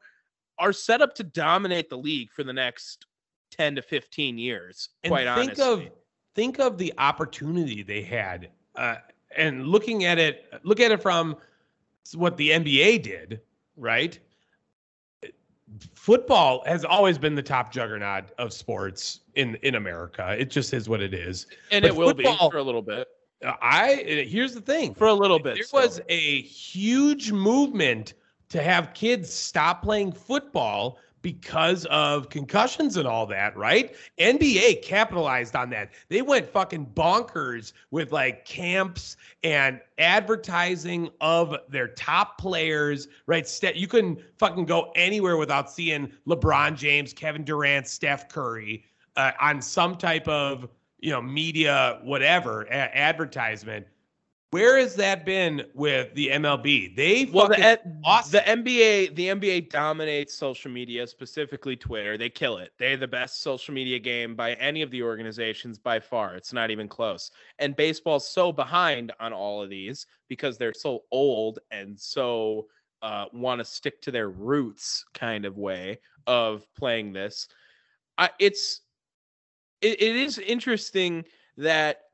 [0.59, 3.07] are set up to dominate the league for the next
[3.53, 4.89] 10 to 15 years.
[5.07, 5.87] Quite and think honestly.
[5.87, 5.93] of
[6.35, 8.97] think of the opportunity they had, uh,
[9.35, 11.37] and looking at it, look at it from
[12.15, 13.41] what the NBA did,
[13.77, 14.19] right?
[15.95, 20.37] Football has always been the top juggernaut of sports in in America.
[20.39, 22.83] It just is what it is, and but it will football, be for a little
[22.83, 23.09] bit
[23.43, 25.55] I here's the thing for a little bit.
[25.55, 25.83] There still.
[25.83, 28.15] was a huge movement
[28.49, 33.97] to have kids stop playing football because of concussions and all that, right?
[34.21, 35.91] NBA capitalized on that.
[36.09, 43.61] They went fucking bonkers with like camps and advertising of their top players, right?
[43.75, 48.85] You couldn't fucking go anywhere without seeing LeBron James, Kevin Durant, Steph Curry
[49.17, 50.69] uh, on some type of
[51.01, 53.85] you know, media, whatever, a- advertisement.
[54.57, 56.97] Where has that been with the MLB?
[56.97, 57.79] They well, the,
[58.31, 62.17] the NBA, the NBA dominates social media, specifically Twitter.
[62.17, 62.71] They kill it.
[62.79, 66.37] They're the best social media game by any of the organizations by far.
[66.37, 67.31] It's not even close.
[67.59, 72.67] And baseball's so behind on all of these because they're so old and so
[73.03, 77.47] uh, want to stick to their roots, kind of way of playing this.
[78.17, 78.81] I, it's
[79.83, 81.27] it, it is interesting
[81.59, 82.05] that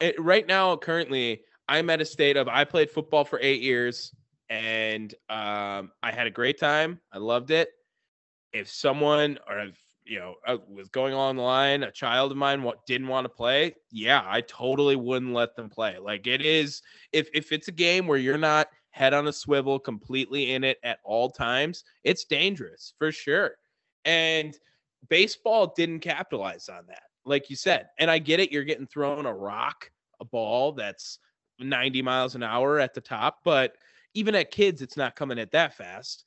[0.00, 4.14] it, right now, currently, I'm at a state of I played football for eight years
[4.50, 7.00] and um, I had a great time.
[7.12, 7.70] I loved it.
[8.52, 12.36] If someone or if you know uh, was going on the line, a child of
[12.36, 15.96] mine what didn't want to play, yeah, I totally wouldn't let them play.
[15.98, 16.82] Like it is,
[17.12, 20.78] if if it's a game where you're not head on a swivel, completely in it
[20.82, 23.52] at all times, it's dangerous for sure.
[24.04, 24.54] And
[25.08, 27.88] baseball didn't capitalize on that like you said.
[27.98, 29.90] And I get it, you're getting thrown a rock,
[30.20, 31.18] a ball that's
[31.62, 33.76] 90 miles an hour at the top, but
[34.14, 36.24] even at kids, it's not coming at that fast.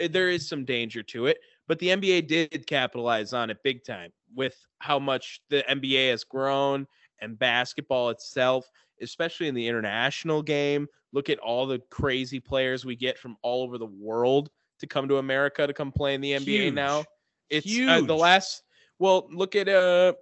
[0.00, 1.38] Eh, there is some danger to it,
[1.68, 6.24] but the NBA did capitalize on it big time with how much the NBA has
[6.24, 6.86] grown
[7.20, 8.68] and basketball itself,
[9.00, 10.88] especially in the international game.
[11.12, 14.50] Look at all the crazy players we get from all over the world
[14.80, 16.74] to come to America to come play in the NBA Huge.
[16.74, 17.04] now.
[17.50, 18.62] It's uh, the last.
[18.98, 20.14] Well, look at uh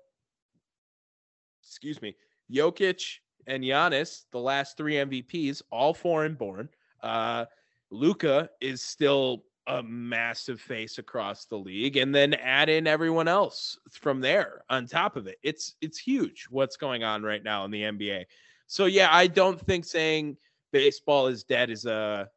[1.62, 2.16] excuse me,
[2.52, 3.18] Jokic
[3.50, 6.68] and Giannis, the last three MVPs, all foreign born.
[7.02, 7.46] Uh,
[7.90, 13.76] Luka is still a massive face across the league, and then add in everyone else
[13.90, 15.38] from there on top of it.
[15.42, 18.24] It's it's huge what's going on right now in the NBA.
[18.68, 20.36] So yeah, I don't think saying
[20.72, 22.28] baseball is dead is a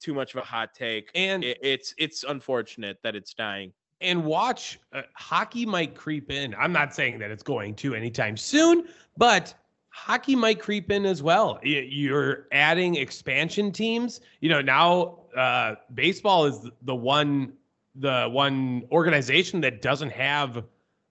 [0.00, 4.24] too much of a hot take, and it, it's it's unfortunate that it's dying and
[4.24, 6.54] watch uh, hockey might creep in.
[6.54, 9.54] I'm not saying that it's going to anytime soon, but
[9.90, 11.58] hockey might creep in as well.
[11.62, 14.20] You're adding expansion teams.
[14.40, 17.52] You know, now uh, baseball is the one
[17.96, 20.64] the one organization that doesn't have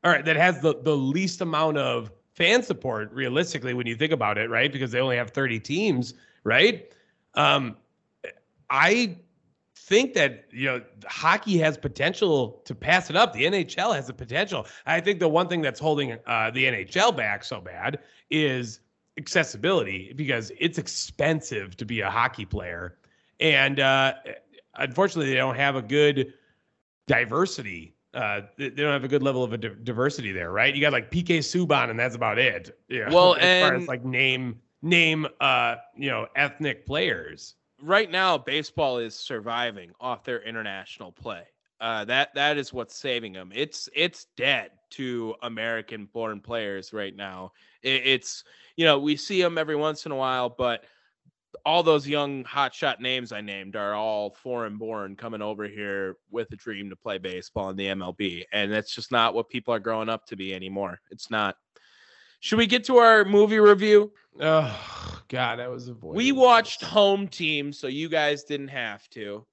[0.04, 4.38] or that has the, the least amount of fan support realistically when you think about
[4.38, 4.72] it, right?
[4.72, 6.14] Because they only have 30 teams,
[6.46, 6.92] right?
[7.36, 7.76] Um,
[8.70, 9.18] I
[9.80, 13.34] think that you know hockey has potential to pass it up.
[13.34, 14.68] The NHL has the potential.
[14.86, 18.00] I think the one thing that's holding uh, the NHL back so bad
[18.30, 18.82] is
[19.18, 22.98] accessibility because it's expensive to be a hockey player,
[23.40, 24.14] and uh,
[24.76, 26.34] unfortunately, they don't have a good
[27.08, 27.96] diversity.
[28.14, 30.76] Uh, they don't have a good level of a diversity there, right?
[30.76, 32.78] You got like PK Subban, and that's about it.
[32.90, 33.12] Yeah.
[33.12, 38.38] Well, as and far as like name name uh you know ethnic players right now
[38.38, 41.44] baseball is surviving off their international play.
[41.82, 43.52] Uh, that that is what's saving them.
[43.54, 47.54] It's it's dead to American born players right now.
[47.82, 48.44] It, it's
[48.76, 50.84] you know we see them every once in a while, but
[51.66, 56.52] all those young hotshot names I named are all foreign born coming over here with
[56.52, 58.44] a dream to play baseball in the MLB.
[58.54, 61.00] And that's just not what people are growing up to be anymore.
[61.12, 61.56] It's not.
[62.40, 64.12] Should we get to our movie review?
[64.40, 65.94] Oh God, that was a.
[66.02, 69.46] We watched Home Team, so you guys didn't have to.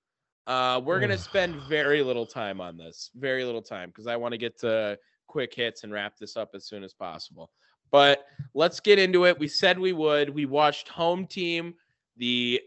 [0.46, 4.32] Uh, we're gonna spend very little time on this, very little time, because I want
[4.32, 4.96] to get to
[5.26, 7.50] quick hits and wrap this up as soon as possible.
[7.90, 9.38] But let's get into it.
[9.38, 10.30] We said we would.
[10.30, 11.74] We watched Home Team,
[12.16, 12.60] the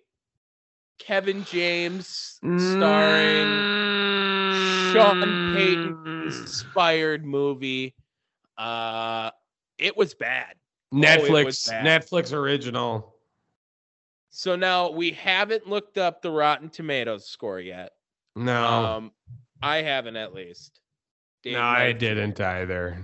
[0.99, 3.47] Kevin James starring
[4.91, 7.95] Sean Payton inspired movie.
[8.57, 9.31] Uh,
[9.79, 10.55] it was bad.
[10.93, 11.85] Oh, was Netflix bad.
[11.85, 13.15] Netflix original.
[14.31, 17.93] So now we haven't looked up the Rotten Tomatoes score yet.
[18.35, 19.11] No, Um,
[19.61, 20.79] I haven't at least.
[21.43, 22.97] Dave no, I didn't either.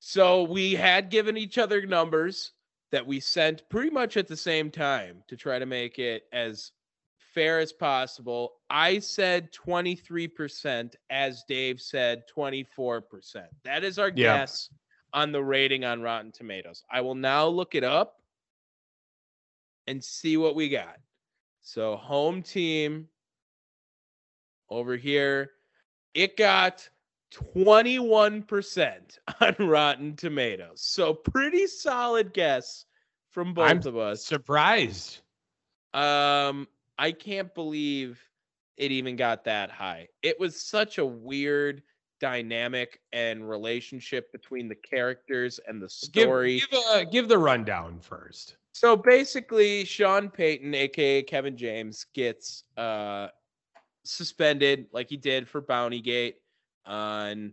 [0.00, 2.52] So we had given each other numbers
[2.92, 6.72] that we sent pretty much at the same time to try to make it as
[7.32, 8.52] fair as possible.
[8.70, 13.46] I said 23%, as Dave said 24%.
[13.64, 14.38] That is our Yeah.
[14.38, 14.68] guess
[15.14, 16.82] on the rating on Rotten Tomatoes.
[16.90, 18.20] I will now look it up
[19.86, 20.96] and see what we got.
[21.62, 23.08] So, home team
[24.68, 25.52] over here,
[26.12, 26.86] it got
[27.32, 30.82] 21% on Rotten Tomatoes.
[30.82, 32.84] So, pretty solid guess
[33.30, 34.24] from both I'm of us.
[34.24, 35.20] Surprised.
[35.94, 36.66] Um,
[36.98, 38.20] I can't believe
[38.76, 40.08] it even got that high.
[40.22, 41.82] It was such a weird
[42.24, 46.62] dynamic and relationship between the characters and the story.
[46.70, 48.56] give, uh, give the rundown first.
[48.72, 53.28] So basically, Sean Payton, aka Kevin James, gets uh
[54.04, 56.36] suspended like he did for Bountygate
[56.86, 57.52] on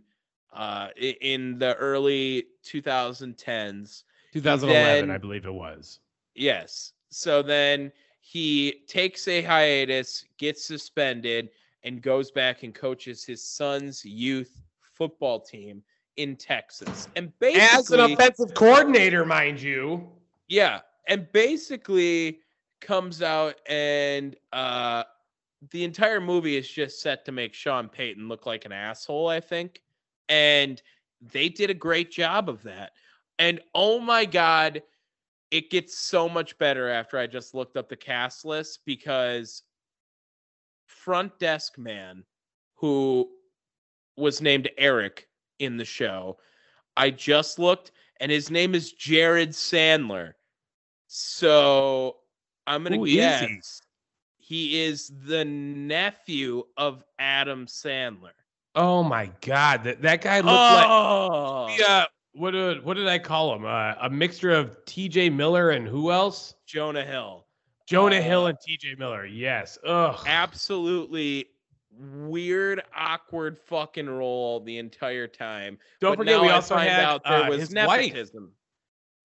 [0.54, 4.04] uh in the early 2010s.
[4.32, 6.00] 2011, I believe it was.
[6.34, 6.94] Yes.
[7.10, 11.50] So then he takes a hiatus, gets suspended,
[11.84, 15.82] and goes back and coaches his son's youth football team
[16.16, 17.08] in Texas.
[17.16, 20.08] And basically, As an offensive coordinator, mind you.
[20.48, 22.40] yeah, and basically
[22.80, 25.04] comes out and uh
[25.70, 29.38] the entire movie is just set to make Sean Payton look like an asshole, I
[29.40, 29.80] think.
[30.28, 30.82] And
[31.20, 32.92] they did a great job of that.
[33.38, 34.82] And oh my god,
[35.52, 39.62] it gets so much better after I just looked up the cast list because
[40.86, 42.24] front desk man
[42.74, 43.28] who
[44.16, 45.28] was named Eric
[45.58, 46.38] in the show,
[46.96, 50.34] I just looked and his name is Jared Sandler.
[51.08, 52.16] So
[52.66, 53.16] I'm gonna Who is he?
[53.16, 53.82] guess
[54.38, 58.30] he is the nephew of Adam Sandler.
[58.74, 62.04] Oh my God, that, that guy looked like Oh, yeah.
[62.34, 63.66] What did what did I call him?
[63.66, 65.30] Uh, a mixture of T.J.
[65.30, 66.54] Miller and who else?
[66.66, 67.46] Jonah Hill.
[67.92, 68.94] Jonah Uh, Hill and T.J.
[68.98, 69.26] Miller.
[69.26, 69.78] Yes.
[69.84, 70.18] Ugh.
[70.26, 71.46] Absolutely
[71.94, 75.78] weird, awkward fucking role the entire time.
[76.00, 78.14] Don't But forget, we also had out there uh, was his wife.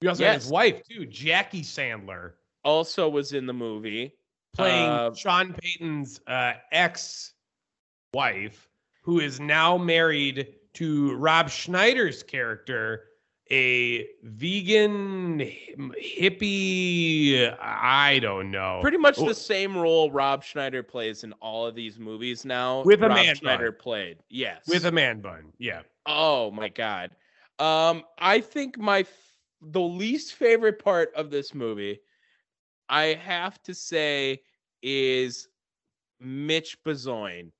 [0.01, 2.33] We also had his wife too, Jackie Sandler,
[2.65, 4.13] Also was in the movie.
[4.53, 8.69] playing Uh, Sean Payton's uh, ex-wife,
[9.01, 13.05] who is now married to Rob Schneider's character,
[13.51, 17.55] a vegan hippie.
[17.61, 18.79] I don't know.
[18.81, 22.83] Pretty much the same role Rob Schneider plays in all of these movies now.
[22.83, 23.81] With a Rob man Schneider bun.
[23.81, 24.17] played.
[24.29, 24.67] Yes.
[24.67, 25.51] with a man bun.
[25.57, 25.81] Yeah.
[26.05, 27.11] Oh my god.
[27.59, 29.09] Um, I think my f-
[29.61, 31.99] the least favorite part of this movie,
[32.89, 34.41] I have to say,
[34.83, 35.47] is
[36.19, 37.51] Mitch Bazoin.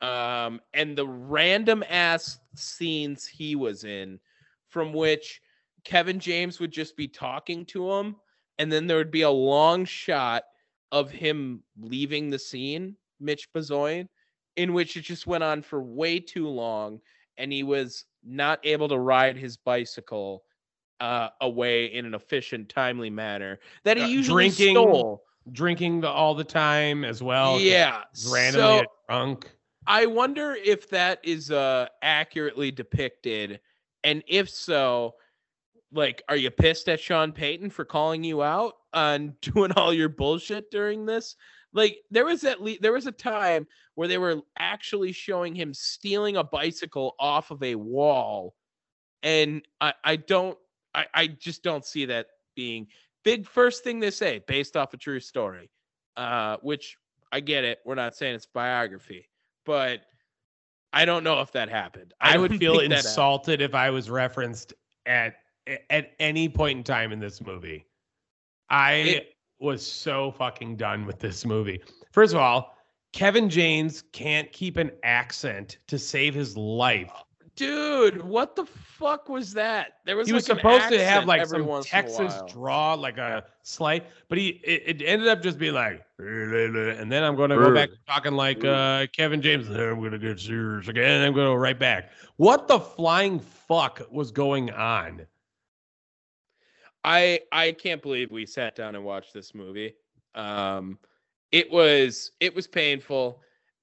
[0.00, 4.20] Um, and the random ass scenes he was in,
[4.68, 5.40] from which
[5.84, 8.16] Kevin James would just be talking to him,
[8.58, 10.44] and then there would be a long shot
[10.92, 14.08] of him leaving the scene, Mitch Bazoin,
[14.56, 17.00] in which it just went on for way too long
[17.38, 20.42] and he was not able to ride his bicycle
[21.00, 25.22] uh, away in an efficient, timely manner that he Uh, usually drinking stole.
[25.52, 27.58] Drinking the, all the time as well.
[27.60, 29.50] yeah, randomly so drunk.
[29.86, 33.60] I wonder if that is uh, accurately depicted,
[34.04, 35.14] and if so,
[35.92, 40.08] like, are you pissed at Sean Payton for calling you out on doing all your
[40.08, 41.36] bullshit during this?
[41.72, 45.74] Like, there was at least there was a time where they were actually showing him
[45.74, 48.54] stealing a bicycle off of a wall,
[49.22, 50.58] and I I don't
[50.94, 52.26] I I just don't see that
[52.56, 52.86] being
[53.24, 55.70] big first thing they say based off a true story,
[56.16, 56.96] uh, which
[57.30, 57.80] I get it.
[57.84, 59.28] We're not saying it's biography,
[59.66, 60.00] but
[60.92, 62.14] I don't know if that happened.
[62.20, 63.06] I, would feel think that happened.
[63.08, 64.72] insulted if I was referenced
[65.06, 65.34] at
[65.90, 67.84] at any point in time in this movie.
[68.70, 71.82] I It- was so fucking done with this movie.
[72.12, 72.76] First of all,
[73.12, 77.10] Kevin James can't keep an accent to save his life.
[77.58, 79.94] Dude, what the fuck was that?
[80.06, 83.18] There was He was like an supposed to have like some a Texas draw, like
[83.18, 87.50] a slight, but he it, it ended up just being like, and then I'm going
[87.50, 89.68] to go back to talking like uh, Kevin James.
[89.68, 91.22] I'm going to get serious again.
[91.26, 92.12] I'm going to go right back.
[92.36, 95.26] What the flying fuck was going on?
[97.02, 99.94] I I can't believe we sat down and watched this movie.
[100.36, 100.98] Um
[101.50, 103.40] it was it was painful.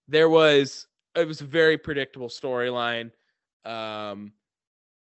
[0.08, 3.12] There was it was a very predictable storyline.
[3.66, 4.34] Um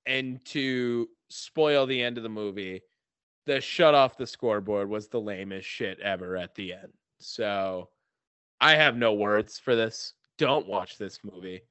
[0.05, 2.81] and to spoil the end of the movie,
[3.45, 6.93] the shut off the scoreboard was the lamest shit ever at the end.
[7.19, 7.89] So
[8.59, 10.13] I have no words for this.
[10.37, 11.61] Don't watch this movie.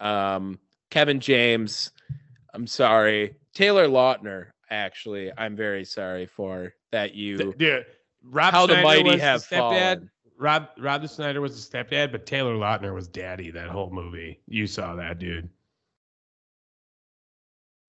[0.00, 0.58] Um
[0.90, 1.92] Kevin James,
[2.52, 3.36] I'm sorry.
[3.54, 7.86] Taylor Lautner, actually, I'm very sorry for that you Dude,
[8.22, 9.58] Rob how the mighty have the stepdad.
[9.58, 10.10] fallen.
[10.38, 14.40] Rob Rob the Schneider was the stepdad, but Taylor Lautner was daddy that whole movie.
[14.46, 15.48] You saw that, dude.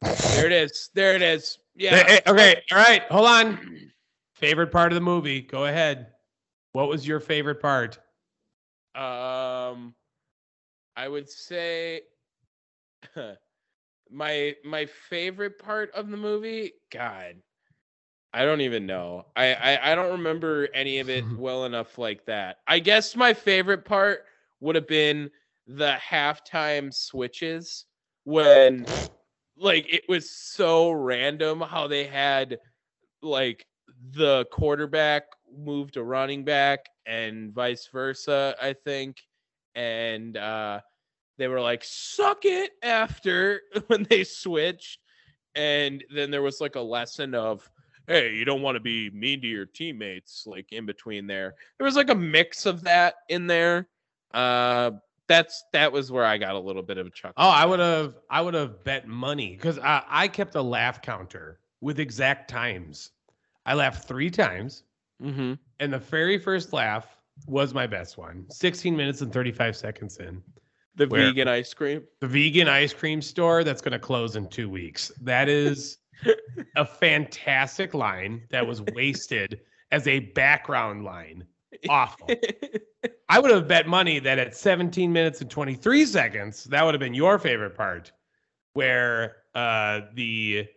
[0.04, 0.90] There it is.
[0.94, 1.60] There it is.
[1.76, 2.20] Yeah.
[2.28, 3.92] Okay, all right, hold on.
[4.34, 5.42] Favorite part of the movie?
[5.42, 6.08] Go ahead.
[6.74, 8.00] What was your favorite part?
[8.96, 9.94] Um
[10.96, 12.02] I would say
[14.10, 17.36] my my favorite part of the movie, God.
[18.34, 19.26] I don't even know.
[19.36, 22.58] I, I I don't remember any of it well enough like that.
[22.68, 24.26] I guess my favorite part
[24.60, 25.30] would have been
[25.68, 27.86] the halftime switches
[28.24, 28.88] when
[29.58, 32.58] like it was so random how they had
[33.22, 33.66] like
[34.12, 35.24] the quarterback
[35.56, 39.22] move to running back and vice versa, I think.
[39.76, 40.82] And uh
[41.38, 45.00] they were like, suck it after when they switched.
[45.56, 47.70] And then there was like a lesson of,
[48.08, 51.56] hey, you don't want to be mean to your teammates, like in between there.
[51.78, 53.88] There was like a mix of that in there.
[54.34, 54.92] Uh
[55.32, 57.34] that's that was where I got a little bit of a chuckle.
[57.38, 61.02] Oh, I would have I would have bet money because I, I kept a laugh
[61.02, 63.12] counter with exact times.
[63.66, 64.84] I laughed three times,
[65.24, 65.54] Mm-hmm.
[65.80, 67.06] and the very first laugh
[67.46, 68.46] was my best one.
[68.50, 70.42] 16 minutes and 35 seconds in.
[70.96, 72.04] The vegan ice cream.
[72.20, 75.12] The vegan ice cream store that's going to close in two weeks.
[75.22, 76.00] That is
[76.76, 81.46] a fantastic line that was wasted as a background line.
[81.90, 82.30] Awful.
[83.30, 87.00] I would have bet money that at 17 minutes and 23 seconds, that would have
[87.00, 88.12] been your favorite part,
[88.74, 90.68] where uh the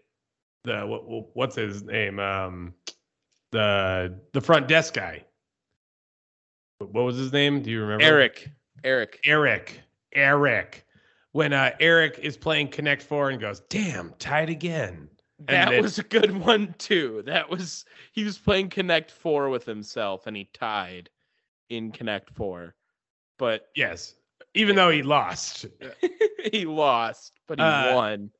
[0.65, 2.75] the what, what's his name um
[3.53, 5.25] the the front desk guy.
[6.79, 7.63] What was his name?
[7.63, 8.05] Do you remember?
[8.05, 8.51] Eric.
[8.83, 9.21] Eric.
[9.25, 9.81] Eric.
[10.13, 10.87] Eric.
[11.33, 15.09] When uh Eric is playing Connect Four and goes, "Damn, tied again."
[15.47, 17.23] That then- was a good one too.
[17.27, 21.11] That was he was playing Connect Four with himself and he tied
[21.69, 22.75] in Connect Four.
[23.39, 24.15] But Yes,
[24.55, 25.67] even though he lost.
[26.53, 28.31] he lost, but he Uh, won.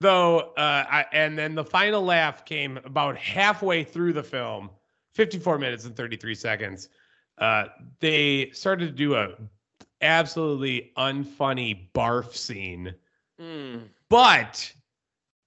[0.00, 4.70] Though, uh, I, and then the final laugh came about halfway through the film,
[5.14, 6.88] 54 minutes and 33 seconds.
[7.36, 7.66] Uh,
[8.00, 9.34] they started to do a
[10.00, 12.94] absolutely unfunny barf scene,
[13.38, 13.88] Mm.
[14.08, 14.72] but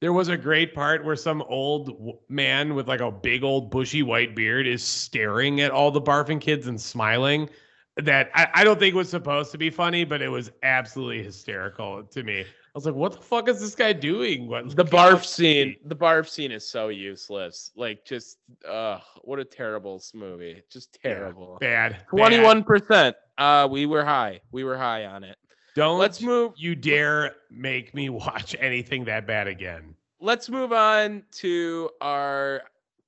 [0.04, 3.72] there was a great part where some old w- man with like a big old
[3.72, 7.50] bushy white beard is staring at all the barfing kids and smiling.
[7.96, 12.04] That I, I don't think was supposed to be funny, but it was absolutely hysterical
[12.04, 12.42] to me.
[12.42, 14.48] I was like, what the fuck is this guy doing?
[14.50, 17.72] What The barf scene, the barf scene is so useless.
[17.78, 18.40] Like just
[18.70, 20.64] uh what a terrible movie.
[20.70, 21.60] Just terrible.
[21.62, 21.94] Bad.
[21.94, 22.08] bad.
[22.10, 23.16] Twenty-one percent.
[23.38, 24.42] Uh we were high.
[24.52, 25.38] We were high on it.
[25.76, 29.96] Don't Let's move you dare make me watch anything that bad again.
[30.20, 32.62] let's move on to our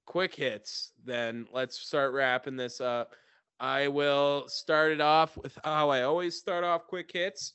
[0.06, 1.48] quick hits then.
[1.54, 3.14] Let's start wrapping this up.
[3.60, 7.54] I will start it off with how i always start off quick hits.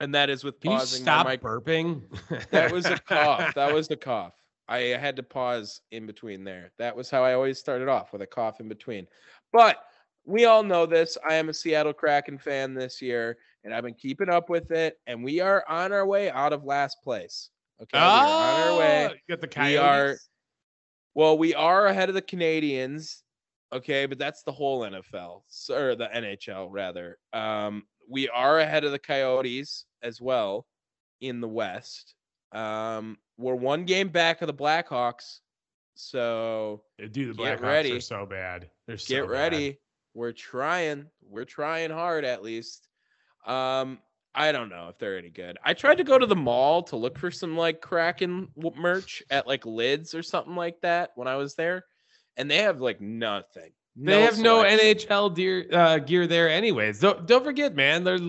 [0.00, 1.42] And that is with Can you pausing stop my mic.
[1.42, 2.02] burping?
[2.50, 3.54] that was a cough.
[3.54, 4.34] That was the cough.
[4.68, 6.72] I had to pause in between there.
[6.78, 9.06] That was how i always started off with a cough in between.
[9.52, 9.78] But
[10.28, 13.94] we all know this i am a seattle kraken fan this year and i've been
[13.94, 17.48] keeping up with it and we are on our way out of last place
[17.82, 20.16] okay are on our way Oh, you got the we are-
[21.14, 23.24] well, we are ahead of the Canadians,
[23.72, 27.18] okay, but that's the whole NFL or the NHL rather.
[27.32, 30.64] Um, we are ahead of the Coyotes as well
[31.20, 32.14] in the West.
[32.52, 35.40] Um, we're one game back of the Blackhawks,
[35.96, 37.92] so Dude, the Blackhawks ready.
[37.96, 38.70] are so bad.
[38.86, 39.32] They're so get bad.
[40.18, 41.06] We're trying.
[41.30, 42.88] We're trying hard at least.
[43.46, 44.00] Um,
[44.34, 45.58] I don't know if they're any good.
[45.62, 49.46] I tried to go to the mall to look for some like Kraken merch at
[49.46, 51.84] like Lids or something like that when I was there,
[52.36, 53.70] and they have like nothing.
[53.94, 54.64] They have no.
[54.64, 56.98] NHL gear, uh, gear there, anyways.
[56.98, 58.02] Don't don't forget, man.
[58.02, 58.22] There's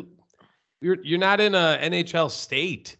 [0.81, 2.97] you're you're not in a NHL state.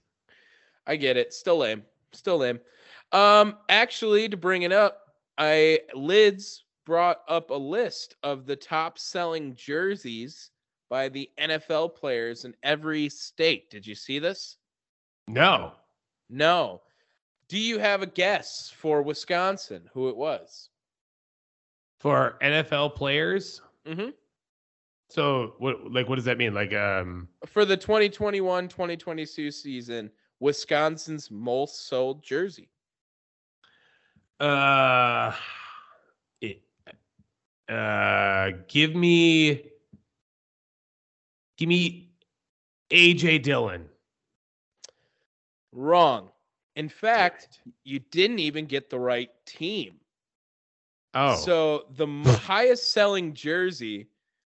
[0.88, 1.32] I get it.
[1.32, 1.84] Still lame.
[2.12, 2.60] Still lame.
[3.12, 5.02] Um, actually, to bring it up,
[5.38, 10.50] I Lids brought up a list of the top selling jerseys
[10.90, 13.70] by the NFL players in every state.
[13.70, 14.58] Did you see this?
[15.28, 15.74] No.
[16.32, 16.82] No.
[17.48, 20.70] Do you have a guess for Wisconsin who it was?
[22.00, 23.62] For NFL players.
[23.88, 24.10] Mm-hmm.
[25.10, 26.56] So what like what does that mean?
[26.56, 30.10] Like um For the 2021-2022 season,
[30.40, 32.72] Wisconsin's most sold jersey.
[34.40, 35.36] uh
[37.70, 39.64] uh give me
[41.58, 42.10] give me
[42.92, 43.86] AJ Dillon.
[45.72, 46.30] Wrong.
[46.76, 49.96] In fact, you didn't even get the right team.
[51.14, 51.36] Oh.
[51.36, 52.08] So the
[52.44, 54.08] highest selling jersey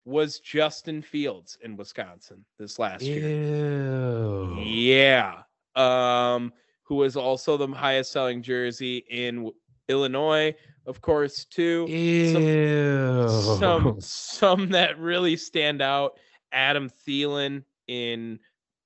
[0.06, 3.30] was Justin Fields in Wisconsin this last year.
[3.30, 4.60] Ew.
[4.62, 5.44] Yeah.
[5.76, 6.54] Um,
[6.84, 9.52] who was also the highest selling jersey in
[9.88, 10.54] Illinois,
[10.86, 11.86] of course, too.
[11.88, 13.30] Ew.
[13.60, 16.20] Some some that really stand out.
[16.52, 18.40] Adam Thielen in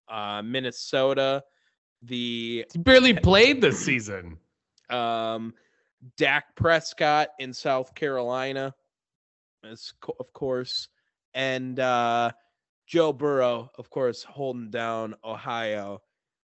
[0.07, 1.43] uh, Minnesota.
[2.03, 4.37] The He barely played this season.
[4.89, 5.53] um,
[6.15, 8.73] Dak Prescott in South Carolina,
[9.63, 10.89] of course,
[11.33, 12.31] and uh,
[12.85, 16.01] Joe Burrow, of course, holding down Ohio.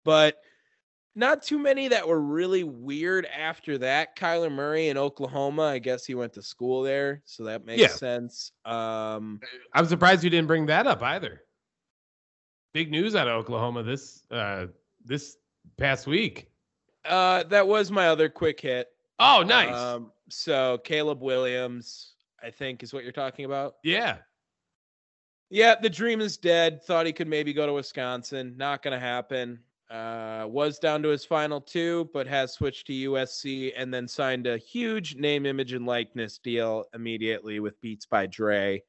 [0.04, 0.36] But
[1.14, 4.16] not too many that were really weird after that.
[4.16, 7.88] Kyler Murray in Oklahoma, I guess he went to school there, so that makes Yeah.
[7.88, 8.52] sense.
[8.64, 9.40] Um,
[9.74, 11.42] I'm surprised you didn't bring that up either.
[12.72, 14.66] Big news out of Oklahoma this uh
[15.04, 15.36] this
[15.76, 16.46] past week.
[17.06, 18.88] uh, that was my other quick hit.
[19.18, 19.74] Oh, nice.
[19.74, 23.76] Um, so Caleb Williams, I think, is what you're talking about.
[23.82, 24.18] yeah.
[25.52, 26.80] Yeah, the dream is dead.
[26.84, 28.54] Thought he could maybe go to Wisconsin.
[28.56, 29.58] Not going to happen.
[29.90, 34.46] Uh, was down to his final two, but has switched to USC and then signed
[34.46, 38.80] a huge name, image, and likeness deal immediately with Beats by Dre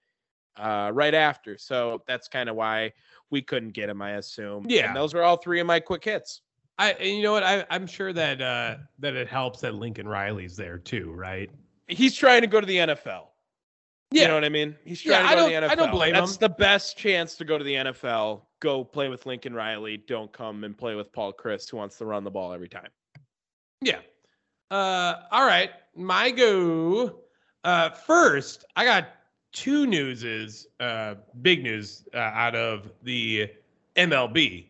[0.57, 1.57] uh, right after.
[1.57, 2.93] So that's kind of why
[3.31, 4.65] we couldn't get him, I assume.
[4.67, 4.87] Yeah.
[4.87, 6.41] And those were all three of my quick hits.
[6.77, 7.43] I and you know what?
[7.43, 11.49] I I'm sure that uh that it helps that Lincoln Riley's there too, right?
[11.87, 13.27] He's trying to go to the NFL.
[14.11, 14.75] You know what I mean?
[14.83, 15.69] He's trying I to go to the NFL.
[15.69, 16.38] I don't blame That's him.
[16.41, 18.41] the best chance to go to the NFL.
[18.59, 19.95] Go play with Lincoln Riley.
[19.97, 22.89] Don't come and play with Paul Chryst, who wants to run the ball every time.
[23.81, 23.99] Yeah.
[24.69, 25.71] Uh all right.
[25.95, 27.21] My go.
[27.63, 29.07] Uh first, I got
[29.53, 33.49] two newses, uh big news uh, out of the
[33.95, 34.67] MLB.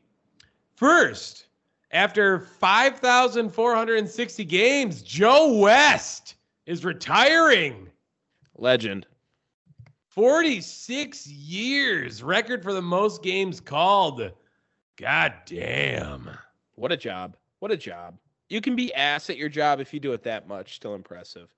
[0.76, 1.47] First,
[1.91, 6.35] after 5,460 games, Joe West
[6.65, 7.89] is retiring.
[8.57, 9.05] Legend.
[10.11, 14.29] 46 years, record for the most games called.
[14.97, 16.29] God damn.
[16.75, 17.38] What a job.
[17.59, 18.17] What a job.
[18.49, 20.75] You can be ass at your job if you do it that much.
[20.75, 21.49] Still impressive.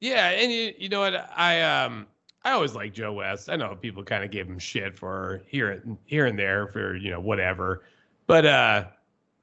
[0.00, 1.30] Yeah, and you, you know what?
[1.36, 2.06] I um
[2.42, 3.50] I always like Joe West.
[3.50, 7.10] I know people kind of gave him shit for here here and there for you
[7.10, 7.84] know whatever,
[8.26, 8.84] but uh,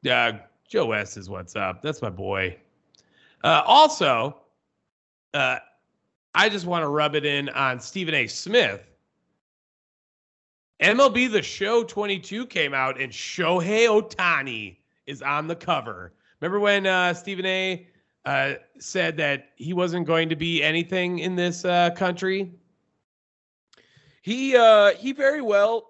[0.10, 0.32] uh
[0.68, 1.84] Joe West is what's up.
[1.84, 2.58] That's my boy.
[3.44, 4.38] Uh, also,
[5.36, 5.60] uh,
[6.38, 8.28] I just want to rub it in on Stephen A.
[8.28, 8.88] Smith.
[10.80, 14.78] MLB The Show 22 came out and Shohei Ohtani
[15.08, 16.14] is on the cover.
[16.40, 17.88] Remember when uh, Stephen A.
[18.24, 22.52] Uh, said that he wasn't going to be anything in this uh, country?
[24.22, 25.88] He uh he very well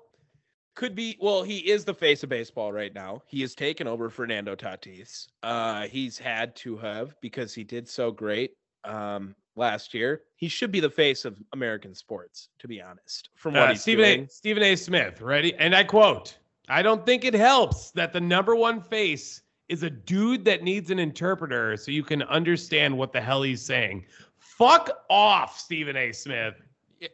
[0.75, 3.23] could be well, he is the face of baseball right now.
[3.25, 5.27] He has taken over Fernando Tatis.
[5.41, 8.51] Uh he's had to have because he did so great
[8.87, 10.21] um last year.
[10.35, 13.29] He should be the face of American sports, to be honest.
[13.35, 14.23] From what Uh, he's Stephen doing.
[14.25, 14.29] A.
[14.29, 14.75] Stephen A.
[14.75, 15.53] Smith, ready?
[15.55, 16.37] And I quote:
[16.69, 20.91] "I don't think it helps that the number one face is a dude that needs
[20.91, 24.05] an interpreter so you can understand what the hell he's saying."
[24.37, 26.11] Fuck off, Stephen A.
[26.11, 26.55] Smith.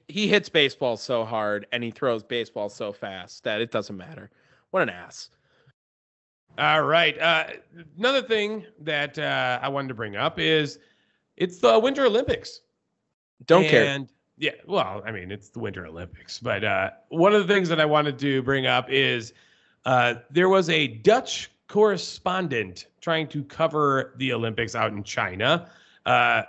[0.08, 4.30] he hits baseball so hard and he throws baseball so fast that it doesn't matter.
[4.72, 5.30] What an ass.
[6.58, 7.20] All right.
[7.20, 7.48] Uh,
[7.98, 10.80] another thing that uh, I wanted to bring up is
[11.38, 12.62] it's the Winter Olympics.
[13.46, 13.86] Don't care.
[13.86, 14.08] And
[14.38, 17.80] yeah, well, I mean, it's the Winter Olympics, but uh, one of the things that
[17.80, 19.34] I wanted to bring up is
[19.86, 25.70] uh, there was a Dutch correspondent trying to cover the Olympics out in China.
[26.06, 26.44] Uh,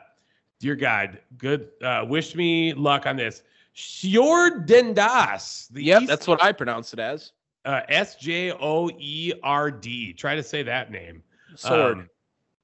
[0.61, 1.69] dear God, good.
[1.83, 3.43] Uh, wish me luck on this.
[3.77, 5.69] Sjoerd den Daas.
[5.75, 7.33] Yep, East- that's what I pronounce it as.
[7.65, 10.13] uh, S J O E R D.
[10.13, 11.23] Try to say that name.
[11.57, 11.99] Sword.
[11.99, 12.11] Um,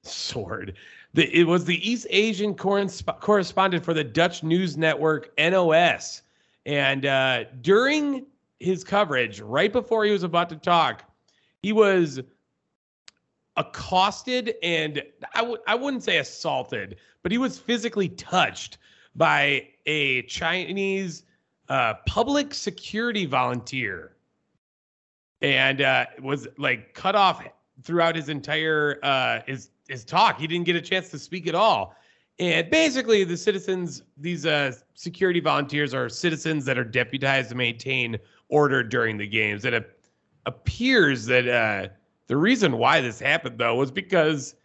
[0.03, 0.77] sword.
[1.13, 6.21] The, it was the East Asian correspondent for the Dutch news network NOS.
[6.65, 8.25] And uh, during
[8.59, 11.03] his coverage, right before he was about to talk,
[11.61, 12.21] he was
[13.57, 15.03] accosted and
[15.35, 18.77] I w- I wouldn't say assaulted, but he was physically touched
[19.15, 21.23] by a Chinese
[21.67, 24.15] uh, public security volunteer
[25.41, 27.43] and uh, was like cut off
[27.83, 30.39] throughout his entire uh, his his talk.
[30.39, 31.95] He didn't get a chance to speak at all.
[32.39, 38.17] And basically, the citizens, these uh, security volunteers, are citizens that are deputized to maintain
[38.49, 39.65] order during the games.
[39.65, 39.99] And it
[40.45, 41.89] appears that uh,
[42.27, 44.55] the reason why this happened, though, was because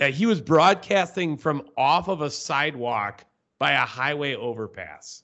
[0.00, 3.24] uh, he was broadcasting from off of a sidewalk
[3.58, 5.22] by a highway overpass.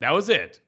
[0.00, 0.60] That was it.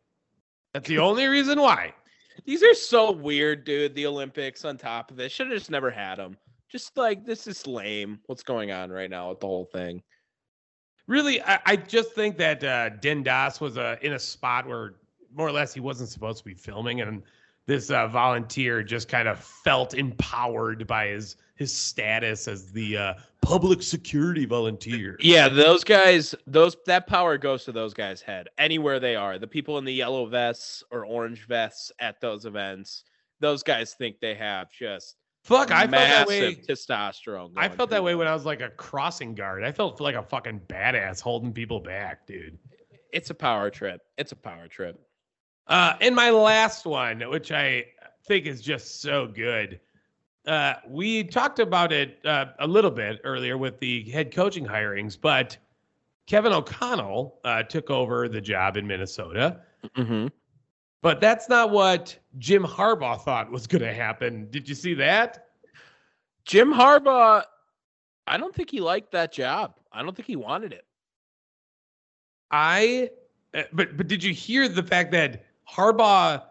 [0.73, 1.93] That's the only reason why.
[2.47, 3.95] These are so weird, dude.
[3.95, 5.31] The Olympics on top of it.
[5.31, 6.36] Should have just never had them.
[6.74, 8.18] Just like this is lame.
[8.26, 10.02] What's going on right now with the whole thing?
[11.06, 14.94] Really, I, I just think that uh, den Daas was uh, in a spot where
[15.32, 17.22] more or less he wasn't supposed to be filming, and
[17.66, 23.14] this uh, volunteer just kind of felt empowered by his his status as the uh,
[23.40, 25.16] public security volunteer.
[25.20, 29.38] Yeah, those guys, those that power goes to those guys' head anywhere they are.
[29.38, 33.05] The people in the yellow vests or orange vests at those events,
[33.38, 35.14] those guys think they have just
[35.44, 35.70] fuck.
[35.70, 36.54] I felt that way.
[36.56, 37.52] Testosterone.
[37.56, 39.62] I felt that way when I was like a crossing guard.
[39.62, 42.58] I felt like a fucking badass holding people back, dude.
[43.12, 44.00] It's a power trip.
[44.18, 45.00] It's a power trip.
[45.66, 47.84] Uh, and my last one, which I
[48.26, 49.80] think is just so good.
[50.46, 55.18] Uh, we talked about it uh, a little bit earlier with the head coaching hirings,
[55.18, 55.56] but
[56.26, 59.60] Kevin O'Connell uh, took over the job in Minnesota.
[59.96, 60.28] Mm-hmm.
[61.05, 64.48] But that's not what Jim Harbaugh thought was going to happen.
[64.51, 65.48] Did you see that?
[66.47, 67.44] Jim Harbaugh,
[68.26, 69.74] I don't think he liked that job.
[69.93, 70.86] I don't think he wanted it.
[72.51, 73.10] I,
[73.52, 76.43] uh, but but did you hear the fact that Harbaugh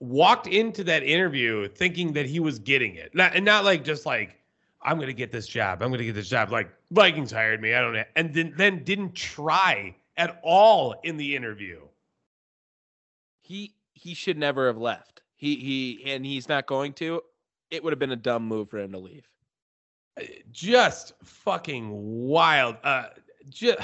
[0.00, 4.06] walked into that interview thinking that he was getting it, not, and not like just
[4.06, 4.38] like
[4.80, 5.82] I'm going to get this job.
[5.82, 6.50] I'm going to get this job.
[6.50, 7.74] Like Vikings hired me.
[7.74, 11.80] I don't know, and then then didn't try at all in the interview.
[13.42, 15.22] He he should never have left.
[15.36, 17.22] He he and he's not going to.
[17.70, 19.28] It would have been a dumb move for him to leave.
[20.18, 22.76] Uh, just fucking wild.
[22.82, 23.08] Uh,
[23.48, 23.78] just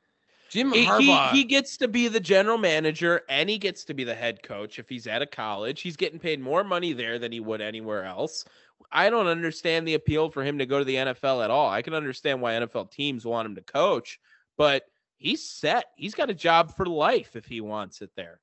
[0.50, 1.30] Jim Harbaugh.
[1.30, 4.42] He, he, gets to be the general manager and he gets to be the head
[4.42, 5.80] coach if he's at a college.
[5.80, 8.44] He's getting paid more money there than he would anywhere else.
[8.90, 11.70] I don't understand the appeal for him to go to the NFL at all.
[11.70, 14.18] I can understand why NFL teams want him to coach,
[14.56, 14.84] but
[15.18, 15.84] he's set.
[15.94, 18.40] He's got a job for life if he wants it there.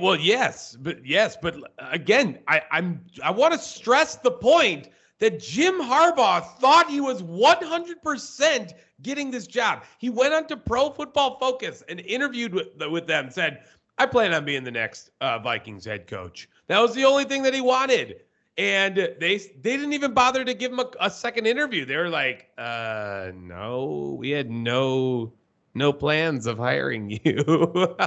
[0.00, 4.88] Well, yes, but yes, but again, I, I'm I want to stress the point
[5.20, 8.72] that Jim Harbaugh thought he was 100%
[9.02, 9.84] getting this job.
[9.98, 13.62] He went on to Pro Football Focus and interviewed with, with them, said,
[13.98, 16.48] I plan on being the next uh, Vikings head coach.
[16.66, 18.22] That was the only thing that he wanted.
[18.58, 21.84] And they they didn't even bother to give him a, a second interview.
[21.84, 25.32] They were like, uh, no, we had no
[25.74, 27.96] no plans of hiring you.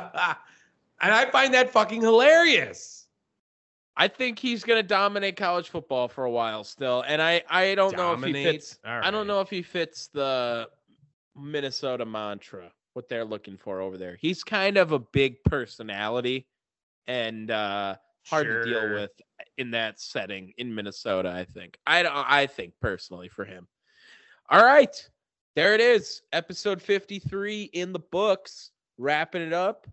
[1.01, 3.07] and I find that fucking hilarious.
[3.97, 7.75] I think he's going to dominate college football for a while still, and I I
[7.75, 8.33] don't dominate?
[8.33, 8.79] know if he fits.
[8.83, 9.05] Right.
[9.05, 10.67] I don't know if he fits the
[11.35, 14.17] Minnesota mantra what they're looking for over there.
[14.19, 16.47] He's kind of a big personality
[17.07, 17.95] and uh,
[18.25, 18.63] hard sure.
[18.63, 19.11] to deal with
[19.57, 21.29] in that setting in Minnesota.
[21.29, 21.77] I think.
[21.87, 23.67] I I think personally for him.
[24.49, 25.09] All right,
[25.55, 28.71] there it is, episode fifty three in the books.
[28.97, 29.87] Wrapping it up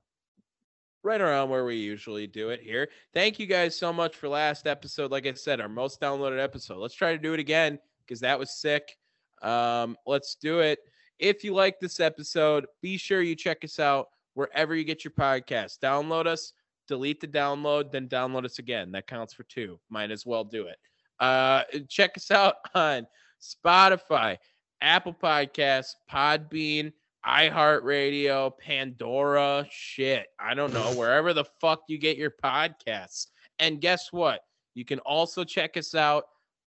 [1.02, 2.88] right around where we usually do it here.
[3.12, 5.10] Thank you guys so much for last episode.
[5.10, 6.78] Like I said, our most downloaded episode.
[6.78, 8.96] Let's try to do it again because that was sick.
[9.42, 10.78] Um, let's do it.
[11.18, 15.12] If you like this episode, be sure you check us out wherever you get your
[15.12, 15.78] podcast.
[15.80, 16.52] Download us,
[16.88, 18.92] delete the download, then download us again.
[18.92, 19.78] That counts for two.
[19.88, 20.76] Might as well do it.
[21.20, 23.06] Uh, check us out on
[23.40, 24.36] Spotify,
[24.80, 26.92] Apple Podcasts, Podbean,
[27.26, 30.26] iHeartRadio, Pandora, shit.
[30.38, 33.28] I don't know, wherever the fuck you get your podcasts.
[33.58, 34.40] And guess what?
[34.74, 36.24] You can also check us out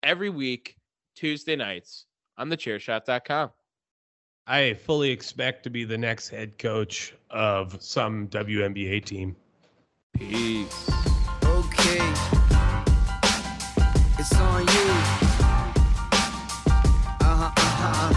[0.04, 0.78] every week,
[1.16, 2.06] Tuesday nights
[2.38, 3.52] on thechairshot.com.
[4.46, 9.36] I fully expect to be the next head coach of some WNBA team.
[10.14, 10.90] Peace.
[11.44, 12.14] Okay.
[14.18, 14.92] It's on you.
[17.20, 18.17] Uh-huh, uh-huh.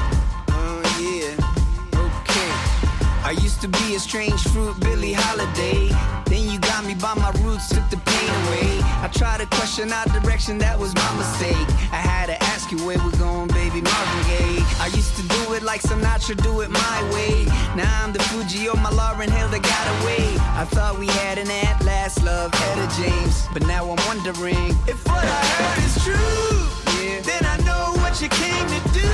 [3.30, 5.94] I used to be a strange fruit, Billie Holiday.
[6.26, 8.82] Then you got me by my roots, took the pain away.
[8.82, 11.68] I tried to question our direction, that was my mistake.
[11.94, 14.66] I had to ask you where we're going, baby, Marvin Gaye.
[14.82, 17.44] I used to do it like Sinatra, do it my way.
[17.78, 20.26] Now I'm the Fugee or my Lauryn Hill that got away.
[20.58, 23.46] I thought we had an at last love, Etta James.
[23.52, 26.66] But now I'm wondering if what I heard is true.
[26.98, 27.22] Yeah.
[27.22, 29.06] Then I know what you came to do.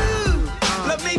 [0.64, 0.88] Uh.
[0.88, 1.18] Love may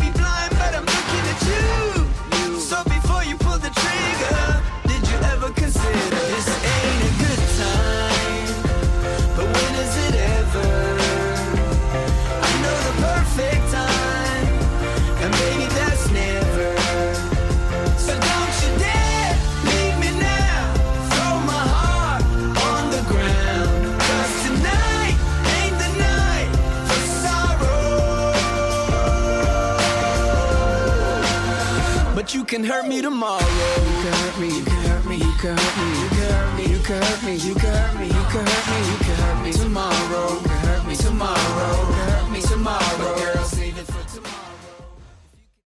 [32.47, 33.43] can hurt me tomorrow.
[33.43, 36.55] You can hurt me, you can hurt me, you can hurt me, you can hurt
[36.55, 39.15] me, you can hurt me, you can hurt me, you can hurt me, you can
[39.17, 40.31] hurt me tomorrow.
[40.31, 43.26] You can hurt me tomorrow, you can hurt me tomorrow.